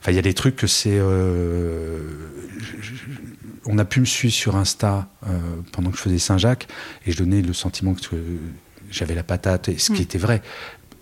Enfin, 0.00 0.12
il 0.12 0.14
y 0.14 0.18
a 0.18 0.22
des 0.22 0.34
trucs 0.34 0.54
que 0.56 0.68
c'est. 0.68 0.96
euh, 0.96 2.00
on 3.66 3.78
a 3.78 3.84
pu 3.84 3.98
me 4.00 4.04
suivre 4.04 4.32
sur 4.34 4.54
Insta 4.56 5.08
euh, 5.26 5.30
pendant 5.72 5.90
que 5.90 5.96
je 5.96 6.02
faisais 6.02 6.18
Saint-Jacques, 6.18 6.68
et 7.04 7.10
je 7.12 7.16
donnais 7.18 7.42
le 7.42 7.52
sentiment 7.52 7.94
que 7.94 8.14
euh, 8.14 8.38
j'avais 8.90 9.14
la 9.16 9.24
patate, 9.24 9.68
et 9.68 9.78
ce 9.78 9.86
qui 9.90 10.00
Mm. 10.00 10.04
était 10.04 10.18
vrai. 10.18 10.42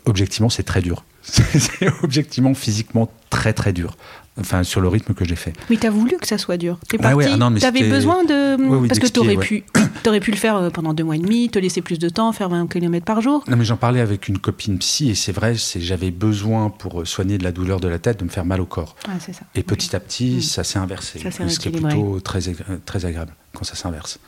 Objectivement, 0.06 0.48
c'est 0.48 0.62
très 0.62 0.80
dur. 0.80 1.04
c'est 1.22 1.88
objectivement, 2.02 2.54
physiquement, 2.54 3.12
très 3.30 3.52
très 3.52 3.72
dur. 3.74 3.96
Enfin, 4.38 4.64
sur 4.64 4.80
le 4.80 4.88
rythme 4.88 5.14
que 5.14 5.24
j'ai 5.24 5.36
fait. 5.36 5.52
Mais 5.70 5.76
t'as 5.76 5.90
voulu 5.90 6.16
que 6.20 6.26
ça 6.26 6.38
soit 6.38 6.56
dur. 6.56 6.78
T'es 6.88 6.96
Ah 6.98 7.02
parti. 7.02 7.16
ouais, 7.16 7.26
ah 7.40 7.50
T'avais 7.60 7.88
besoin 7.88 8.24
de. 8.24 8.86
Parce 8.88 8.98
que 8.98 9.06
t'aurais 9.06 9.36
pu, 9.36 9.62
aurais 10.06 10.18
pu 10.18 10.32
le 10.32 10.36
faire 10.36 10.56
euh, 10.56 10.70
pendant 10.70 10.92
deux 10.92 11.04
mois 11.04 11.14
et 11.14 11.20
demi, 11.20 11.48
te 11.50 11.58
laisser 11.60 11.82
plus 11.82 12.00
de 12.00 12.08
temps, 12.08 12.32
faire 12.32 12.48
20 12.48 12.68
km 12.68 13.04
par 13.04 13.20
jour. 13.20 13.44
Non, 13.46 13.56
mais 13.56 13.64
j'en 13.64 13.76
parlais 13.76 14.00
avec 14.00 14.26
une 14.26 14.38
copine 14.38 14.78
psy, 14.78 15.10
et 15.10 15.14
c'est 15.14 15.30
vrai, 15.30 15.54
c'est 15.56 15.80
j'avais 15.80 16.10
besoin 16.10 16.68
pour 16.68 17.02
euh, 17.02 17.04
soigner 17.04 17.38
de 17.38 17.44
la 17.44 17.52
douleur 17.52 17.78
de 17.78 17.86
la 17.86 18.00
tête 18.00 18.18
de 18.18 18.24
me 18.24 18.28
faire 18.28 18.44
mal 18.44 18.60
au 18.60 18.66
corps. 18.66 18.96
C'est 19.20 19.32
ça. 19.32 19.42
Et 19.54 19.62
petit 19.62 19.94
à 19.94 20.00
petit, 20.00 20.42
ça 20.42 20.64
s'est 20.64 20.78
inversé. 20.80 21.20
Ça 21.20 21.48
ce 21.48 21.58
qui 21.60 21.68
est 21.68 21.70
plutôt 21.70 22.18
très, 22.18 22.40
très 22.84 23.06
agréable 23.06 23.32
quand 23.54 23.64
ça 23.64 23.76
s'inverse. 23.76 24.18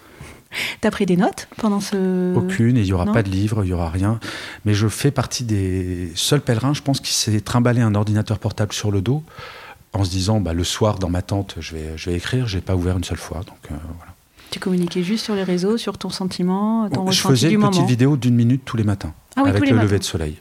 T'as 0.80 0.92
pris 0.92 1.06
des 1.06 1.16
notes 1.16 1.48
pendant 1.56 1.80
ce. 1.80 2.32
Aucune, 2.36 2.76
et 2.76 2.82
il 2.82 2.86
n'y 2.86 2.92
aura 2.92 3.06
non 3.06 3.12
pas 3.12 3.24
de 3.24 3.30
livre, 3.30 3.64
il 3.64 3.68
n'y 3.68 3.72
aura 3.72 3.90
rien. 3.90 4.20
Mais 4.64 4.72
je 4.72 4.86
fais 4.86 5.10
partie 5.10 5.42
des 5.42 6.12
seuls 6.14 6.40
pèlerins, 6.40 6.74
je 6.74 6.82
pense, 6.82 7.00
qui 7.00 7.12
s'est 7.12 7.40
trimballé 7.40 7.80
un 7.80 7.96
ordinateur 7.96 8.38
portable 8.38 8.72
sur 8.72 8.92
le 8.92 9.00
dos 9.00 9.24
en 10.00 10.04
se 10.04 10.10
disant, 10.10 10.40
bah, 10.40 10.52
le 10.52 10.64
soir, 10.64 10.98
dans 10.98 11.08
ma 11.10 11.22
tente, 11.22 11.56
je 11.60 11.74
vais, 11.74 11.92
je 11.96 12.10
vais 12.10 12.16
écrire. 12.16 12.46
Je 12.46 12.56
n'ai 12.56 12.62
pas 12.62 12.74
ouvert 12.76 12.96
une 12.96 13.04
seule 13.04 13.18
fois. 13.18 13.38
Donc, 13.38 13.58
euh, 13.70 13.74
voilà. 13.98 14.12
Tu 14.50 14.60
communiquais 14.60 15.02
juste 15.02 15.24
sur 15.24 15.34
les 15.34 15.42
réseaux, 15.42 15.76
sur 15.76 15.98
ton 15.98 16.08
sentiment, 16.08 16.88
ton 16.88 17.10
je 17.10 17.20
faisais 17.20 17.50
une 17.52 17.60
petite 17.68 17.84
vidéo 17.86 18.16
d'une 18.16 18.36
minute 18.36 18.62
tous 18.64 18.76
les 18.76 18.84
matins, 18.84 19.12
Ah 19.34 19.42
oui, 19.42 19.50
avec 19.50 19.62
le 19.68 19.74
matins. 19.74 19.82
lever 19.82 19.98
de 19.98 20.04
soleil. 20.04 20.38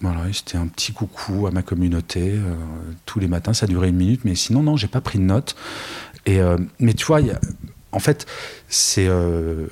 Voilà, 0.00 0.20
c'était 0.32 0.58
un 0.58 0.66
petit 0.66 0.92
coucou 0.92 1.46
à 1.46 1.50
ma 1.52 1.62
communauté 1.62 2.32
euh, 2.32 2.54
tous 3.06 3.20
les 3.20 3.28
matins. 3.28 3.54
Ça 3.54 3.66
durait 3.66 3.90
une 3.90 3.96
minute, 3.96 4.22
mais 4.24 4.34
sinon, 4.34 4.62
non, 4.64 4.76
j'ai 4.76 4.88
pas 4.88 5.00
pris 5.00 5.18
de 5.18 5.24
notes. 5.24 5.54
Et, 6.26 6.40
euh, 6.40 6.58
mais 6.80 6.94
tu 6.94 7.06
vois, 7.06 7.20
y 7.20 7.30
a- 7.30 7.40
en 7.94 8.00
fait, 8.00 8.26
c'est, 8.68 9.06
euh, 9.06 9.66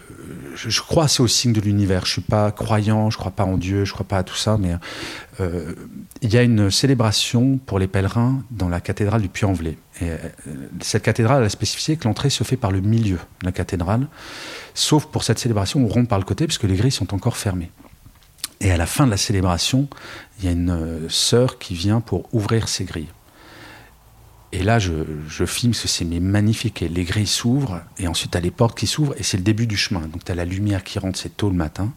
je, 0.54 0.80
crois 0.80 1.04
assez 1.04 1.22
au 1.22 1.26
signe 1.26 1.52
de 1.52 1.60
l'univers. 1.60 2.06
Je 2.06 2.12
suis 2.12 2.22
pas 2.22 2.52
croyant, 2.52 3.10
je 3.10 3.18
crois 3.18 3.32
pas 3.32 3.44
en 3.44 3.58
Dieu, 3.58 3.84
je 3.84 3.92
crois 3.92 4.06
pas 4.06 4.18
à 4.18 4.22
tout 4.22 4.36
ça, 4.36 4.56
mais 4.58 4.76
euh, 5.40 5.74
il 6.20 6.32
y 6.32 6.38
a 6.38 6.42
une 6.42 6.70
célébration 6.70 7.58
pour 7.58 7.78
les 7.78 7.88
pèlerins 7.88 8.42
dans 8.50 8.68
la 8.68 8.80
cathédrale 8.80 9.22
du 9.22 9.28
Puy-en-Velay. 9.28 9.76
Euh, 10.02 10.16
cette 10.80 11.02
cathédrale 11.02 11.38
a 11.38 11.40
la 11.40 11.48
spécificité 11.48 11.96
que 11.96 12.04
l'entrée 12.04 12.30
se 12.30 12.44
fait 12.44 12.56
par 12.56 12.70
le 12.70 12.80
milieu 12.80 13.16
de 13.40 13.46
la 13.46 13.52
cathédrale, 13.52 14.06
sauf 14.74 15.06
pour 15.06 15.24
cette 15.24 15.40
célébration 15.40 15.80
où 15.80 15.86
on 15.86 15.88
rentre 15.88 16.08
par 16.08 16.18
le 16.18 16.24
côté, 16.24 16.46
puisque 16.46 16.64
les 16.64 16.76
grilles 16.76 16.92
sont 16.92 17.12
encore 17.12 17.36
fermées. 17.36 17.70
Et 18.60 18.70
à 18.70 18.76
la 18.76 18.86
fin 18.86 19.06
de 19.06 19.10
la 19.10 19.16
célébration, 19.16 19.88
il 20.38 20.44
y 20.44 20.48
a 20.48 20.52
une 20.52 21.08
sœur 21.08 21.58
qui 21.58 21.74
vient 21.74 22.00
pour 22.00 22.32
ouvrir 22.32 22.68
ses 22.68 22.84
grilles. 22.84 23.08
Et 24.52 24.62
là, 24.62 24.78
je, 24.78 24.92
filme 25.46 25.72
parce 25.72 25.82
que 25.82 25.88
c'est 25.88 26.04
magnifique. 26.04 26.80
Les 26.80 27.04
grilles 27.04 27.26
s'ouvrent, 27.26 27.80
et 27.98 28.06
ensuite, 28.06 28.32
tu 28.32 28.38
as 28.38 28.40
les 28.40 28.50
portes 28.50 28.76
qui 28.76 28.86
s'ouvrent, 28.86 29.14
et 29.18 29.22
c'est 29.22 29.38
le 29.38 29.42
début 29.42 29.66
du 29.66 29.78
chemin. 29.78 30.00
Donc, 30.00 30.24
tu 30.24 30.32
as 30.32 30.34
la 30.34 30.44
lumière 30.44 30.84
qui 30.84 30.98
rentre, 30.98 31.18
c'est 31.18 31.34
tôt 31.36 31.48
le 31.48 31.56
matin. 31.56 31.92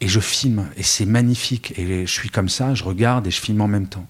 Et 0.00 0.08
je 0.08 0.20
filme, 0.20 0.66
et 0.76 0.82
c'est 0.82 1.06
magnifique. 1.06 1.72
Et 1.78 2.06
je 2.06 2.12
suis 2.12 2.28
comme 2.28 2.50
ça, 2.50 2.74
je 2.74 2.84
regarde 2.84 3.26
et 3.26 3.30
je 3.30 3.40
filme 3.40 3.62
en 3.62 3.68
même 3.68 3.86
temps. 3.86 4.06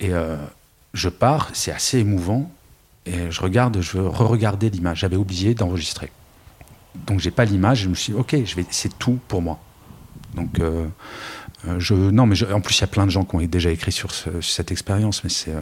Et 0.00 0.12
euh, 0.12 0.36
je 0.92 1.08
pars, 1.08 1.48
c'est 1.54 1.72
assez 1.72 1.98
émouvant. 1.98 2.50
Et 3.06 3.30
je 3.30 3.40
regarde, 3.40 3.80
je 3.80 3.96
veux 3.96 4.06
re-regarder 4.08 4.68
l'image. 4.68 4.98
J'avais 4.98 5.16
oublié 5.16 5.54
d'enregistrer. 5.54 6.10
Donc, 7.06 7.20
j'ai 7.20 7.30
pas 7.30 7.46
l'image. 7.46 7.82
Je 7.82 7.88
me 7.88 7.94
suis 7.94 8.12
dit, 8.12 8.18
OK, 8.18 8.36
je 8.44 8.54
vais, 8.54 8.66
c'est 8.70 8.98
tout 8.98 9.18
pour 9.28 9.40
moi. 9.40 9.58
Donc, 10.34 10.58
euh, 10.58 10.86
euh, 11.66 11.80
je, 11.80 11.94
non, 11.94 12.26
mais 12.26 12.42
en 12.52 12.60
plus, 12.60 12.76
il 12.76 12.80
y 12.82 12.84
a 12.84 12.88
plein 12.88 13.06
de 13.06 13.10
gens 13.10 13.24
qui 13.24 13.34
ont 13.36 13.40
déjà 13.40 13.70
écrit 13.70 13.92
sur, 13.92 14.10
ce- 14.10 14.42
sur 14.42 14.54
cette 14.54 14.70
expérience, 14.70 15.24
mais 15.24 15.30
c'est, 15.30 15.54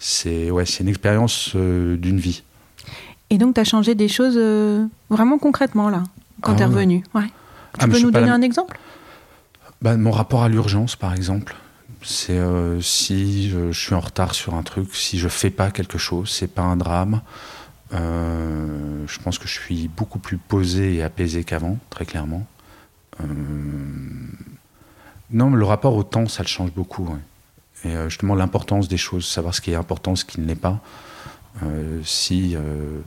c'est, 0.00 0.50
ouais, 0.50 0.66
c'est 0.66 0.82
une 0.82 0.88
expérience 0.88 1.52
euh, 1.54 1.96
d'une 1.96 2.18
vie. 2.18 2.42
Et 3.30 3.38
donc, 3.38 3.54
t'as 3.54 3.62
changé 3.64 3.94
des 3.94 4.08
choses 4.08 4.34
euh, 4.36 4.84
vraiment 5.08 5.38
concrètement, 5.38 5.88
là, 5.88 6.02
quand 6.40 6.52
Ah 6.52 6.56
t'es 6.56 6.64
ouais. 6.64 6.70
revenu. 6.74 7.04
Ouais. 7.14 7.26
Tu 7.78 7.84
Ah, 7.84 7.86
peux 7.86 8.00
nous 8.00 8.10
donner 8.10 8.26
la- 8.26 8.34
un 8.34 8.42
exemple? 8.42 8.78
Bah, 9.82 9.96
mon 9.96 10.10
rapport 10.10 10.42
à 10.42 10.48
l'urgence, 10.48 10.96
par 10.96 11.14
exemple, 11.14 11.54
c'est 12.02 12.36
euh, 12.38 12.80
si 12.80 13.48
je, 13.50 13.70
je 13.70 13.78
suis 13.80 13.94
en 13.94 14.00
retard 14.00 14.34
sur 14.34 14.54
un 14.54 14.62
truc, 14.62 14.94
si 14.94 15.18
je 15.18 15.28
fais 15.28 15.50
pas 15.50 15.70
quelque 15.70 15.96
chose, 15.98 16.28
c'est 16.30 16.48
pas 16.52 16.62
un 16.62 16.76
drame. 16.76 17.20
Euh, 17.92 19.04
je 19.06 19.18
pense 19.20 19.38
que 19.38 19.46
je 19.48 19.52
suis 19.52 19.88
beaucoup 19.88 20.18
plus 20.18 20.36
posé 20.38 20.94
et 20.96 21.02
apaisé 21.02 21.44
qu'avant, 21.44 21.78
très 21.90 22.04
clairement. 22.06 22.46
Euh, 23.20 23.24
non, 25.30 25.50
mais 25.50 25.56
le 25.58 25.64
rapport 25.64 25.94
au 25.94 26.02
temps, 26.02 26.26
ça 26.26 26.42
le 26.42 26.48
change 26.48 26.72
beaucoup. 26.72 27.04
ouais. 27.04 27.18
Et 27.84 27.88
euh, 27.96 28.08
justement, 28.08 28.34
l'importance 28.34 28.88
des 28.88 28.96
choses, 28.96 29.26
savoir 29.26 29.54
ce 29.54 29.60
qui 29.60 29.70
est 29.70 29.74
important, 29.76 30.16
ce 30.16 30.24
qui 30.24 30.40
ne 30.40 30.46
l'est 30.46 30.54
pas. 30.54 30.80
Euh, 31.62 32.00
si, 32.04 32.54
euh, 32.54 33.00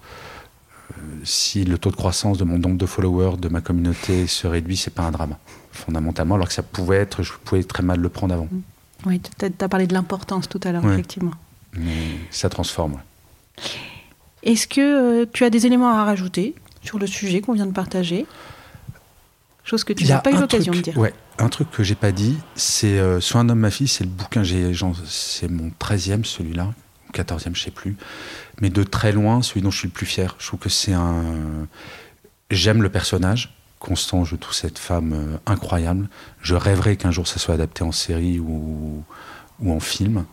si 1.23 1.63
le 1.63 1.77
taux 1.77 1.91
de 1.91 1.95
croissance 1.95 2.37
de 2.37 2.43
mon 2.43 2.57
nombre 2.57 2.77
de 2.77 2.85
followers, 2.85 3.37
de 3.37 3.49
ma 3.49 3.61
communauté 3.61 4.27
se 4.27 4.47
réduit, 4.47 4.77
c'est 4.77 4.93
pas 4.93 5.03
un 5.03 5.11
drame, 5.11 5.35
fondamentalement, 5.71 6.35
alors 6.35 6.47
que 6.47 6.53
ça 6.53 6.63
pouvait 6.63 6.97
être, 6.97 7.23
je 7.23 7.33
pouvais 7.43 7.63
très 7.63 7.83
mal 7.83 7.99
le 7.99 8.09
prendre 8.09 8.33
avant. 8.33 8.47
Oui, 9.05 9.21
tu 9.21 9.45
as 9.59 9.69
parlé 9.69 9.87
de 9.87 9.93
l'importance 9.93 10.47
tout 10.49 10.59
à 10.63 10.71
l'heure, 10.71 10.83
Ouais. 10.83 10.93
effectivement. 10.93 11.31
Mais 11.73 12.17
ça 12.29 12.49
transforme. 12.49 12.99
Est-ce 14.43 14.67
que 14.67 15.21
euh, 15.21 15.25
tu 15.31 15.43
as 15.45 15.49
des 15.49 15.65
éléments 15.65 15.89
à 15.89 16.03
rajouter 16.03 16.55
sur 16.81 16.99
le 16.99 17.07
sujet 17.07 17.41
qu'on 17.41 17.53
vient 17.53 17.65
de 17.65 17.71
partager? 17.71 18.25
Chose 19.63 19.83
que 19.83 19.93
tu 19.93 20.05
n'as 20.05 20.19
pas 20.19 20.31
eu 20.31 20.35
un 20.35 20.41
l'occasion 20.41 20.71
de 20.73 20.77
truc- 20.81 20.93
dire. 20.93 20.97
Ouais, 21.01 21.13
un 21.39 21.47
truc 21.49 21.71
que 21.71 21.83
j'ai 21.83 21.95
pas 21.95 22.11
dit, 22.11 22.37
c'est 22.55 22.99
euh, 22.99 23.19
Soit 23.21 23.41
un 23.41 23.49
homme, 23.49 23.59
ma 23.59 23.71
fille, 23.71 23.87
c'est 23.87 24.03
le 24.03 24.09
bouquin, 24.09 24.43
c'est 25.05 25.47
mon 25.49 25.71
13e 25.79 26.25
celui-là, 26.25 26.73
ou 27.09 27.11
14e, 27.13 27.55
je 27.55 27.63
sais 27.63 27.71
plus. 27.71 27.95
Mais 28.61 28.69
de 28.69 28.83
très 28.83 29.11
loin, 29.13 29.41
celui 29.41 29.61
dont 29.61 29.71
je 29.71 29.79
suis 29.79 29.87
le 29.87 29.93
plus 29.93 30.05
fier. 30.05 30.35
Je 30.39 30.47
trouve 30.47 30.59
que 30.59 30.69
c'est 30.69 30.93
un. 30.93 31.23
J'aime 32.51 32.81
le 32.83 32.89
personnage. 32.89 33.55
Constant, 33.79 34.23
je 34.25 34.35
trouve 34.35 34.53
cette 34.53 34.79
femme 34.79 35.13
euh, 35.13 35.37
incroyable. 35.45 36.07
Je 36.41 36.55
rêverais 36.55 36.95
qu'un 36.95 37.11
jour 37.11 37.27
ça 37.27 37.37
soit 37.39 37.55
adapté 37.55 37.83
en 37.83 37.91
série 37.91 38.39
ou, 38.39 39.03
ou 39.59 39.71
en 39.73 39.79
film. 39.79 40.25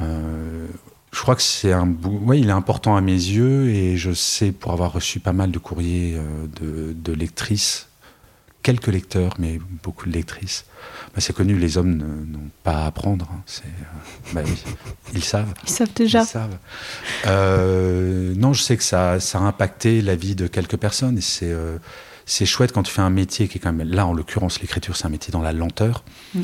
Euh, 0.00 0.66
je 1.12 1.20
crois 1.20 1.34
que 1.36 1.42
c'est 1.42 1.72
un 1.72 1.88
ouais, 2.22 2.38
il 2.40 2.48
est 2.48 2.52
important 2.52 2.96
à 2.96 3.00
mes 3.00 3.12
yeux 3.12 3.68
et 3.70 3.96
je 3.96 4.12
sais 4.12 4.52
pour 4.52 4.72
avoir 4.72 4.92
reçu 4.92 5.20
pas 5.20 5.32
mal 5.32 5.50
de 5.50 5.58
courriers 5.58 6.18
de, 6.60 6.92
de 6.94 7.12
lectrices, 7.12 7.87
quelques 8.62 8.88
lecteurs, 8.88 9.34
mais 9.38 9.58
beaucoup 9.82 10.06
de 10.06 10.12
lectrices. 10.12 10.64
Bah, 11.14 11.20
c'est 11.20 11.34
connu, 11.34 11.58
les 11.58 11.78
hommes 11.78 11.96
n'ont 11.96 12.50
pas 12.64 12.82
à 12.82 12.86
apprendre. 12.86 13.28
hein. 13.32 13.42
Euh, 13.64 14.32
bah 14.34 14.42
oui, 14.44 14.62
ils 15.14 15.24
savent. 15.24 15.52
Ils 15.64 15.70
savent 15.70 15.92
déjà. 15.94 16.22
Ils 16.22 16.26
savent. 16.26 16.58
Euh, 17.26 18.34
non, 18.36 18.52
je 18.52 18.62
sais 18.62 18.76
que 18.76 18.82
ça, 18.82 19.20
ça 19.20 19.38
a 19.38 19.42
impacté 19.42 20.02
la 20.02 20.16
vie 20.16 20.34
de 20.34 20.46
quelques 20.46 20.76
personnes 20.76 21.18
et 21.18 21.22
c'est 21.22 21.50
euh, 21.50 21.78
c'est 22.26 22.44
chouette 22.44 22.72
quand 22.72 22.82
tu 22.82 22.92
fais 22.92 23.00
un 23.00 23.10
métier 23.10 23.48
qui 23.48 23.56
est 23.56 23.60
quand 23.60 23.72
même 23.72 23.88
là 23.88 24.06
en 24.06 24.12
l'occurrence 24.12 24.60
l'écriture 24.60 24.96
c'est 24.96 25.06
un 25.06 25.10
métier 25.10 25.32
dans 25.32 25.40
la 25.42 25.52
lenteur. 25.52 26.04
Mm. 26.34 26.42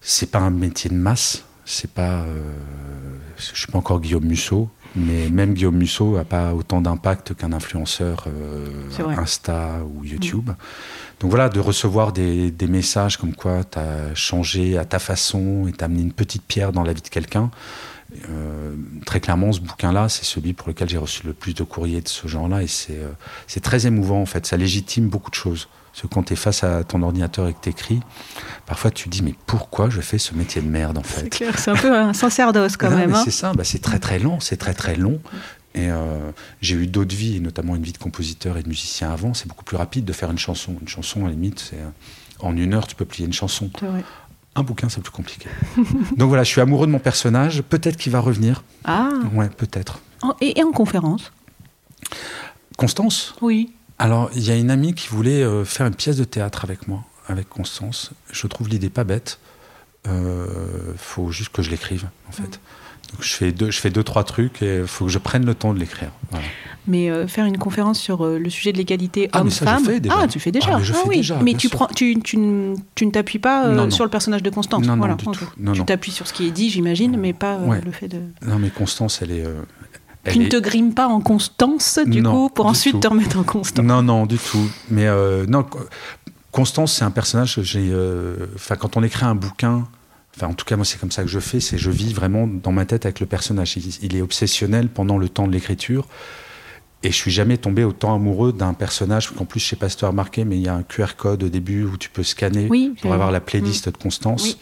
C'est 0.00 0.30
pas 0.30 0.38
un 0.38 0.50
métier 0.50 0.88
de 0.90 0.94
masse. 0.96 1.44
C'est 1.72 1.90
pas. 1.90 2.20
euh, 2.22 2.52
je 3.38 3.58
suis 3.58 3.72
pas 3.72 3.78
encore 3.78 4.00
Guillaume 4.00 4.24
Musso, 4.26 4.68
mais 4.94 5.30
même 5.30 5.54
Guillaume 5.54 5.76
Musso 5.76 6.16
a 6.16 6.24
pas 6.24 6.52
autant 6.52 6.82
d'impact 6.82 7.34
qu'un 7.34 7.52
influenceur 7.52 8.26
euh. 8.26 8.68
Insta 9.16 9.78
ou 9.84 10.04
YouTube. 10.04 10.50
Donc 11.20 11.30
voilà, 11.30 11.48
de 11.48 11.60
recevoir 11.60 12.12
des, 12.12 12.50
des 12.50 12.66
messages 12.66 13.16
comme 13.16 13.34
quoi 13.34 13.64
tu 13.64 13.78
as 13.78 14.14
changé 14.14 14.76
à 14.76 14.84
ta 14.84 14.98
façon 14.98 15.66
et 15.66 15.72
t'as 15.72 15.86
amené 15.86 16.02
une 16.02 16.12
petite 16.12 16.42
pierre 16.42 16.72
dans 16.72 16.82
la 16.82 16.92
vie 16.92 17.00
de 17.00 17.08
quelqu'un. 17.08 17.50
Euh, 18.28 18.74
très 19.06 19.20
clairement, 19.20 19.50
ce 19.52 19.60
bouquin-là, 19.60 20.10
c'est 20.10 20.26
celui 20.26 20.52
pour 20.52 20.68
lequel 20.68 20.90
j'ai 20.90 20.98
reçu 20.98 21.26
le 21.26 21.32
plus 21.32 21.54
de 21.54 21.62
courriers 21.62 22.02
de 22.02 22.08
ce 22.08 22.28
genre-là 22.28 22.62
et 22.62 22.66
c'est 22.66 22.98
euh, 22.98 23.08
c'est 23.46 23.60
très 23.60 23.86
émouvant 23.86 24.20
en 24.20 24.26
fait. 24.26 24.44
Ça 24.44 24.58
légitime 24.58 25.08
beaucoup 25.08 25.30
de 25.30 25.36
choses. 25.36 25.68
Parce 25.92 26.02
que 26.02 26.06
quand 26.06 26.22
tu 26.22 26.32
es 26.32 26.36
face 26.36 26.64
à 26.64 26.84
ton 26.84 27.02
ordinateur 27.02 27.48
et 27.48 27.52
que 27.52 27.58
tu 27.62 27.68
écris, 27.68 28.00
parfois 28.66 28.90
tu 28.90 29.04
te 29.04 29.08
dis 29.10 29.22
mais 29.22 29.34
pourquoi 29.46 29.90
je 29.90 30.00
fais 30.00 30.16
ce 30.18 30.34
métier 30.34 30.62
de 30.62 30.68
merde 30.68 30.96
en 30.98 31.02
C'est 31.04 31.20
fait 31.24 31.28
clair, 31.28 31.58
c'est 31.58 31.70
un 31.70 31.76
peu 31.76 31.94
un 31.94 32.14
sacerdoce 32.14 32.76
quand 32.78 32.90
non, 32.90 32.96
même. 32.96 33.14
hein. 33.14 33.22
C'est 33.24 33.30
ça, 33.30 33.52
bah, 33.52 33.64
c'est 33.64 33.80
très 33.80 33.98
très 33.98 34.18
long, 34.18 34.40
c'est 34.40 34.56
très 34.56 34.72
très 34.74 34.96
long. 34.96 35.20
Et 35.74 35.90
euh, 35.90 36.30
j'ai 36.60 36.76
eu 36.76 36.86
d'autres 36.86 37.14
vies, 37.14 37.40
notamment 37.40 37.76
une 37.76 37.82
vie 37.82 37.92
de 37.92 37.98
compositeur 37.98 38.56
et 38.58 38.62
de 38.62 38.68
musicien 38.68 39.10
avant. 39.10 39.32
C'est 39.34 39.48
beaucoup 39.48 39.64
plus 39.64 39.76
rapide 39.78 40.04
de 40.04 40.12
faire 40.12 40.30
une 40.30 40.38
chanson. 40.38 40.76
Une 40.80 40.88
chanson, 40.88 41.20
à 41.24 41.28
la 41.28 41.30
limite, 41.30 41.60
c'est 41.70 41.76
euh, 41.78 41.88
en 42.40 42.54
une 42.56 42.74
heure, 42.74 42.86
tu 42.86 42.94
peux 42.94 43.06
plier 43.06 43.24
une 43.26 43.32
chanson. 43.32 43.70
C'est 43.80 43.86
vrai. 43.86 44.04
Un 44.54 44.62
bouquin, 44.64 44.90
c'est 44.90 45.00
plus 45.00 45.10
compliqué. 45.12 45.48
Donc 46.18 46.28
voilà, 46.28 46.42
je 46.44 46.50
suis 46.50 46.60
amoureux 46.60 46.86
de 46.86 46.92
mon 46.92 46.98
personnage. 46.98 47.62
Peut-être 47.62 47.96
qu'il 47.96 48.12
va 48.12 48.20
revenir. 48.20 48.64
Ah, 48.84 49.08
Ouais, 49.32 49.48
peut-être. 49.48 49.98
et 50.42 50.62
en 50.62 50.72
conférence? 50.72 51.32
Constance? 52.76 53.34
Oui. 53.40 53.72
Alors, 54.02 54.30
il 54.34 54.42
y 54.42 54.50
a 54.50 54.56
une 54.56 54.70
amie 54.72 54.94
qui 54.94 55.06
voulait 55.06 55.42
euh, 55.44 55.64
faire 55.64 55.86
une 55.86 55.94
pièce 55.94 56.16
de 56.16 56.24
théâtre 56.24 56.64
avec 56.64 56.88
moi, 56.88 57.04
avec 57.28 57.48
Constance. 57.48 58.10
Je 58.32 58.48
trouve 58.48 58.68
l'idée 58.68 58.90
pas 58.90 59.04
bête. 59.04 59.38
Euh, 60.08 60.46
faut 60.96 61.30
juste 61.30 61.50
que 61.50 61.62
je 61.62 61.70
l'écrive, 61.70 62.08
en 62.28 62.32
fait. 62.32 62.58
Donc, 63.12 63.20
je 63.22 63.32
fais 63.32 63.52
deux, 63.52 63.70
je 63.70 63.78
fais 63.78 63.90
deux 63.90 64.02
trois 64.02 64.24
trucs 64.24 64.60
et 64.60 64.78
il 64.80 64.86
faut 64.88 65.04
que 65.04 65.10
je 65.12 65.18
prenne 65.18 65.44
le 65.46 65.54
temps 65.54 65.72
de 65.72 65.78
l'écrire. 65.78 66.10
Voilà. 66.30 66.44
Mais 66.88 67.10
euh, 67.12 67.28
faire 67.28 67.44
une 67.44 67.58
conférence 67.58 68.00
sur 68.00 68.24
le 68.26 68.50
sujet 68.50 68.72
de 68.72 68.78
l'égalité 68.78 69.28
Ah, 69.32 69.42
homme-femme. 69.42 69.84
fais 69.84 70.00
déjà. 70.00 70.16
Ah, 70.18 70.26
tu 70.26 70.40
fais 70.40 70.50
déjà. 70.50 70.70
Ah, 70.72 70.78
mais 70.78 70.84
je 70.84 70.92
fais 70.92 71.08
oui. 71.08 71.16
déjà, 71.18 71.38
mais 71.40 71.54
tu, 71.54 71.68
prends, 71.68 71.86
tu, 71.86 72.18
tu, 72.24 72.38
ne 72.38 72.74
t'appuies 73.12 73.38
pas 73.38 73.68
Non, 73.68 73.84
non. 73.84 73.90
sur 73.90 74.02
le 74.04 74.10
personnage 74.10 74.42
de 74.42 74.50
Constance. 74.50 74.82
Non, 74.84 74.94
non, 74.94 74.98
voilà. 74.98 75.14
du 75.14 75.24
tout. 75.26 75.48
Non, 75.58 75.74
tu 75.74 75.84
t'appuies 75.84 76.10
sur 76.10 76.26
ce 76.26 76.32
qui 76.32 76.48
est 76.48 76.50
dit, 76.50 76.70
j'imagine, 76.70 77.16
mais 77.16 77.32
pas 77.34 77.58
Ouais. 77.58 77.80
le 77.84 77.92
fait 77.92 78.08
de. 78.08 78.18
Non, 78.44 78.58
mais 78.58 78.70
Constance, 78.70 79.20
elle 79.22 79.30
est. 79.30 79.44
elle 80.24 80.32
Tu 80.34 80.38
ne 80.40 80.44
est- 80.46 80.48
te 80.50 80.56
grimes 80.56 80.94
pas 80.94 81.06
en 81.08 81.20
Constance, 81.20 81.98
du 82.06 82.20
Non, 82.22 82.32
coup, 82.48 82.54
pour 82.54 82.64
du 82.66 82.70
ensuite 82.72 82.94
tout. 82.94 83.00
te 83.00 83.08
remettre 83.08 83.38
en 83.38 83.42
Constance? 83.42 83.84
Non, 83.84 84.02
non, 84.02 84.26
du 84.26 84.38
tout. 84.38 84.68
Mais 84.90 85.06
euh, 85.06 85.46
non, 85.46 85.62
Co- 85.64 85.80
Constance, 86.50 86.92
c'est 86.94 87.04
un 87.04 87.10
personnage 87.10 87.56
que 87.56 87.62
j'ai. 87.62 87.88
euh, 87.92 88.36
Enfin, 88.54 88.76
quand 88.76 88.96
on 88.96 89.02
écrit 89.02 89.24
un 89.24 89.34
bouquin, 89.34 89.86
enfin, 90.36 90.48
en 90.48 90.52
tout 90.54 90.64
cas, 90.64 90.76
moi, 90.76 90.84
c'est 90.84 90.98
comme 90.98 91.10
ça 91.10 91.22
que 91.22 91.28
je 91.28 91.40
fais, 91.40 91.60
c'est 91.60 91.78
je 91.78 91.90
vis 91.90 92.12
vraiment 92.12 92.46
dans 92.46 92.72
ma 92.72 92.84
tête 92.84 93.06
avec 93.06 93.20
le 93.20 93.26
personnage. 93.26 93.76
Il, 93.76 93.88
il 94.02 94.16
est 94.16 94.20
obsessionnel 94.22 94.88
pendant 94.88 95.16
le 95.18 95.28
temps 95.28 95.46
de 95.46 95.52
l'écriture. 95.52 96.06
Et 97.04 97.10
je 97.10 97.16
suis 97.16 97.30
jamais 97.30 97.56
tombé 97.56 97.84
autant 97.84 98.14
amoureux 98.14 98.52
d'un 98.52 98.74
personnage 98.74 99.30
qu'en 99.30 99.44
plus, 99.44 99.60
je 99.60 99.66
sais 99.66 99.76
pas 99.76 99.88
si 99.88 99.96
tu 99.96 100.04
as 100.04 100.08
remarqué, 100.08 100.44
mais 100.44 100.56
il 100.56 100.62
y 100.62 100.68
a 100.68 100.74
un 100.74 100.82
QR 100.82 101.16
code 101.16 101.42
au 101.42 101.48
début 101.48 101.84
où 101.84 101.96
tu 101.96 102.08
peux 102.08 102.22
scanner 102.22 102.68
Oui, 102.70 102.94
pour 103.02 103.12
avoir 103.12 103.32
la 103.32 103.40
playlist 103.40 103.88
de 103.88 103.96
Constance. 103.96 104.44
Oui. 104.44 104.56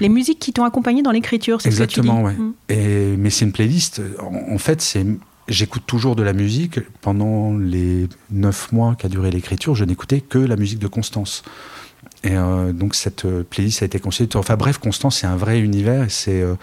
Les 0.00 0.08
musiques 0.08 0.38
qui 0.38 0.52
t'ont 0.52 0.64
accompagné 0.64 1.02
dans 1.02 1.10
l'écriture, 1.10 1.60
c'est 1.60 1.70
ce 1.70 1.78
que 1.80 1.84
tu 1.84 2.00
dis. 2.00 2.08
Exactement, 2.08 2.22
ouais. 2.22 2.34
Mm. 2.34 2.54
Et, 2.68 3.16
mais 3.18 3.30
c'est 3.30 3.44
une 3.44 3.52
playlist. 3.52 4.00
En, 4.20 4.54
en 4.54 4.58
fait, 4.58 4.80
c'est 4.80 5.04
j'écoute 5.48 5.82
toujours 5.86 6.14
de 6.14 6.22
la 6.22 6.32
musique. 6.32 6.80
Pendant 7.00 7.56
les 7.56 8.08
neuf 8.30 8.70
mois 8.72 8.94
qu'a 8.96 9.08
duré 9.08 9.30
l'écriture, 9.30 9.74
je 9.74 9.84
n'écoutais 9.84 10.20
que 10.20 10.38
la 10.38 10.56
musique 10.56 10.78
de 10.78 10.88
Constance. 10.88 11.42
Et 12.24 12.36
euh, 12.36 12.72
donc 12.72 12.94
cette 12.94 13.24
euh, 13.24 13.44
playlist 13.48 13.82
a 13.82 13.86
été 13.86 13.98
conçue. 13.98 14.28
Enfin 14.34 14.56
bref, 14.56 14.78
Constance, 14.78 15.18
c'est 15.18 15.26
un 15.26 15.36
vrai 15.36 15.60
univers. 15.60 16.04
Et, 16.04 16.42
euh, 16.42 16.54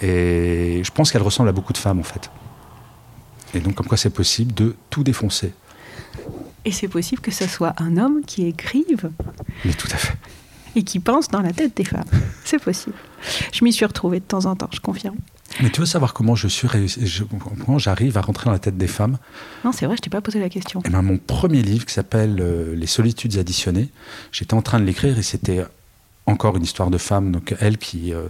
et 0.00 0.82
je 0.84 0.90
pense 0.90 1.12
qu'elle 1.12 1.22
ressemble 1.22 1.48
à 1.48 1.52
beaucoup 1.52 1.72
de 1.72 1.78
femmes, 1.78 2.00
en 2.00 2.04
fait. 2.04 2.30
Et 3.54 3.60
donc, 3.60 3.74
comme 3.74 3.86
quoi 3.86 3.96
c'est 3.96 4.10
possible 4.10 4.52
de 4.54 4.74
tout 4.90 5.04
défoncer. 5.04 5.52
Et 6.64 6.72
c'est 6.72 6.88
possible 6.88 7.20
que 7.20 7.30
ce 7.30 7.46
soit 7.46 7.74
un 7.78 7.96
homme 7.98 8.22
qui 8.26 8.46
écrive 8.46 9.10
Mais 9.64 9.72
tout 9.74 9.88
à 9.92 9.96
fait. 9.96 10.14
et 10.76 10.82
qui 10.82 10.98
pense 10.98 11.28
dans 11.28 11.40
la 11.42 11.52
tête 11.52 11.76
des 11.76 11.84
femmes. 11.84 12.04
C'est 12.44 12.58
possible. 12.62 12.96
Je 13.52 13.64
m'y 13.64 13.72
suis 13.72 13.84
retrouvée 13.84 14.20
de 14.20 14.24
temps 14.24 14.46
en 14.46 14.56
temps, 14.56 14.70
je 14.72 14.80
confirme. 14.80 15.16
Mais 15.62 15.70
tu 15.70 15.80
veux 15.80 15.86
savoir 15.86 16.14
comment 16.14 16.34
je 16.34 16.48
suis 16.48 16.66
je- 17.02 17.22
comment 17.24 17.78
j'arrive 17.78 18.16
à 18.18 18.22
rentrer 18.22 18.46
dans 18.46 18.52
la 18.52 18.58
tête 18.58 18.76
des 18.76 18.88
femmes? 18.88 19.18
Non, 19.64 19.70
c'est 19.72 19.86
vrai, 19.86 19.94
je 19.96 20.00
t'ai 20.02 20.10
pas 20.10 20.20
posé 20.22 20.40
la 20.40 20.48
question. 20.48 20.82
Eh 20.84 20.88
ben, 20.90 21.02
mon 21.02 21.18
premier 21.18 21.62
livre 21.62 21.84
qui 21.86 21.92
s'appelle 21.94 22.38
euh, 22.40 22.74
Les 22.74 22.86
solitudes 22.88 23.36
additionnées, 23.38 23.90
j'étais 24.32 24.54
en 24.54 24.62
train 24.62 24.80
de 24.80 24.84
l'écrire 24.84 25.16
et 25.18 25.22
c'était 25.22 25.64
encore 26.26 26.56
une 26.56 26.64
histoire 26.64 26.90
de 26.90 26.98
femme, 26.98 27.30
donc 27.30 27.54
elle 27.60 27.76
qui 27.78 28.12
euh, 28.14 28.26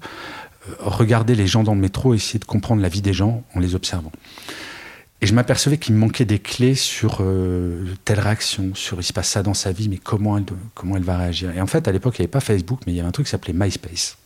regardait 0.81 1.37
les 1.37 1.47
gens 1.47 1.63
dans 1.63 1.75
le 1.75 1.81
métro 1.81 2.13
et 2.13 2.17
essayait 2.17 2.41
de 2.41 2.45
comprendre 2.45 2.83
la 2.83 2.89
vie 2.89 3.01
des 3.03 3.13
gens 3.15 3.43
en 3.55 3.61
les 3.61 3.75
observant. 3.77 4.13
Et 5.25 5.27
je 5.27 5.33
m'apercevais 5.33 5.79
qu'il 5.79 5.95
me 5.95 6.01
manquait 6.01 6.27
des 6.27 6.39
clés 6.39 6.75
sur 6.75 7.21
euh, 7.21 7.83
telle 8.05 8.21
réaction, 8.21 8.75
sur 8.75 9.01
il 9.01 9.05
se 9.05 9.15
passe 9.15 9.31
ça 9.31 9.43
dans 9.43 9.55
sa 9.55 9.73
vie, 9.73 9.89
mais 9.89 9.97
comment 9.97 10.37
elle, 10.37 10.45
comment 10.75 10.99
elle 10.99 11.03
va 11.03 11.17
réagir. 11.17 11.51
Et 11.57 11.63
en 11.63 11.67
fait, 11.67 11.89
à 11.89 11.93
l'époque, 11.93 12.19
il 12.19 12.21
n'y 12.21 12.25
avait 12.25 12.31
pas 12.31 12.41
Facebook, 12.41 12.81
mais 12.87 12.93
il 12.93 12.97
y 12.97 13.01
avait 13.01 13.09
un 13.09 13.11
truc 13.11 13.25
qui 13.25 13.31
s'appelait 13.31 13.55
MySpace. 13.55 14.19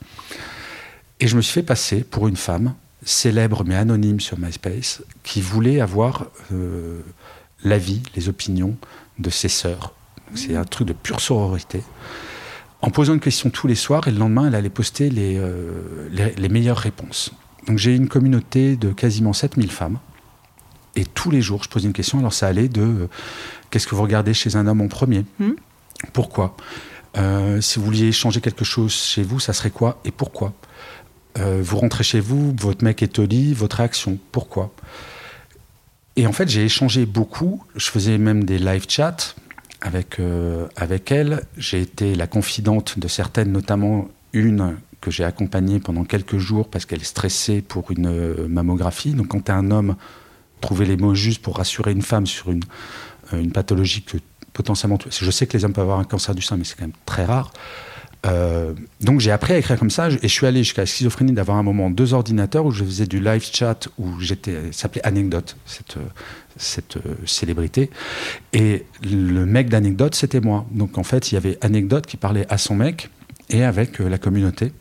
Et 1.21 1.29
je 1.29 1.37
me 1.37 1.41
suis 1.41 1.53
fait 1.53 1.63
passer 1.63 2.03
pour 2.03 2.27
une 2.27 2.35
femme 2.35 2.75
célèbre 3.05 3.63
mais 3.65 3.77
anonyme 3.77 4.19
sur 4.19 4.41
MySpace 4.41 5.05
qui 5.23 5.41
voulait 5.41 5.81
avoir 5.81 6.27
euh, 6.53 7.03
l'avis, 7.63 8.03
les 8.17 8.29
opinions 8.29 8.77
de 9.21 9.31
ses 9.31 9.49
sœurs. 9.49 9.95
C'est 10.35 10.57
un 10.57 10.65
truc 10.65 10.89
de 10.89 10.95
pure 10.95 11.21
sororité. 11.21 11.85
En 12.83 12.91
posant 12.91 13.15
une 13.15 13.21
question 13.21 13.51
tous 13.51 13.69
les 13.69 13.77
soirs 13.77 14.09
et 14.09 14.11
le 14.11 14.19
lendemain, 14.19 14.49
elle 14.49 14.57
allait 14.57 14.69
poster 14.69 15.11
les, 15.11 15.37
euh, 15.39 16.09
les, 16.11 16.35
les 16.35 16.49
meilleures 16.49 16.77
réponses. 16.77 17.31
Donc 17.69 17.79
j'ai 17.79 17.95
une 17.95 18.09
communauté 18.09 18.75
de 18.75 18.91
quasiment 18.91 19.33
7000 19.33 19.71
femmes. 19.71 20.01
Et 20.99 21.05
tous 21.05 21.31
les 21.31 21.41
jours, 21.41 21.63
je 21.63 21.69
posais 21.69 21.87
une 21.87 21.93
question. 21.93 22.19
Alors 22.19 22.33
ça 22.33 22.49
allait 22.49 22.69
de 22.69 22.83
euh, 22.83 23.09
qu'est-ce 23.71 23.87
que 23.87 23.95
vous 23.95 24.03
regardez 24.03 24.35
chez 24.35 24.57
un 24.57 24.67
homme 24.67 24.81
en 24.81 24.89
premier? 24.89 25.25
Mhm. 25.39 25.55
Pourquoi? 26.13 26.57
Euh, 27.17 27.61
Si 27.61 27.79
vous 27.79 27.85
vouliez 27.85 28.11
changer 28.11 28.41
quelque 28.41 28.65
chose 28.65 28.93
chez 28.93 29.23
vous, 29.23 29.39
ça 29.39 29.53
serait 29.53 29.71
quoi? 29.71 30.01
Et 30.05 30.11
pourquoi? 30.11 30.55
Euh, 31.39 31.61
Vous 31.63 31.77
rentrez 31.79 32.03
chez 32.03 32.19
vous, 32.19 32.53
votre 32.59 32.83
mec 32.83 33.01
est 33.05 33.17
au 33.21 33.27
lit, 33.27 33.55
votre 33.55 33.77
réaction, 33.77 34.19
pourquoi? 34.33 34.73
Et 36.17 36.27
en 36.27 36.33
fait, 36.33 36.49
j'ai 36.49 36.65
échangé 36.65 37.07
beaucoup. 37.07 37.63
Je 37.77 37.87
faisais 37.91 38.19
même 38.19 38.43
des 38.43 38.59
live 38.59 38.87
chats 38.89 39.35
avec, 39.81 40.21
avec 40.75 41.13
elle. 41.13 41.45
J'ai 41.57 41.81
été 41.81 42.17
la 42.17 42.27
confidente 42.27 42.99
de 42.99 43.07
certaines, 43.07 43.53
notamment 43.53 44.09
une 44.33 44.75
que 45.01 45.13
j'ai 45.13 45.23
accompagnée 45.23 45.79
pendant 45.79 46.03
quelques 46.03 46.39
jours 46.39 46.69
parce 46.69 46.87
qu'elle 46.87 47.05
stressait 47.05 47.63
pour 47.63 47.93
une 47.93 48.49
mammographie. 48.49 49.13
Donc, 49.13 49.29
quand 49.29 49.45
tu 49.45 49.53
es 49.53 49.55
un 49.55 49.71
homme, 49.71 49.95
trouver 50.61 50.87
les 50.87 50.97
mots 50.97 51.15
justes 51.15 51.43
pour 51.43 51.57
rassurer 51.57 51.93
une 51.93 52.03
femme 52.03 52.27
sur 52.27 52.51
une, 52.51 52.63
euh, 53.33 53.41
une 53.41 53.53
pathologie 53.53 54.03
que 54.03 54.19
potentiellement. 54.53 54.99
Je 55.09 55.31
sais 55.31 55.47
que 55.47 55.57
les 55.57 55.65
hommes 55.65 55.73
peuvent 55.73 55.85
avoir 55.85 56.01
un 56.01 56.05
cancer 56.05 56.35
du 56.35 56.43
sein, 56.43 56.57
mais 56.57 56.65
c'est 56.65 56.77
quand 56.77 56.85
même 56.85 56.93
très 57.07 57.25
rare. 57.25 57.53
Euh, 58.27 58.75
donc 59.01 59.21
j'ai 59.21 59.31
appris 59.31 59.53
à 59.53 59.59
écrire 59.59 59.79
comme 59.79 59.91
ça 59.91 60.09
et 60.09 60.19
je 60.21 60.27
suis 60.27 60.45
allé 60.45 60.65
jusqu'à 60.65 60.83
la 60.83 60.87
schizophrénie 60.87 61.31
d'avoir 61.31 61.57
un 61.57 61.63
moment 61.63 61.89
deux 61.89 62.15
ordinateurs 62.15 62.67
où 62.67 62.73
je 62.73 62.83
faisais 62.83 63.07
du 63.07 63.21
live 63.21 63.45
chat 63.53 63.87
où 63.97 64.19
j'étais 64.19 64.73
s'appelait 64.73 65.07
anecdote 65.07 65.57
cette 65.67 65.99
euh, 65.99 66.05
cette 66.57 66.99
célébrité 67.27 67.91
et 68.53 68.85
le 69.05 69.47
mec 69.47 69.69
d'anecdote 69.69 70.17
c'était 70.17 70.41
moi 70.41 70.67
donc 70.73 70.99
en 70.99 71.05
fait 71.05 71.31
il 71.31 71.37
y 71.37 71.39
avait 71.39 71.59
anecdote 71.61 72.07
qui 72.07 72.17
parlait 72.17 72.45
à 72.49 72.59
son 72.59 72.75
mec 72.75 73.09
et 73.51 73.63
avec 73.63 74.01
la 74.01 74.19
communauté 74.19 74.73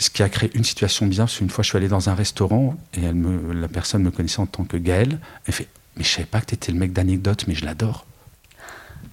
ce 0.00 0.10
qui 0.10 0.22
a 0.22 0.28
créé 0.28 0.50
une 0.54 0.64
situation 0.64 1.06
bien, 1.06 1.24
parce 1.24 1.38
qu'une 1.38 1.50
fois, 1.50 1.62
je 1.62 1.68
suis 1.68 1.76
allé 1.76 1.88
dans 1.88 2.08
un 2.08 2.14
restaurant 2.14 2.76
et 2.94 3.04
elle 3.04 3.14
me, 3.14 3.52
la 3.52 3.68
personne 3.68 4.02
me 4.02 4.10
connaissait 4.10 4.40
en 4.40 4.46
tant 4.46 4.64
que 4.64 4.78
Gaël. 4.78 5.20
Elle 5.46 5.54
fait 5.54 5.68
Mais 5.96 6.04
je 6.04 6.08
savais 6.08 6.26
pas 6.26 6.40
que 6.40 6.46
tu 6.46 6.54
étais 6.54 6.72
le 6.72 6.78
mec 6.78 6.92
d'anecdote, 6.92 7.44
mais 7.46 7.54
je 7.54 7.64
l'adore. 7.66 8.06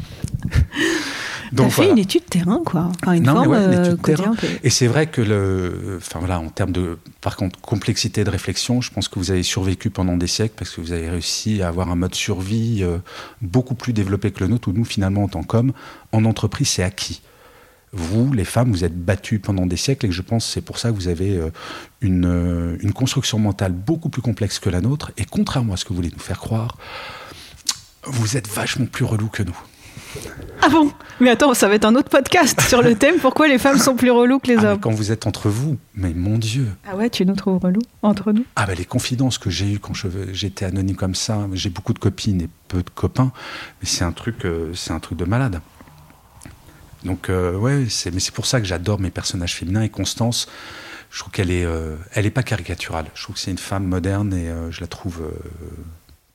T'as 1.57 1.68
fait 1.68 1.91
une 1.91 1.99
étude 1.99 2.25
terrain, 2.27 2.61
quoi. 2.64 2.93
Enfin, 3.03 3.14
une 3.14 3.25
Non, 3.25 3.35
forme 3.35 3.49
ouais, 3.49 3.59
euh, 3.59 3.97
terrain. 3.97 4.35
Et 4.62 4.71
c'est 4.71 4.87
vrai 4.87 5.09
que, 5.09 5.21
le, 5.21 5.97
enfin 5.97 6.21
voilà, 6.21 6.39
en 6.39 6.49
termes 6.49 6.71
de, 6.71 6.99
par 7.21 7.35
contre, 7.35 7.61
complexité 7.61 8.23
de 8.23 8.31
réflexion, 8.31 8.81
je 8.81 8.93
pense 8.93 9.09
que 9.09 9.18
vous 9.18 9.33
avez 9.33 9.43
survécu 9.43 9.91
pendant 9.91 10.16
des 10.16 10.29
siècles 10.29 10.55
parce 10.57 10.71
que 10.71 10.81
vous 10.81 10.93
avez 10.93 11.11
réussi 11.11 11.61
à 11.62 11.66
avoir 11.68 11.91
un 11.91 11.97
mode 11.97 12.14
survie 12.14 12.85
euh, 12.85 12.99
beaucoup 13.43 13.75
plus 13.75 13.93
développé 13.93 14.31
que 14.31 14.45
le 14.45 14.47
nôtre, 14.51 14.68
où 14.68 14.73
nous, 14.73 14.85
finalement, 14.85 15.25
en 15.25 15.29
tant 15.29 15.43
qu'hommes, 15.43 15.73
en 16.12 16.25
entreprise, 16.25 16.68
c'est 16.68 16.85
acquis. 16.85 17.21
Vous, 17.93 18.32
les 18.32 18.45
femmes, 18.45 18.70
vous 18.70 18.84
êtes 18.84 18.97
battues 18.97 19.41
pendant 19.41 19.66
des 19.66 19.76
siècles 19.76 20.07
et 20.07 20.09
que 20.11 20.14
je 20.14 20.22
pense 20.22 20.47
que 20.47 20.53
c'est 20.53 20.61
pour 20.61 20.78
ça 20.78 20.91
que 20.91 20.95
vous 20.95 21.09
avez 21.09 21.36
euh, 21.36 21.51
une, 22.01 22.24
euh, 22.24 22.76
une 22.80 22.93
construction 22.93 23.38
mentale 23.41 23.72
beaucoup 23.72 24.09
plus 24.11 24.22
complexe 24.22 24.59
que 24.61 24.70
la 24.70 24.80
nôtre. 24.80 25.11
Et 25.18 25.24
contrairement 25.24 25.72
à 25.72 25.76
ce 25.76 25.84
que 25.84 25.88
vous 25.91 25.97
voulez 25.97 26.11
nous 26.12 26.22
faire 26.22 26.38
croire, 26.38 26.76
vous 28.05 28.36
êtes 28.36 28.49
vachement 28.49 28.86
plus 28.86 29.05
relou 29.05 29.26
que 29.28 29.43
nous. 29.43 29.59
Ah 30.62 30.68
bon? 30.68 30.91
Mais 31.20 31.30
attends, 31.30 31.53
ça 31.55 31.68
va 31.68 31.74
être 31.74 31.84
un 31.84 31.95
autre 31.95 32.09
podcast 32.09 32.61
sur 32.68 32.80
le 32.82 32.95
thème 32.95 33.16
pourquoi 33.20 33.49
les 33.49 33.59
femmes 33.59 33.78
sont 33.78 33.97
plus 33.97 34.11
relous 34.11 34.38
que 34.38 34.49
les 34.49 34.59
Ah, 34.64 34.72
hommes? 34.72 34.80
quand 34.80 34.91
vous 34.91 35.11
êtes 35.12 35.26
entre 35.26 35.49
vous, 35.49 35.76
mais 35.95 36.12
mon 36.14 36.38
Dieu, 36.38 36.68
Ah 36.88 36.97
ouais, 36.97 37.11
tu 37.11 37.26
nous 37.26 37.34
trouves 37.34 37.59
relous 37.59 37.82
entre 38.03 38.32
nous? 38.32 38.45
Ah 38.57 38.66
bah 38.66 38.74
les 38.74 38.84
confidences 38.84 39.36
que 39.38 39.51
j'ai 39.51 39.72
eues 39.74 39.78
quand 39.78 39.93
j'étais 40.32 40.64
anonyme 40.64 40.97
comme 40.97 41.14
ça, 41.14 41.47
j'ai 41.53 41.70
beaucoup 41.70 41.93
de 41.93 41.99
copines 41.99 42.41
et 42.43 42.49
peu 42.68 42.82
de 42.82 42.91
copains, 42.91 43.32
mais 43.82 43.88
c'est 43.88 44.05
un 44.05 44.12
truc, 44.12 44.45
euh, 44.45 44.72
c'est 44.74 44.93
un 44.93 45.01
truc 45.01 45.18
de 45.18 45.24
malade. 45.24 45.61
Donc 47.05 47.29
euh, 47.31 47.57
ouais, 47.57 47.87
c'est, 47.89 48.13
mais 48.13 48.21
c'est 48.21 48.35
pour 48.35 48.47
ça 48.47 48.61
que 48.61 48.67
j'adore 48.67 49.01
mes 49.01 49.11
personnages 49.11 49.55
féminins 49.57 49.83
et 49.83 49.89
Constance. 49.89 50.49
Je 51.11 51.19
trouve 51.21 51.33
qu'elle 51.33 51.51
est, 51.51 51.65
euh, 51.65 51.97
elle 52.13 52.27
est 52.27 52.31
pas 52.31 52.43
caricaturale. 52.45 53.07
Je 53.15 53.23
trouve 53.25 53.35
que 53.35 53.41
c'est 53.41 53.51
une 53.51 53.59
femme 53.59 53.85
moderne 53.85 54.33
et 54.33 54.49
euh, 54.49 54.71
je 54.71 54.81
la 54.81 54.87
trouve 54.87 55.23
euh, 55.23 55.31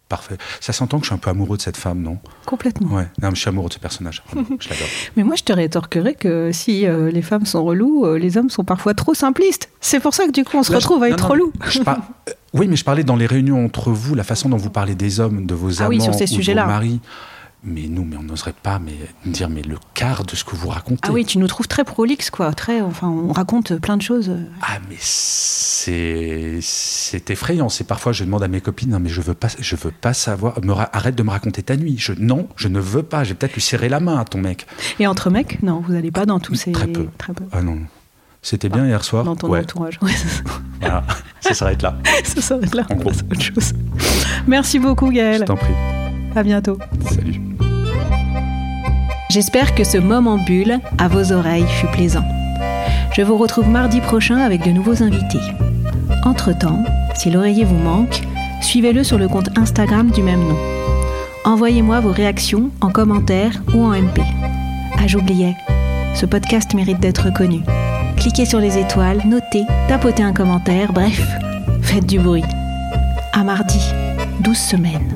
parfaite. 0.09 0.39
Ça 0.59 0.74
s'entend 0.74 0.97
que 0.99 1.05
je 1.05 1.09
suis 1.09 1.16
un 1.16 1.18
peu 1.20 1.30
amoureux 1.30 1.55
de 1.57 1.61
cette 1.61 1.78
femme, 1.78 2.01
non? 2.01 2.20
Complètement. 2.45 2.89
Ouais, 2.95 3.07
non, 3.22 3.30
mais 3.30 3.36
je 3.36 3.39
suis 3.39 3.47
amoureux 3.49 3.70
de 3.70 3.74
ce 3.74 3.80
personnage. 3.80 4.22
je 4.36 4.70
l'adore. 4.70 4.88
Mais 5.16 5.24
moi, 5.24 5.36
je 5.36 5.43
te 5.43 5.53
rétorquerai 5.53 6.16
que 6.16 6.51
si 6.51 6.86
les 6.86 7.22
femmes 7.22 7.45
sont 7.45 7.63
relous, 7.63 8.05
euh, 8.05 8.18
les 8.20 8.38
hommes 8.38 8.49
sont 8.49 8.66
parfois 8.66 8.93
trop 8.93 9.13
simplistes. 9.13 9.70
C'est 9.82 9.99
pour 10.01 10.13
ça 10.13 10.26
que 10.26 10.32
du 10.32 10.43
coup, 10.43 10.57
on 10.57 10.63
se 10.63 10.74
Là, 10.74 10.80
je- 10.80 10.84
retrouve 10.86 11.03
à 11.03 11.07
non, 11.09 11.13
être 11.16 11.24
non, 11.24 11.30
relou. 11.30 11.53
je 11.70 11.80
par- 11.82 11.99
Oui, 12.53 12.68
mais 12.68 12.76
je 12.76 12.84
parlais 12.86 13.03
dans 13.03 13.16
les 13.18 13.26
réunions 13.28 13.63
entre 13.66 13.91
vous, 13.91 14.13
la 14.16 14.24
façon 14.24 14.47
dont 14.49 14.57
vous 14.57 14.70
parlez 14.70 14.95
des 14.95 15.20
hommes, 15.20 15.45
de 15.45 15.53
vos 15.55 15.82
Ah 15.82 15.86
amants 15.86 15.89
oui, 15.89 16.01
sur 16.01 16.13
ces 16.13 16.26
ou 16.34 16.38
de 16.38 16.43
vos 16.43 16.53
maris. 16.55 16.99
Mais 17.68 17.88
nous, 17.89 18.05
mais 18.05 18.16
on 18.16 18.22
n'oserait 18.24 18.53
pas 18.53 18.78
mais, 18.80 18.93
dire 19.26 19.49
mais 19.49 19.63
le 19.63 19.78
quart 19.95 20.24
de 20.24 20.36
ce 20.36 20.43
que 20.43 20.55
vous 20.55 20.68
racontez. 20.70 21.01
Ah 21.03 21.11
oui, 21.11 21.26
tu 21.26 21.39
nous 21.39 21.47
trouves 21.47 21.68
très 21.68 21.84
prolixe, 21.84 22.30
quoi. 22.30 22.53
Très, 22.53 22.80
enfin, 22.82 23.07
on 23.07 23.32
raconte 23.34 23.76
plein 23.80 23.97
de 23.97 24.03
choses. 24.03 24.32
Ah, 24.61 24.78
mais 24.88 24.97
c'est 24.99 26.59
c'est 26.61 27.30
effrayant. 27.32 27.70
C'est 27.70 27.84
parfois 27.86 28.11
je 28.11 28.24
demande 28.24 28.43
à 28.43 28.47
mes 28.47 28.61
copines 28.61 28.89
non 28.91 28.99
mais 28.99 29.09
je 29.09 29.22
veux 29.22 29.34
pas 29.34 29.47
je 29.59 29.76
veux 29.76 29.91
pas 29.91 30.13
savoir 30.13 30.59
me 30.63 30.72
ra- 30.74 30.89
arrête 30.93 31.16
de 31.16 31.24
me 31.24 31.30
raconter 31.32 31.63
ta 31.63 31.76
nuit. 31.76 31.95
Je 31.97 32.13
non, 32.18 32.47
je 32.55 32.68
ne 32.68 32.80
veux 32.80 33.03
pas. 33.03 33.24
J'ai 33.24 33.34
peut-être 33.34 33.53
lui 33.53 33.61
serrer 33.61 33.89
la 33.89 33.99
main 33.99 34.18
à 34.20 34.26
ton 34.26 34.39
mec. 34.39 34.68
Et 34.99 35.07
entre 35.07 35.30
mecs, 35.30 35.61
non, 35.63 35.82
vous 35.86 35.93
n'allez 35.93 36.11
pas 36.11 36.26
dans 36.26 36.39
tous 36.39 36.55
ces. 36.55 36.72
Très 36.72 36.88
peu. 36.88 37.07
Très 37.18 37.34
peu. 37.34 37.45
Ah 37.51 37.61
non. 37.63 37.80
C'était 38.41 38.70
bien 38.70 38.86
hier 38.86 39.03
soir? 39.03 39.24
Dans 39.24 39.36
ton 39.36 39.49
ouais. 39.49 39.61
entourage. 39.61 39.97
Ouais, 40.03 40.11
ça, 40.11 40.28
Voilà. 40.82 41.03
ça 41.39 41.53
s'arrête 41.55 41.82
là. 41.82 41.97
ça 42.24 42.41
s'arrête 42.41 42.76
là. 42.76 42.86
En 42.91 42.93
On 42.93 42.97
gros. 42.97 43.09
passe 43.09 43.22
à 43.22 43.26
autre 43.32 43.41
chose. 43.41 43.74
Merci 44.45 44.78
beaucoup, 44.78 45.07
Je 45.07 45.16
Gaël. 45.16 45.45
t'en 45.45 45.55
prie. 45.55 45.74
À 46.36 46.43
bientôt. 46.43 46.78
Salut. 47.09 47.41
J'espère 49.30 49.76
que 49.76 49.84
ce 49.84 49.97
moment 49.97 50.38
bulle 50.38 50.80
à 50.97 51.07
vos 51.07 51.32
oreilles 51.32 51.67
fut 51.67 51.88
plaisant. 51.88 52.23
Je 53.15 53.21
vous 53.21 53.38
retrouve 53.38 53.67
mardi 53.67 53.99
prochain 53.99 54.38
avec 54.38 54.63
de 54.63 54.71
nouveaux 54.71 55.01
invités. 55.01 55.39
Entre-temps, 56.23 56.84
si 57.15 57.32
l'oreiller 57.32 57.63
vous 57.63 57.78
manque, 57.78 58.21
suivez-le 58.61 59.03
sur 59.03 59.17
le 59.17 59.28
compte 59.28 59.57
Instagram 59.57 60.11
du 60.11 60.21
même 60.21 60.47
nom. 60.47 60.57
Envoyez-moi 61.43 61.99
vos 61.99 62.11
réactions 62.11 62.71
en 62.82 62.89
commentaire 62.89 63.51
ou 63.73 63.84
en 63.84 63.91
MP. 63.91 64.21
Ah, 64.97 65.07
j'oubliais, 65.07 65.55
ce 66.13 66.26
podcast 66.26 66.73
mérite 66.73 66.99
d'être 66.99 67.34
connu. 67.34 67.61
Cliquez 68.17 68.45
sur 68.45 68.59
les 68.59 68.78
étoiles, 68.78 69.21
notez, 69.26 69.63
tapotez 69.88 70.23
un 70.23 70.34
commentaire, 70.34 70.93
bref, 70.93 71.21
faites 71.82 72.05
du 72.05 72.19
bruit. 72.19 72.43
À 73.34 73.43
mardi, 73.43 73.82
12 74.41 74.57
semaines. 74.57 75.15